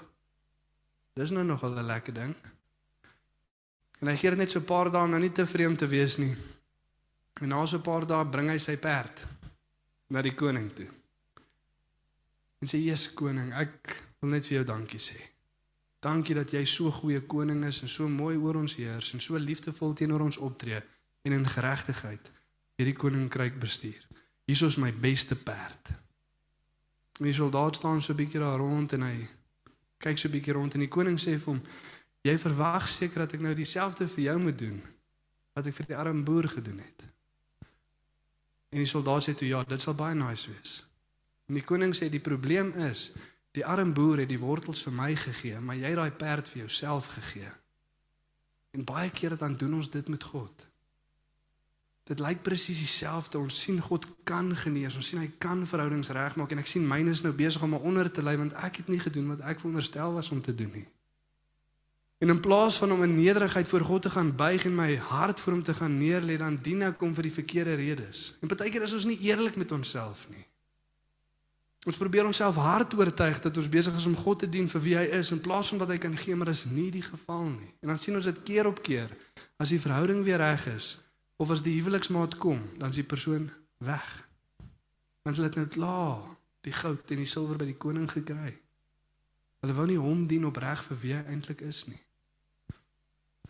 dis 1.15 1.32
nou 1.32 1.43
nogal 1.43 1.78
'n 1.78 1.86
lekker 1.86 2.13
ding." 2.13 2.36
En 3.99 4.08
hy 4.08 4.15
gee 4.15 4.30
dit 4.30 4.39
net 4.39 4.51
so 4.51 4.60
'n 4.60 4.65
paar 4.65 4.91
dae 4.91 5.04
om 5.04 5.10
nou 5.10 5.21
nie 5.21 5.32
te 5.32 5.45
vreemd 5.45 5.78
te 5.78 5.88
wees 5.88 6.17
nie. 6.17 6.36
En 7.41 7.47
na 7.47 7.65
so 7.65 7.78
'n 7.78 7.82
paar 7.82 8.08
dae 8.08 8.25
bring 8.25 8.49
hy 8.49 8.58
sy 8.58 8.78
perd 8.78 9.25
na 10.08 10.21
die 10.21 10.36
koning 10.36 10.73
toe 10.73 10.88
en 12.65 12.71
sê 12.71 12.82
Jesus 12.82 13.13
koning, 13.13 13.51
ek 13.54 13.93
wil 14.21 14.32
net 14.34 14.47
vir 14.47 14.60
jou 14.60 14.65
dankie 14.65 15.01
sê. 15.01 15.19
Dankie 16.01 16.34
dat 16.38 16.54
jy 16.54 16.63
so 16.69 16.89
goeie 16.93 17.21
koning 17.30 17.62
is 17.67 17.84
en 17.86 17.91
so 17.91 18.10
mooi 18.10 18.36
oor 18.38 18.58
ons 18.58 18.78
heers 18.80 19.12
en 19.13 19.21
so 19.21 19.38
liefdevol 19.38 19.93
teenoor 19.97 20.25
ons 20.25 20.41
optree 20.45 20.80
en 21.25 21.36
in 21.38 21.45
geregtigheid 21.49 22.32
hierdie 22.80 22.97
koninkryk 22.97 23.60
bestuur. 23.62 24.01
Hier 24.45 24.65
is 24.67 24.78
my 24.82 24.91
beste 25.01 25.38
perd. 25.38 25.93
En 27.19 27.30
die 27.30 27.34
soldaat 27.34 27.78
staan 27.78 28.01
so 28.01 28.13
'n 28.13 28.17
bietjie 28.17 28.41
daar 28.41 28.60
rond 28.60 28.93
en 28.93 29.01
hy 29.01 29.15
kyk 29.98 30.18
so 30.18 30.28
'n 30.28 30.32
bietjie 30.32 30.54
rond 30.54 30.74
en 30.74 30.80
die 30.80 30.92
koning 30.92 31.20
sê 31.20 31.38
vir 31.38 31.54
hom: 31.54 31.62
"Jy 32.22 32.38
verwag 32.38 32.88
seker 32.88 33.20
dat 33.20 33.34
ek 33.34 33.40
nou 33.42 33.54
dieselfde 33.54 34.08
vir 34.08 34.24
jou 34.24 34.40
moet 34.40 34.58
doen 34.58 34.82
wat 35.54 35.66
ek 35.66 35.74
vir 35.74 35.86
die 35.86 35.98
arme 35.98 36.24
boer 36.24 36.50
gedoen 36.50 36.78
het." 36.78 37.04
En 38.70 38.78
die 38.78 38.86
soldaat 38.86 39.24
sê 39.24 39.36
toe: 39.36 39.48
"Ja, 39.48 39.64
dit 39.64 39.82
sal 39.82 39.94
baie 39.94 40.16
nice 40.16 40.52
wees." 40.52 40.86
En 41.48 41.54
die 41.54 41.64
koning 41.64 41.94
sê 41.96 42.10
die 42.10 42.20
probleem 42.20 42.72
is 42.90 43.12
die 43.52 43.66
arm 43.66 43.94
boer 43.94 44.18
het 44.18 44.30
die 44.30 44.40
wortels 44.40 44.82
vir 44.84 44.94
my 44.94 45.16
gegee, 45.16 45.60
maar 45.60 45.76
jy 45.76 45.94
het 45.94 45.96
daai 45.96 46.12
perd 46.12 46.50
vir 46.50 46.60
jouself 46.66 47.08
gegee. 47.08 47.52
En 48.72 48.84
baie 48.84 49.12
kere 49.12 49.36
dan 49.36 49.56
doen 49.56 49.74
ons 49.74 49.90
dit 49.90 50.08
met 50.08 50.24
God. 50.24 50.66
Dit 52.06 52.20
lyk 52.22 52.44
presies 52.46 52.78
dieselfde. 52.78 53.39
Ons 53.41 53.62
sien 53.65 53.80
God 53.82 54.06
kan 54.24 54.52
genees. 54.56 54.96
Ons 54.96 55.10
sien 55.10 55.22
hy 55.24 55.30
kan 55.41 55.63
verhoudings 55.65 56.12
regmaak 56.13 56.52
en 56.54 56.62
ek 56.62 56.70
sien 56.70 56.86
myne 56.86 57.13
is 57.15 57.24
nou 57.26 57.34
besig 57.34 57.63
om 57.65 57.74
onder 57.80 58.12
te 58.12 58.22
lê 58.26 58.36
want 58.38 58.54
ek 58.68 58.84
het 58.84 58.91
nie 58.94 59.02
gedoen 59.02 59.32
wat 59.34 59.41
ek 59.50 59.63
veronderstel 59.63 60.13
was 60.13 60.30
om 60.36 60.41
te 60.46 60.54
doen 60.54 60.70
nie. 60.74 60.86
En 62.24 62.30
in 62.32 62.39
plaas 62.39 62.78
van 62.78 62.94
om 62.94 63.02
in 63.04 63.15
nederigheid 63.15 63.68
voor 63.68 63.82
God 63.89 64.02
te 64.06 64.10
gaan 64.10 64.36
buig 64.36 64.65
en 64.65 64.76
my 64.76 64.96
hart 64.96 65.39
voor 65.39 65.54
hom 65.54 65.63
te 65.63 65.74
gaan 65.74 65.98
neerlê, 65.98 66.38
dan 66.38 66.56
dien 66.62 66.86
ek 66.88 67.02
hom 67.04 67.13
vir 67.13 67.28
die 67.28 67.34
verkeerde 67.34 67.74
redes. 67.76 68.36
En 68.39 68.50
baie 68.54 68.72
keer 68.72 68.86
is 68.86 68.94
ons 68.96 69.08
nie 69.10 69.18
eerlik 69.28 69.58
met 69.60 69.74
onsself 69.76 70.28
nie. 70.30 70.46
Ons 71.86 72.00
probeer 72.02 72.26
onsself 72.26 72.56
hard 72.58 72.94
oortuig 72.98 73.41
dat 73.44 73.58
ons 73.58 73.70
besig 73.70 73.98
is 73.98 74.08
om 74.10 74.15
God 74.18 74.39
te 74.41 74.50
dien 74.50 74.70
vir 74.70 74.82
wie 74.82 74.96
hy 74.98 75.04
is 75.20 75.34
in 75.36 75.41
plaas 75.41 75.70
van 75.74 75.84
wat 75.84 75.91
hy 75.94 75.98
kan 76.02 76.15
gee, 76.18 76.38
maar 76.38 76.50
dit 76.50 76.58
is 76.58 76.70
nie 76.72 76.88
die 76.94 77.04
geval 77.06 77.50
nie. 77.50 77.74
En 77.82 77.94
dan 77.94 78.00
sien 78.02 78.15
ons 78.15 78.26
dit 78.26 78.44
keer 78.48 78.70
op 78.70 78.82
keer 78.82 79.12
as 79.62 79.74
die 79.74 79.82
verhouding 79.82 80.24
weer 80.26 80.41
reg 80.41 80.65
is 80.72 81.05
of 81.38 81.52
as 81.52 81.63
die 81.65 81.76
huweliksmaat 81.80 82.38
kom, 82.39 82.62
dan 82.80 82.89
is 82.89 83.02
die 83.02 83.08
persoon 83.08 83.50
weg. 83.84 84.28
Want 85.24 85.36
hulle 85.36 85.50
het 85.50 85.60
net 85.60 85.74
klaar 85.76 86.21
die 86.65 86.74
goud 86.74 87.12
en 87.12 87.21
die 87.21 87.30
silwer 87.30 87.60
by 87.60 87.67
die 87.69 87.78
koning 87.78 88.08
gekry. 88.10 88.54
Hulle 89.62 89.76
wou 89.78 89.86
nie 89.89 90.02
hom 90.02 90.26
dien 90.30 90.45
opreg 90.48 90.82
vir 90.89 91.02
wie 91.02 91.13
hy 91.15 91.24
eintlik 91.34 91.62
is 91.65 91.86
nie. 91.89 92.02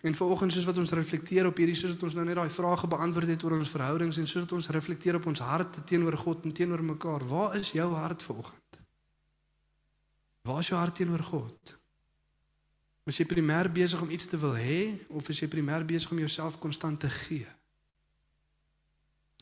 En 0.06 0.16
vanoggend 0.16 0.54
soos 0.54 0.68
wat 0.68 0.78
ons 0.78 0.94
reflekteer 0.98 1.48
op 1.50 1.58
hierdie 1.58 1.78
soos 1.78 1.96
wat 1.96 2.04
ons 2.08 2.18
nou 2.18 2.26
net 2.28 2.38
daai 2.38 2.52
vrae 2.52 2.90
beantwoord 2.92 3.32
het 3.32 3.44
oor 3.46 3.58
ons 3.58 3.72
verhoudings 3.74 4.20
en 4.22 4.28
soos 4.28 4.46
wat 4.46 4.54
ons 4.58 4.70
reflekteer 4.76 5.18
op 5.20 5.26
ons 5.32 5.42
harte 5.42 5.84
teenoor 5.88 6.18
God 6.22 6.46
en 6.46 6.54
teenoor 6.54 6.84
mekaar, 6.84 7.26
waar 7.26 7.56
is 7.58 7.72
jou 7.74 7.88
hart 7.96 8.24
vanoggend? 8.24 8.80
Waar 10.46 10.62
is 10.62 10.70
jou 10.70 10.80
hart 10.80 10.96
teenoor 10.96 11.24
God? 11.26 11.76
Is 13.06 13.20
jy 13.22 13.26
primêr 13.30 13.70
besig 13.70 14.02
om 14.02 14.10
iets 14.14 14.30
te 14.30 14.38
wil 14.42 14.56
hê 14.58 14.80
of 15.14 15.30
is 15.30 15.42
jy 15.42 15.50
primêr 15.50 15.86
besig 15.86 16.12
om 16.14 16.22
jouself 16.22 16.60
konstant 16.62 17.00
te 17.02 17.10
gee? 17.10 17.46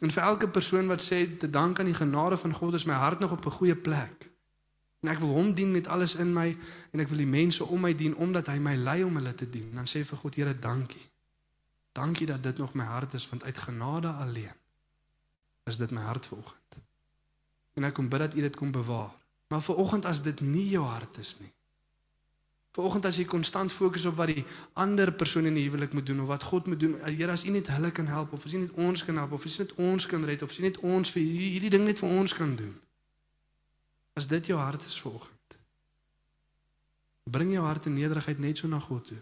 En 0.01 0.11
vir 0.11 0.23
elke 0.23 0.49
persoon 0.49 0.87
wat 0.87 1.03
sê 1.03 1.37
te 1.37 1.49
dank 1.49 1.79
aan 1.79 1.85
die 1.85 1.97
genade 1.97 2.37
van 2.37 2.53
God 2.53 2.73
is 2.73 2.85
my 2.85 2.93
hart 2.93 3.19
nog 3.19 3.31
op 3.31 3.45
'n 3.45 3.57
goeie 3.59 3.75
plek. 3.75 4.29
En 5.01 5.09
ek 5.09 5.19
wil 5.19 5.29
hom 5.29 5.53
dien 5.53 5.71
met 5.71 5.87
alles 5.87 6.15
in 6.15 6.33
my 6.33 6.57
en 6.91 6.99
ek 6.99 7.07
wil 7.07 7.17
die 7.17 7.27
mense 7.27 7.65
om 7.65 7.81
my 7.81 7.95
dien 7.95 8.15
omdat 8.15 8.47
hy 8.47 8.57
my 8.57 8.75
lei 8.75 9.03
om 9.03 9.15
hulle 9.15 9.35
te 9.35 9.49
dien. 9.49 9.71
Dan 9.75 9.85
sê 9.85 10.03
vir 10.05 10.17
God, 10.17 10.35
Here, 10.35 10.59
dankie. 10.59 11.11
Dankie 11.91 12.25
dat 12.25 12.43
dit 12.43 12.57
nog 12.57 12.73
my 12.73 12.83
hart 12.83 13.13
is 13.13 13.29
want 13.29 13.43
uit 13.43 13.57
genade 13.57 14.07
alleen 14.07 14.61
is 15.63 15.77
dit 15.77 15.91
my 15.91 16.01
hart 16.01 16.25
vanoggend. 16.25 16.79
En 17.73 17.83
ek 17.83 17.93
kom 17.93 18.09
bid 18.09 18.19
dat 18.19 18.33
U 18.33 18.41
dit 18.41 18.55
kom 18.55 18.71
bewaar. 18.71 19.11
Maar 19.47 19.61
vanoggend 19.61 20.05
as 20.05 20.21
dit 20.21 20.41
nie 20.41 20.69
jou 20.69 20.85
hart 20.85 21.17
is 21.17 21.37
nie. 21.39 21.51
Vanoggend 22.73 23.05
as 23.05 23.19
jy 23.21 23.27
konstant 23.29 23.69
fokus 23.69 24.07
op 24.09 24.15
wat 24.17 24.31
die 24.33 24.43
ander 24.81 25.11
persoon 25.13 25.45
in 25.45 25.57
die 25.59 25.67
huwelik 25.67 25.91
moet 25.93 26.07
doen 26.09 26.23
of 26.23 26.27
wat 26.31 26.43
God 26.49 26.67
moet 26.67 26.79
doen, 26.81 26.95
Here, 27.05 27.29
as 27.31 27.45
U 27.45 27.51
net 27.53 27.67
hulle 27.69 27.91
kan 27.93 28.07
help 28.09 28.31
of 28.33 28.45
as 28.45 28.53
U 28.57 28.61
net 28.63 28.71
ons 28.81 29.03
kan 29.05 29.17
help 29.21 29.35
of 29.37 29.43
as 29.45 29.57
U 29.59 29.61
net 29.61 29.73
ons 29.77 30.05
kan 30.09 30.23
red 30.25 30.41
of 30.41 30.49
as 30.49 30.57
U 30.57 30.63
net 30.65 30.79
ons 30.81 31.11
vir 31.13 31.21
hierdie 31.21 31.69
ding 31.69 31.83
net 31.85 32.01
vir 32.01 32.09
ons 32.09 32.33
kan 32.33 32.55
doen. 32.57 32.71
As 34.17 34.25
dit 34.27 34.49
jou 34.49 34.57
hart 34.57 34.85
is 34.85 34.97
vanoggend. 35.01 35.57
Bring 37.29 37.51
jou 37.53 37.65
hart 37.65 37.85
in 37.85 37.93
nederigheid 37.93 38.41
net 38.41 38.57
so 38.57 38.67
na 38.67 38.79
God 38.81 39.05
toe. 39.11 39.21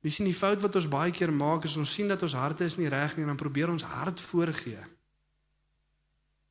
Wie 0.00 0.12
sien 0.12 0.24
die 0.24 0.36
fout 0.36 0.64
wat 0.64 0.78
ons 0.80 0.88
baie 0.88 1.12
keer 1.12 1.32
maak 1.36 1.68
is 1.68 1.76
ons 1.76 1.92
sien 1.92 2.08
dat 2.08 2.24
ons 2.24 2.38
harte 2.38 2.64
is 2.64 2.78
nie 2.80 2.88
reg 2.88 3.12
nie 3.16 3.26
en 3.26 3.34
dan 3.34 3.42
probeer 3.42 3.68
ons 3.68 3.84
hart 3.92 4.20
voorgee. 4.30 4.80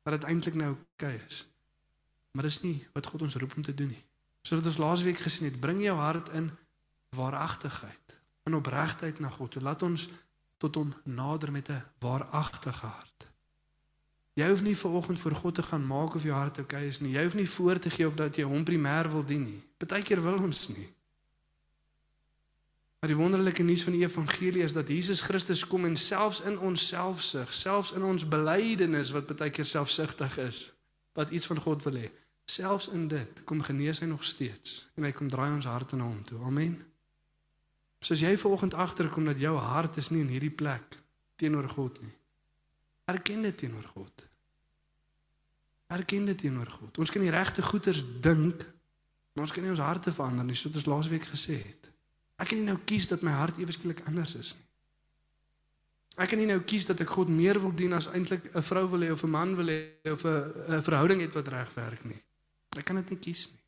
Dat 0.06 0.20
dit 0.20 0.28
eintlik 0.30 0.54
nou 0.54 0.70
oukei 0.76 1.10
okay 1.10 1.26
is. 1.26 1.42
Maar 2.38 2.46
dis 2.46 2.60
nie 2.62 2.76
wat 2.94 3.10
God 3.10 3.26
ons 3.26 3.34
roep 3.42 3.58
om 3.58 3.66
te 3.66 3.74
doen 3.74 3.90
nie. 3.90 4.04
Soos 4.42 4.64
ons 4.64 4.80
laasweek 4.80 5.20
gesien 5.20 5.50
het, 5.50 5.60
bring 5.60 5.82
jou 5.82 5.96
hart 5.98 6.28
in 6.38 6.50
waaragtigheid, 7.16 8.20
in 8.48 8.54
opregtheid 8.54 9.20
na 9.20 9.28
God. 9.28 9.60
Laat 9.60 9.82
ons 9.82 10.08
tot 10.60 10.74
hom 10.74 10.94
nader 11.04 11.52
met 11.52 11.68
'n 11.68 11.84
waaragtige 11.98 12.86
hart. 12.86 13.30
Jy 14.38 14.48
hoef 14.48 14.62
nie 14.62 14.76
vanoggend 14.76 15.20
voor 15.20 15.34
God 15.34 15.54
te 15.54 15.62
gaan 15.62 15.86
maak 15.86 16.14
of 16.14 16.22
jou 16.22 16.34
hart 16.34 16.58
oukei 16.58 16.80
okay 16.80 16.88
is 16.88 17.00
nie. 17.00 17.12
Jy 17.12 17.22
hoef 17.22 17.34
nie 17.34 17.48
voor 17.48 17.78
te 17.78 17.90
gee 17.90 18.06
of 18.06 18.14
dat 18.14 18.36
jy 18.36 18.44
hom 18.44 18.64
primêr 18.64 19.10
wil 19.10 19.24
dien 19.24 19.42
nie. 19.42 19.62
Partykeer 19.76 20.22
wil 20.22 20.38
ons 20.38 20.68
nie. 20.68 20.94
Maar 23.00 23.08
die 23.08 23.18
wonderlike 23.18 23.62
nuus 23.62 23.82
van 23.82 23.92
die 23.96 24.04
evangelie 24.04 24.62
is 24.62 24.72
dat 24.72 24.88
Jesus 24.88 25.20
Christus 25.20 25.66
kom 25.66 25.84
en 25.84 25.96
selfs 25.96 26.40
in 26.40 26.58
ons 26.58 26.86
selfsug, 26.86 27.54
selfs 27.54 27.92
in 27.92 28.02
ons 28.04 28.28
belydenis 28.28 29.10
wat 29.16 29.36
baie 29.36 29.50
keer 29.50 29.64
selfsugtig 29.64 30.36
is, 30.38 30.58
wat 31.16 31.30
iets 31.30 31.48
van 31.48 31.60
God 31.64 31.82
wil 31.88 31.96
hê, 31.96 32.10
selfs 32.50 32.88
in 32.96 33.08
dit 33.08 33.42
kom 33.48 33.62
genees 33.62 34.00
hy 34.02 34.08
nog 34.10 34.24
steeds 34.24 34.86
en 34.98 35.06
hy 35.06 35.12
kom 35.16 35.28
draai 35.30 35.50
ons 35.52 35.68
harte 35.70 35.96
na 35.96 36.08
hom 36.08 36.22
toe. 36.26 36.40
Amen. 36.46 36.74
Soos 38.00 38.22
jy 38.24 38.32
vanoggend 38.40 38.74
agterkom 38.74 39.28
dat 39.28 39.38
jou 39.38 39.54
hart 39.60 40.00
is 40.00 40.08
nie 40.10 40.22
in 40.24 40.32
hierdie 40.32 40.54
plek 40.62 40.96
teenoor 41.40 41.68
God 41.68 42.00
nie. 42.00 42.14
Erken 43.12 43.42
dit 43.42 43.56
teenoor 43.64 43.86
God. 43.94 44.26
Erken 45.90 46.24
dit 46.30 46.38
teenoor 46.38 46.70
God. 46.70 46.98
Ons 47.02 47.10
kan 47.10 47.22
die 47.24 47.32
regte 47.34 47.62
goeders 47.66 48.02
dink, 48.22 48.64
maar 49.34 49.46
ons 49.46 49.54
kan 49.54 49.64
nie 49.64 49.72
ons 49.72 49.82
harte 49.82 50.12
verander 50.14 50.46
nie, 50.46 50.56
soos 50.58 50.76
ons 50.78 50.88
laasweek 50.90 51.26
gesê 51.28 51.58
het. 51.58 51.90
Ek 52.40 52.48
kan 52.52 52.60
nie 52.60 52.68
nou 52.68 52.78
kies 52.88 53.10
dat 53.10 53.24
my 53.26 53.34
hart 53.36 53.58
eweskielik 53.60 54.04
anders 54.08 54.36
is 54.38 54.54
nie. 54.56 54.66
Ek 56.20 56.28
kan 56.32 56.40
nie 56.40 56.48
nou 56.48 56.58
kies 56.66 56.88
dat 56.88 57.00
ek 57.00 57.12
God 57.14 57.30
meer 57.32 57.60
wil 57.62 57.72
dien 57.76 57.92
as 57.96 58.08
eintlik 58.10 58.50
'n 58.54 58.62
vrou 58.62 58.86
wil 58.92 59.04
hê 59.06 59.10
of 59.12 59.22
'n 59.24 59.30
man 59.30 59.54
wil 59.56 59.68
hê 59.68 60.10
of 60.10 60.24
'n 60.24 60.82
verhouding 60.82 61.20
het 61.20 61.34
wat 61.34 61.48
reg 61.48 61.74
werk 61.74 62.04
nie. 62.04 62.22
Ek 62.78 62.84
kan 62.84 62.96
dit 63.00 63.10
nie 63.10 63.18
kies 63.18 63.48
nie. 63.50 63.58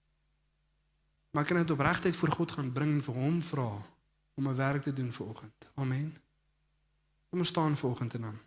Maar 1.33 1.43
ek 1.43 1.49
kan 1.49 1.63
dit 1.63 1.71
opregtheid 1.75 2.17
voor 2.17 2.29
God 2.29 2.53
gaan 2.53 2.73
bring 2.73 2.93
en 2.93 3.03
vir 3.03 3.15
hom 3.15 3.43
vra 3.43 3.71
om 4.35 4.49
'n 4.49 4.57
werk 4.57 4.83
te 4.83 4.93
doen 4.93 5.13
vanoggend. 5.13 5.71
Amen. 5.75 6.17
Kom 7.31 7.39
ons 7.39 7.49
staan 7.49 7.77
vanoggend 7.77 8.15
en 8.15 8.21
dan 8.21 8.39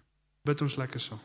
bid 0.41 0.61
ons 0.61 0.75
lekker 0.75 0.99
saam. 0.99 1.19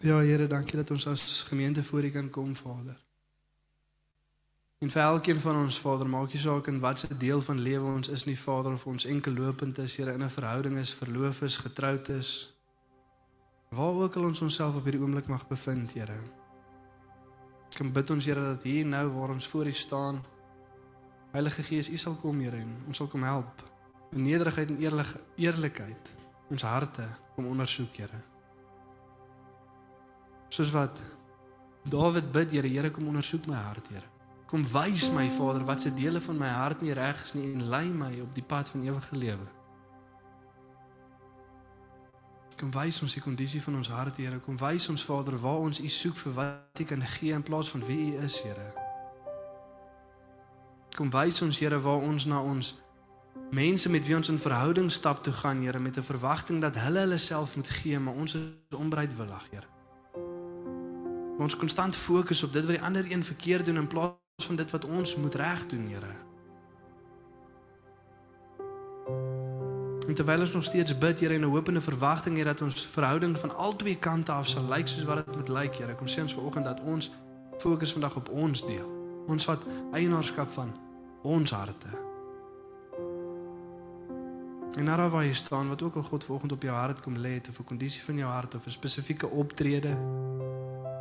Ja 0.00 0.18
Here, 0.18 0.46
dankie 0.46 0.76
dat 0.76 0.90
ons 0.90 1.06
as 1.06 1.42
gemeente 1.42 1.84
voor 1.84 2.04
U 2.04 2.10
kan 2.10 2.30
kom, 2.30 2.56
Vader. 2.56 3.09
En 4.80 4.88
vir 4.88 5.02
elkeen 5.02 5.40
van 5.40 5.56
ons 5.60 5.76
Vader, 5.78 6.08
maak 6.08 6.32
nie 6.32 6.38
saak 6.40 6.68
in 6.70 6.78
watter 6.80 7.10
deel 7.20 7.42
van 7.44 7.58
lewe 7.60 7.84
ons 7.84 8.08
is 8.08 8.22
nie, 8.24 8.36
Vader, 8.42 8.72
of 8.72 8.86
ons 8.88 9.04
enkel 9.12 9.34
lopend 9.36 9.78
is, 9.78 9.96
Here, 10.00 10.12
in 10.16 10.22
'n 10.24 10.32
verhouding 10.32 10.76
is, 10.80 10.92
verloof 10.96 11.42
is, 11.42 11.56
getroud 11.56 12.08
is. 12.08 12.30
Waar 13.68 13.92
ook 13.92 14.14
al 14.16 14.24
ons 14.24 14.40
onsself 14.40 14.76
op 14.76 14.84
hierdie 14.84 15.00
oomblik 15.02 15.26
mag 15.28 15.44
bevind, 15.48 15.92
Here. 15.92 16.16
Ek 17.68 17.76
kan 17.76 17.92
bid 17.92 18.10
ons 18.10 18.24
Here 18.24 18.40
dat 18.40 18.62
hier 18.62 18.86
nou 18.86 19.08
waar 19.08 19.30
ons 19.30 19.46
voor 19.46 19.66
U 19.66 19.72
staan, 19.72 20.24
Heilige 21.32 21.62
Gees, 21.62 21.90
U 21.90 21.96
sal 21.96 22.14
kom, 22.14 22.40
Here, 22.40 22.56
en 22.56 22.84
ons 22.86 22.96
sal 22.96 23.06
kom 23.06 23.22
help 23.22 23.62
in 24.12 24.22
nederigheid 24.22 24.68
en 24.68 24.80
eerlik 24.80 25.12
eerlikheid 25.36 26.14
ons 26.50 26.62
harte 26.62 27.04
kom 27.34 27.46
ondersoek, 27.46 27.96
Here. 27.96 28.22
Soos 30.48 30.70
wat 30.70 31.02
Dawid 31.84 32.32
bid, 32.32 32.50
Here, 32.50 32.68
Here 32.68 32.90
kom 32.90 33.06
ondersoek 33.06 33.46
my 33.46 33.60
hart, 33.60 33.88
Here. 33.88 34.19
Kom 34.50 34.64
wys 34.66 35.12
my 35.14 35.28
Vader 35.30 35.64
wat 35.64 35.80
se 35.80 35.94
dele 35.94 36.20
van 36.20 36.36
my 36.36 36.48
hart 36.48 36.80
nie 36.80 36.92
reg 36.92 37.22
is 37.22 37.36
nie 37.38 37.52
en 37.52 37.68
lei 37.70 37.86
my 37.94 38.10
op 38.20 38.34
die 38.34 38.42
pad 38.42 38.68
van 38.68 38.82
ewige 38.82 39.16
lewe. 39.16 39.46
Kom 42.58 42.72
wys 42.74 42.98
ons 43.02 43.14
die 43.14 43.22
kondisie 43.22 43.62
van 43.62 43.76
ons 43.78 43.88
hart, 43.94 44.16
Here. 44.18 44.40
Kom 44.42 44.58
wys 44.58 44.88
ons 44.90 45.04
Vader 45.06 45.38
waar 45.38 45.62
ons 45.62 45.78
U 45.80 45.88
soek 45.88 46.18
vir 46.18 46.34
wat 46.34 46.82
U 46.82 46.84
kan 46.84 47.02
gee 47.14 47.32
in 47.32 47.46
plaas 47.46 47.70
van 47.70 47.84
wie 47.86 47.98
U 48.10 48.24
is, 48.26 48.42
Here. 48.42 48.66
Kom 50.98 51.14
wys 51.14 51.38
ons 51.46 51.62
Here 51.62 51.78
waar 51.80 52.02
ons 52.02 52.26
na 52.26 52.42
ons 52.42 52.72
mense 53.54 53.90
met 53.90 54.06
wie 54.06 54.16
ons 54.18 54.28
in 54.34 54.38
verhouding 54.38 54.90
stap 54.90 55.22
toe 55.22 55.32
gaan, 55.32 55.62
Here, 55.62 55.78
met 55.78 55.96
'n 55.96 56.02
verwagting 56.02 56.60
dat 56.60 56.74
hulle 56.74 57.06
hulle 57.06 57.18
self 57.18 57.54
moet 57.56 57.70
gee, 57.70 57.98
maar 57.98 58.14
ons 58.14 58.34
is 58.34 58.50
onbereidwillig, 58.76 59.46
Here. 59.50 59.68
Ons 61.38 61.56
konstant 61.56 61.96
fokus 61.96 62.42
op 62.42 62.52
dit 62.52 62.66
wat 62.66 62.76
die 62.76 62.84
ander 62.84 63.06
een 63.06 63.24
verkeerd 63.24 63.64
doen 63.64 63.76
in 63.76 63.86
plaas 63.86 64.19
van 64.46 64.56
dit 64.56 64.70
wat 64.70 64.84
ons 64.84 65.16
moet 65.16 65.34
reg 65.34 65.66
doen, 65.66 65.86
Here. 65.86 66.14
En 70.08 70.14
terwyl 70.14 70.40
ons 70.40 70.52
nog 70.52 70.64
steeds 70.64 70.98
bid, 70.98 71.20
Here, 71.20 71.34
en 71.34 71.40
'n 71.40 71.50
hopende 71.50 71.80
verwagting 71.80 72.36
het 72.36 72.46
dat 72.46 72.60
ons 72.60 72.86
verhouding 72.86 73.38
van 73.38 73.56
albei 73.56 73.98
kante 73.98 74.32
af 74.32 74.46
sal 74.46 74.64
lyk 74.68 74.88
soos 74.88 75.02
wat 75.02 75.26
dit 75.26 75.36
moet 75.36 75.48
lyk, 75.48 75.74
Here. 75.76 75.94
Kom 75.94 76.06
sê 76.06 76.20
ons 76.20 76.34
vanoggend 76.34 76.64
dat 76.64 76.80
ons 76.80 77.12
fokus 77.58 77.92
vandag 77.92 78.16
op 78.16 78.28
ons 78.28 78.66
deel. 78.66 79.22
Ons 79.26 79.44
vat 79.44 79.64
eienaarskap 79.92 80.50
van 80.50 80.72
ons 81.22 81.50
harte. 81.50 82.08
En 84.78 84.84
nou 84.84 85.10
waar 85.10 85.24
jy 85.24 85.32
staan, 85.34 85.68
wat 85.68 85.82
ook 85.82 85.94
al 85.94 86.02
God 86.02 86.24
vanoggend 86.24 86.52
op 86.52 86.62
jou 86.62 86.74
hart 86.74 87.00
kom 87.00 87.16
lê, 87.16 87.40
of 87.48 87.58
'n 87.58 87.64
kondisie 87.64 88.02
van 88.02 88.16
jou 88.16 88.30
hart 88.30 88.54
of 88.54 88.66
'n 88.66 88.70
spesifieke 88.70 89.28
optrede, 89.28 89.98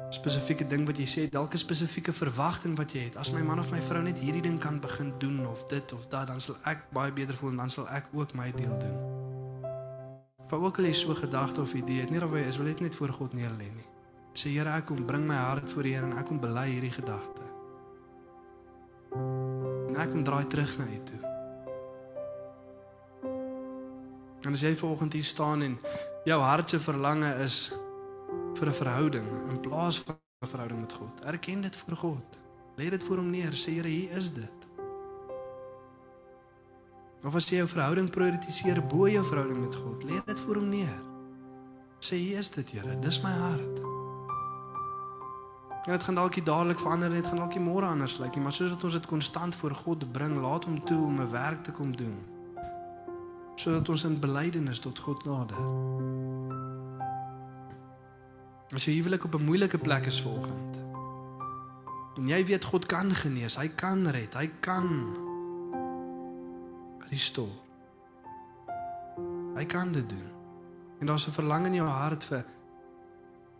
spesifieke 0.09 0.65
ding 0.67 0.85
wat 0.89 0.97
jy 0.97 1.05
sê, 1.05 1.29
dalk 1.29 1.53
'n 1.53 1.57
spesifieke 1.57 2.13
verwagting 2.13 2.77
wat 2.77 2.93
jy 2.93 2.99
het. 2.99 3.15
As 3.17 3.31
my 3.31 3.41
man 3.41 3.59
of 3.59 3.71
my 3.71 3.79
vrou 3.79 4.01
net 4.01 4.19
hierdie 4.19 4.41
ding 4.41 4.59
kan 4.59 4.79
begin 4.79 5.13
doen 5.19 5.47
of 5.47 5.65
dit 5.65 5.93
of 5.93 6.07
dat, 6.07 6.27
dan 6.27 6.41
sal 6.41 6.55
ek 6.65 6.91
baie 6.91 7.11
beter 7.11 7.35
voel 7.35 7.49
en 7.49 7.57
dan 7.57 7.69
sal 7.69 7.87
ek 7.89 8.05
ook 8.13 8.33
my 8.33 8.51
deel 8.51 8.77
doen. 8.77 8.97
Wat 10.49 10.59
ook 10.59 10.77
al 10.77 10.85
jy 10.85 10.93
so 10.93 11.13
gedagte 11.13 11.61
of 11.61 11.73
idee 11.73 12.07
nie 12.09 12.23
of 12.23 12.31
jy 12.31 12.47
is 12.47 12.57
wil 12.57 12.65
dit 12.65 12.79
net 12.79 12.95
voor 12.95 13.09
God 13.09 13.33
neer 13.33 13.51
lê 13.51 13.69
nie. 13.69 13.89
Sê 14.33 14.49
Here, 14.49 14.69
ek 14.69 14.85
kom 14.85 15.05
bring 15.05 15.27
my 15.27 15.35
hart 15.35 15.71
voor 15.71 15.85
U 15.85 15.93
en 15.93 16.17
ek 16.17 16.25
kom 16.25 16.39
bely 16.39 16.67
hierdie 16.69 16.91
gedagte. 16.91 17.41
En 19.89 19.95
ek 19.95 20.09
kom 20.09 20.23
draai 20.23 20.47
terug 20.47 20.77
na 20.77 20.85
U 20.85 21.03
toe. 21.03 21.21
En 24.45 24.53
as 24.53 24.61
jy 24.61 24.75
vanoggend 24.75 25.13
hier 25.13 25.23
staan 25.23 25.61
en 25.61 25.79
jou 26.25 26.41
hart 26.41 26.69
se 26.69 26.79
verlange 26.79 27.33
is 27.43 27.73
vir 28.53 28.67
'n 28.67 28.73
verhouding 28.73 29.27
in 29.49 29.59
plaas 29.59 29.99
van 29.99 30.15
'n 30.43 30.47
verhouding 30.47 30.79
met 30.79 30.93
God. 30.93 31.21
Erken 31.21 31.61
dit 31.61 31.77
voor 31.77 31.97
God. 31.97 32.39
Lê 32.75 32.89
dit 32.89 33.03
voor 33.03 33.17
hom 33.17 33.29
neer. 33.29 33.51
Sê 33.53 33.71
Here, 33.71 33.87
hier 33.87 34.11
is 34.11 34.33
dit. 34.33 34.59
Of 37.23 37.35
as 37.35 37.49
jy 37.49 37.55
jou 37.55 37.67
verhouding 37.67 38.09
prioritiseer 38.09 38.85
bo 38.87 39.07
jou 39.07 39.23
verhouding 39.25 39.59
met 39.59 39.75
God, 39.75 40.03
lê 40.03 40.21
dit 40.25 40.39
voor 40.39 40.55
hom 40.55 40.69
neer. 40.69 41.01
Sê 41.99 42.15
hier 42.15 42.37
is 42.37 42.49
dit, 42.49 42.71
Here. 42.71 42.99
Dis 42.99 43.21
my 43.21 43.31
hart. 43.31 43.79
En 45.85 45.91
dit 45.91 46.03
gaan 46.03 46.15
dalk 46.15 46.35
nie 46.35 46.43
dadelik 46.43 46.79
verander 46.79 47.09
nie, 47.09 47.21
dit 47.21 47.27
gaan 47.27 47.39
dalk 47.41 47.55
nie 47.55 47.63
môre 47.63 47.87
anders 47.87 48.17
lyk 48.19 48.35
nie, 48.35 48.43
maar 48.43 48.53
soos 48.53 48.69
dat 48.75 48.83
ons 48.83 48.93
dit 48.93 49.05
konstant 49.09 49.55
voor 49.55 49.75
God 49.75 50.03
bring, 50.11 50.35
laat 50.37 50.67
hom 50.67 50.83
toe 50.83 50.99
om 51.05 51.21
'n 51.21 51.31
werk 51.31 51.63
te 51.63 51.71
kom 51.71 51.95
doen. 51.95 52.17
Sodat 53.55 53.89
ons 53.89 54.03
in 54.03 54.19
belydenis 54.19 54.79
tot 54.79 54.99
God 54.99 55.23
nader. 55.25 55.57
As 58.69 58.85
jy 58.85 58.93
huwelik 58.99 59.23
op 59.25 59.33
'n 59.35 59.43
moeilike 59.43 59.77
plek 59.77 60.05
is 60.05 60.21
vanoggend. 60.21 60.83
En 62.15 62.27
jy 62.27 62.45
weet 62.45 62.65
God 62.65 62.85
kan 62.85 63.15
genees, 63.15 63.55
hy 63.55 63.67
kan 63.67 64.07
red, 64.07 64.33
hy 64.33 64.49
kan 64.59 64.87
restore. 67.09 67.57
Hy 69.55 69.65
kan 69.65 69.91
dit 69.91 70.09
doen. 70.09 70.29
En 70.99 71.05
daar's 71.05 71.27
'n 71.27 71.31
verlang 71.31 71.65
in 71.65 71.73
jou 71.73 71.87
hart 71.87 72.23
vir 72.23 72.45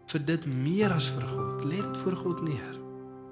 vir 0.05 0.26
dit 0.26 0.45
meer 0.45 0.91
as 0.91 1.10
vir 1.10 1.28
God. 1.28 1.64
Lê 1.64 1.82
dit 1.82 1.97
voor 1.97 2.16
God 2.16 2.41
neer. 2.41 2.80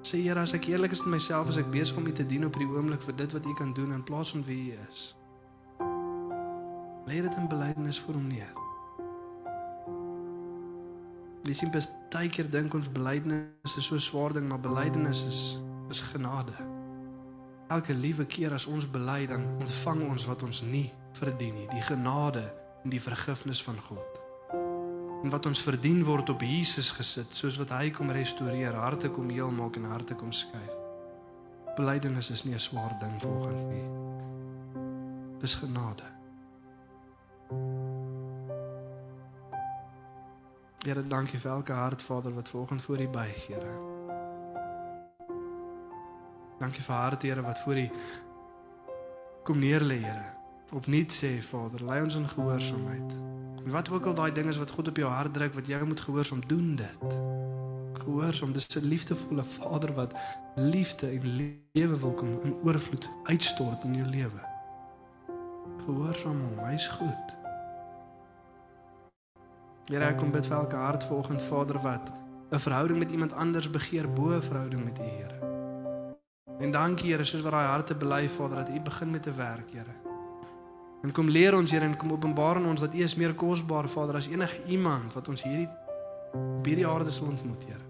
Sê 0.02 0.22
Here, 0.22 0.40
as 0.40 0.52
ek 0.52 0.66
eerlik 0.66 0.90
is 0.90 1.02
met 1.02 1.18
myself, 1.18 1.48
as 1.48 1.56
ek 1.56 1.70
besig 1.70 1.96
om 1.96 2.06
U 2.06 2.12
te 2.12 2.26
dien 2.26 2.46
op 2.46 2.54
hierdie 2.54 2.76
oomblik 2.76 3.02
vir 3.02 3.16
dit 3.16 3.32
wat 3.32 3.46
U 3.46 3.54
kan 3.54 3.72
doen 3.72 3.92
in 3.92 4.04
plaas 4.04 4.30
van 4.30 4.44
wie 4.44 4.72
U 4.72 4.76
is. 4.88 5.16
Lê 7.06 7.20
dit 7.20 7.34
in 7.34 7.48
belydenis 7.48 8.00
voor 8.00 8.14
hom 8.14 8.26
neer. 8.26 8.67
Jy 11.48 11.54
sien 11.56 11.70
baie 11.72 12.28
keer 12.28 12.48
dink 12.52 12.74
ons 12.76 12.90
belydenis 12.92 13.76
is 13.80 13.86
so 13.86 13.94
'n 13.94 14.00
swaar 14.00 14.32
ding, 14.32 14.48
maar 14.48 14.60
belydenis 14.60 15.24
is 15.24 15.40
is 15.88 16.00
genade. 16.00 16.52
Elke 17.68 17.94
liewe 17.94 18.26
keer 18.26 18.52
as 18.52 18.66
ons 18.66 18.90
bely, 18.90 19.26
dan 19.26 19.44
ontvang 19.60 20.08
ons 20.08 20.24
wat 20.26 20.42
ons 20.42 20.62
nie 20.62 20.92
verdien 21.12 21.54
nie, 21.54 21.68
die 21.68 21.82
genade 21.82 22.44
en 22.84 22.90
die 22.90 23.00
vergifnis 23.00 23.62
van 23.62 23.80
God. 23.80 24.20
En 25.24 25.30
wat 25.30 25.46
ons 25.46 25.60
verdien 25.60 26.04
word 26.04 26.28
op 26.28 26.40
Jesus 26.40 26.90
gesit, 26.90 27.34
soos 27.34 27.56
wat 27.56 27.70
hy 27.70 27.90
kom 27.90 28.10
restoreer, 28.10 28.74
harte 28.74 29.08
kom 29.10 29.30
heel 29.30 29.50
maak 29.50 29.76
en 29.76 29.84
harte 29.84 30.14
kom 30.14 30.32
skuif. 30.32 30.76
Belydenis 31.76 32.30
is 32.30 32.44
nie 32.44 32.54
'n 32.54 32.60
swaar 32.60 32.98
ding 33.00 33.20
volgens 33.22 33.64
nie. 33.72 33.88
Dis 35.40 35.54
genade. 35.54 36.04
Here, 40.86 41.06
dankie 41.06 41.38
vir 41.42 41.50
elke 41.50 41.72
hart, 41.72 42.02
Vader, 42.02 42.34
wat 42.34 42.48
vanoggend 42.48 42.82
voor 42.82 43.00
U 43.00 43.08
buig, 43.08 43.46
Here. 43.46 43.72
Dankie 46.58 46.82
vir 46.82 46.94
harte, 46.94 47.26
Here, 47.26 47.42
wat 47.42 47.58
voor 47.60 47.78
U 47.78 47.90
kom 49.42 49.58
neer 49.58 49.80
lê, 49.80 49.98
Here. 49.98 50.36
Opnuut 50.72 51.12
sê, 51.12 51.42
Vader, 51.42 51.82
lei 51.84 52.02
ons 52.02 52.14
in 52.14 52.28
gehoorsaamheid. 52.28 53.16
En 53.64 53.70
wat 53.70 53.90
ook 53.90 54.06
al 54.06 54.14
daai 54.14 54.32
ding 54.32 54.48
is 54.48 54.58
wat 54.58 54.70
God 54.70 54.88
op 54.88 54.96
jou 54.96 55.10
hart 55.10 55.34
druk 55.34 55.54
wat 55.54 55.66
jy 55.66 55.80
moet 55.82 56.00
gehoorsaam 56.00 56.44
doen 56.46 56.76
dit. 56.76 57.18
Gehoorsaam, 58.04 58.52
dis 58.52 58.68
'n 58.76 58.86
liefdevolle 58.86 59.42
Vader 59.42 59.94
wat 59.94 60.14
liefde 60.54 61.10
en 61.10 61.26
lewe 61.72 61.98
wil 61.98 62.14
kom 62.14 62.40
in 62.42 62.54
oorvloed 62.62 63.10
uitstort 63.24 63.84
in 63.84 63.94
jou 63.94 64.06
lewe. 64.06 64.46
Gehoorsaam 65.86 66.40
hom, 66.40 66.64
hy's 66.64 66.86
goed. 66.86 67.47
Here, 69.88 70.04
ek 70.04 70.18
kom 70.20 70.28
bid 70.28 70.44
vir 70.44 70.52
elke 70.52 70.76
hart 70.76 71.04
vanoggend, 71.08 71.40
Vader, 71.40 71.78
wat 71.80 72.10
'n 72.52 72.58
verhouding 72.60 72.98
met 72.98 73.12
iemand 73.12 73.32
anders 73.32 73.70
begeer 73.70 74.12
bo 74.12 74.36
'n 74.36 74.42
verhouding 74.42 74.84
met 74.84 74.98
U, 74.98 75.02
Here. 75.02 75.38
En 76.58 76.70
dankie, 76.70 77.10
Here, 77.10 77.24
soos 77.24 77.40
wat 77.40 77.52
daai 77.52 77.66
harte 77.66 77.94
bely, 77.94 78.28
Vader, 78.28 78.56
dat 78.56 78.68
U 78.68 78.80
begin 78.80 79.10
met 79.10 79.22
te 79.22 79.32
werk, 79.32 79.70
Here. 79.70 79.96
En 81.02 81.12
kom 81.12 81.28
leer 81.28 81.54
ons, 81.54 81.70
Here, 81.70 81.84
en 81.84 81.96
kom 81.96 82.12
openbaar 82.12 82.56
aan 82.56 82.66
ons 82.66 82.80
dat 82.80 82.94
U 82.94 82.98
is 82.98 83.14
meer 83.14 83.34
kosbaar, 83.34 83.88
Vader, 83.88 84.14
as 84.14 84.28
enige 84.28 84.64
iemand 84.64 85.14
wat 85.14 85.28
ons 85.28 85.42
hierdie 85.42 85.68
op 86.58 86.64
hierdie 86.64 86.86
aarde 86.86 87.10
sal 87.10 87.26
ontmoet, 87.26 87.64
Here. 87.64 87.84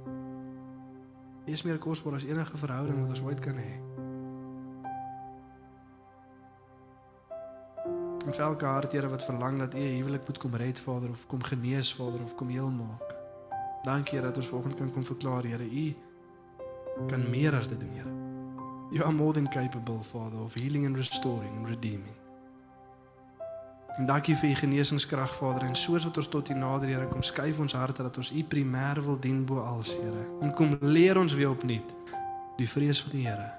U 1.47 1.53
is 1.53 1.63
meer 1.63 1.79
kosbaar 1.79 2.15
as 2.15 2.25
enige 2.25 2.57
verhouding 2.57 3.01
wat 3.01 3.09
ons 3.09 3.23
ooit 3.23 3.41
kan 3.41 3.57
hê. 3.57 3.98
Vir 8.29 8.45
elke 8.45 8.65
hart, 8.65 8.93
Here, 8.93 9.09
wat 9.09 9.25
verlang 9.25 9.59
dat 9.59 9.75
U 9.75 9.79
'n 9.79 9.97
huwelik 9.97 10.27
moet 10.27 10.39
kom 10.39 10.55
red, 10.55 10.81
Vader, 10.81 11.11
of 11.11 11.27
kom 11.27 11.43
genees, 11.43 11.95
Vader, 11.95 12.21
of 12.23 12.35
kom 12.35 12.49
heel 12.49 12.71
maak. 12.71 13.17
Dankie, 13.83 14.19
Here, 14.19 14.27
dat 14.27 14.37
ons 14.37 14.47
vanoggend 14.47 14.75
kan 14.75 14.93
kom 14.93 15.05
verklaar, 15.05 15.43
Here, 15.43 15.65
U 15.65 15.95
kan 17.07 17.31
meer 17.31 17.57
as 17.57 17.69
dit 17.69 17.81
doen, 17.81 17.91
Here. 17.91 18.11
You 18.91 19.05
are 19.05 19.13
more 19.13 19.33
than 19.33 19.49
capable, 19.49 20.03
Father, 20.03 20.41
of 20.41 20.55
healing 20.55 20.87
and 20.87 20.97
restoring 20.97 21.57
and 21.57 21.69
redeeming. 21.69 22.17
En 23.99 24.07
dankie 24.07 24.37
vir 24.37 24.51
u 24.51 24.55
genesingskrag 24.55 25.35
Vader 25.35 25.63
en 25.63 25.75
soos 25.77 26.05
wat 26.05 26.17
ons 26.17 26.29
tot 26.29 26.49
u 26.49 26.55
nader 26.55 26.89
Here 26.89 27.09
kom 27.09 27.23
skuif 27.23 27.59
ons 27.59 27.73
harte 27.73 28.03
dat 28.03 28.17
ons 28.17 28.31
u 28.33 28.45
primêr 28.45 29.03
wil 29.03 29.19
dien 29.21 29.45
bo 29.45 29.59
alles 29.61 29.97
Here. 29.99 30.29
En 30.41 30.55
kom 30.55 30.77
leer 30.81 31.19
ons 31.19 31.35
weer 31.35 31.51
opnuut 31.51 31.95
die 32.57 32.69
vrees 32.69 33.03
van 33.03 33.11
die 33.11 33.27
Here. 33.27 33.51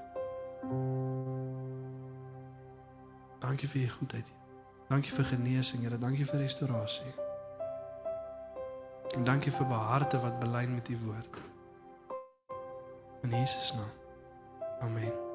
Dankie 3.39 3.67
vir 3.67 3.81
u 3.81 3.89
goedheid. 3.89 4.38
Dankie 4.89 5.13
vir 5.13 5.25
genesing 5.25 5.83
Here, 5.85 5.97
dankie 5.97 6.25
vir 6.25 6.41
restaurasie. 6.41 7.13
En 9.17 9.23
dankie 9.23 9.53
vir 9.53 9.67
beharte 9.69 10.19
wat 10.19 10.39
belyn 10.41 10.73
met 10.73 10.89
u 10.89 10.97
woord. 11.05 11.41
In 13.21 13.29
Jesus 13.29 13.73
naam. 13.73 13.97
Amen. 14.79 15.28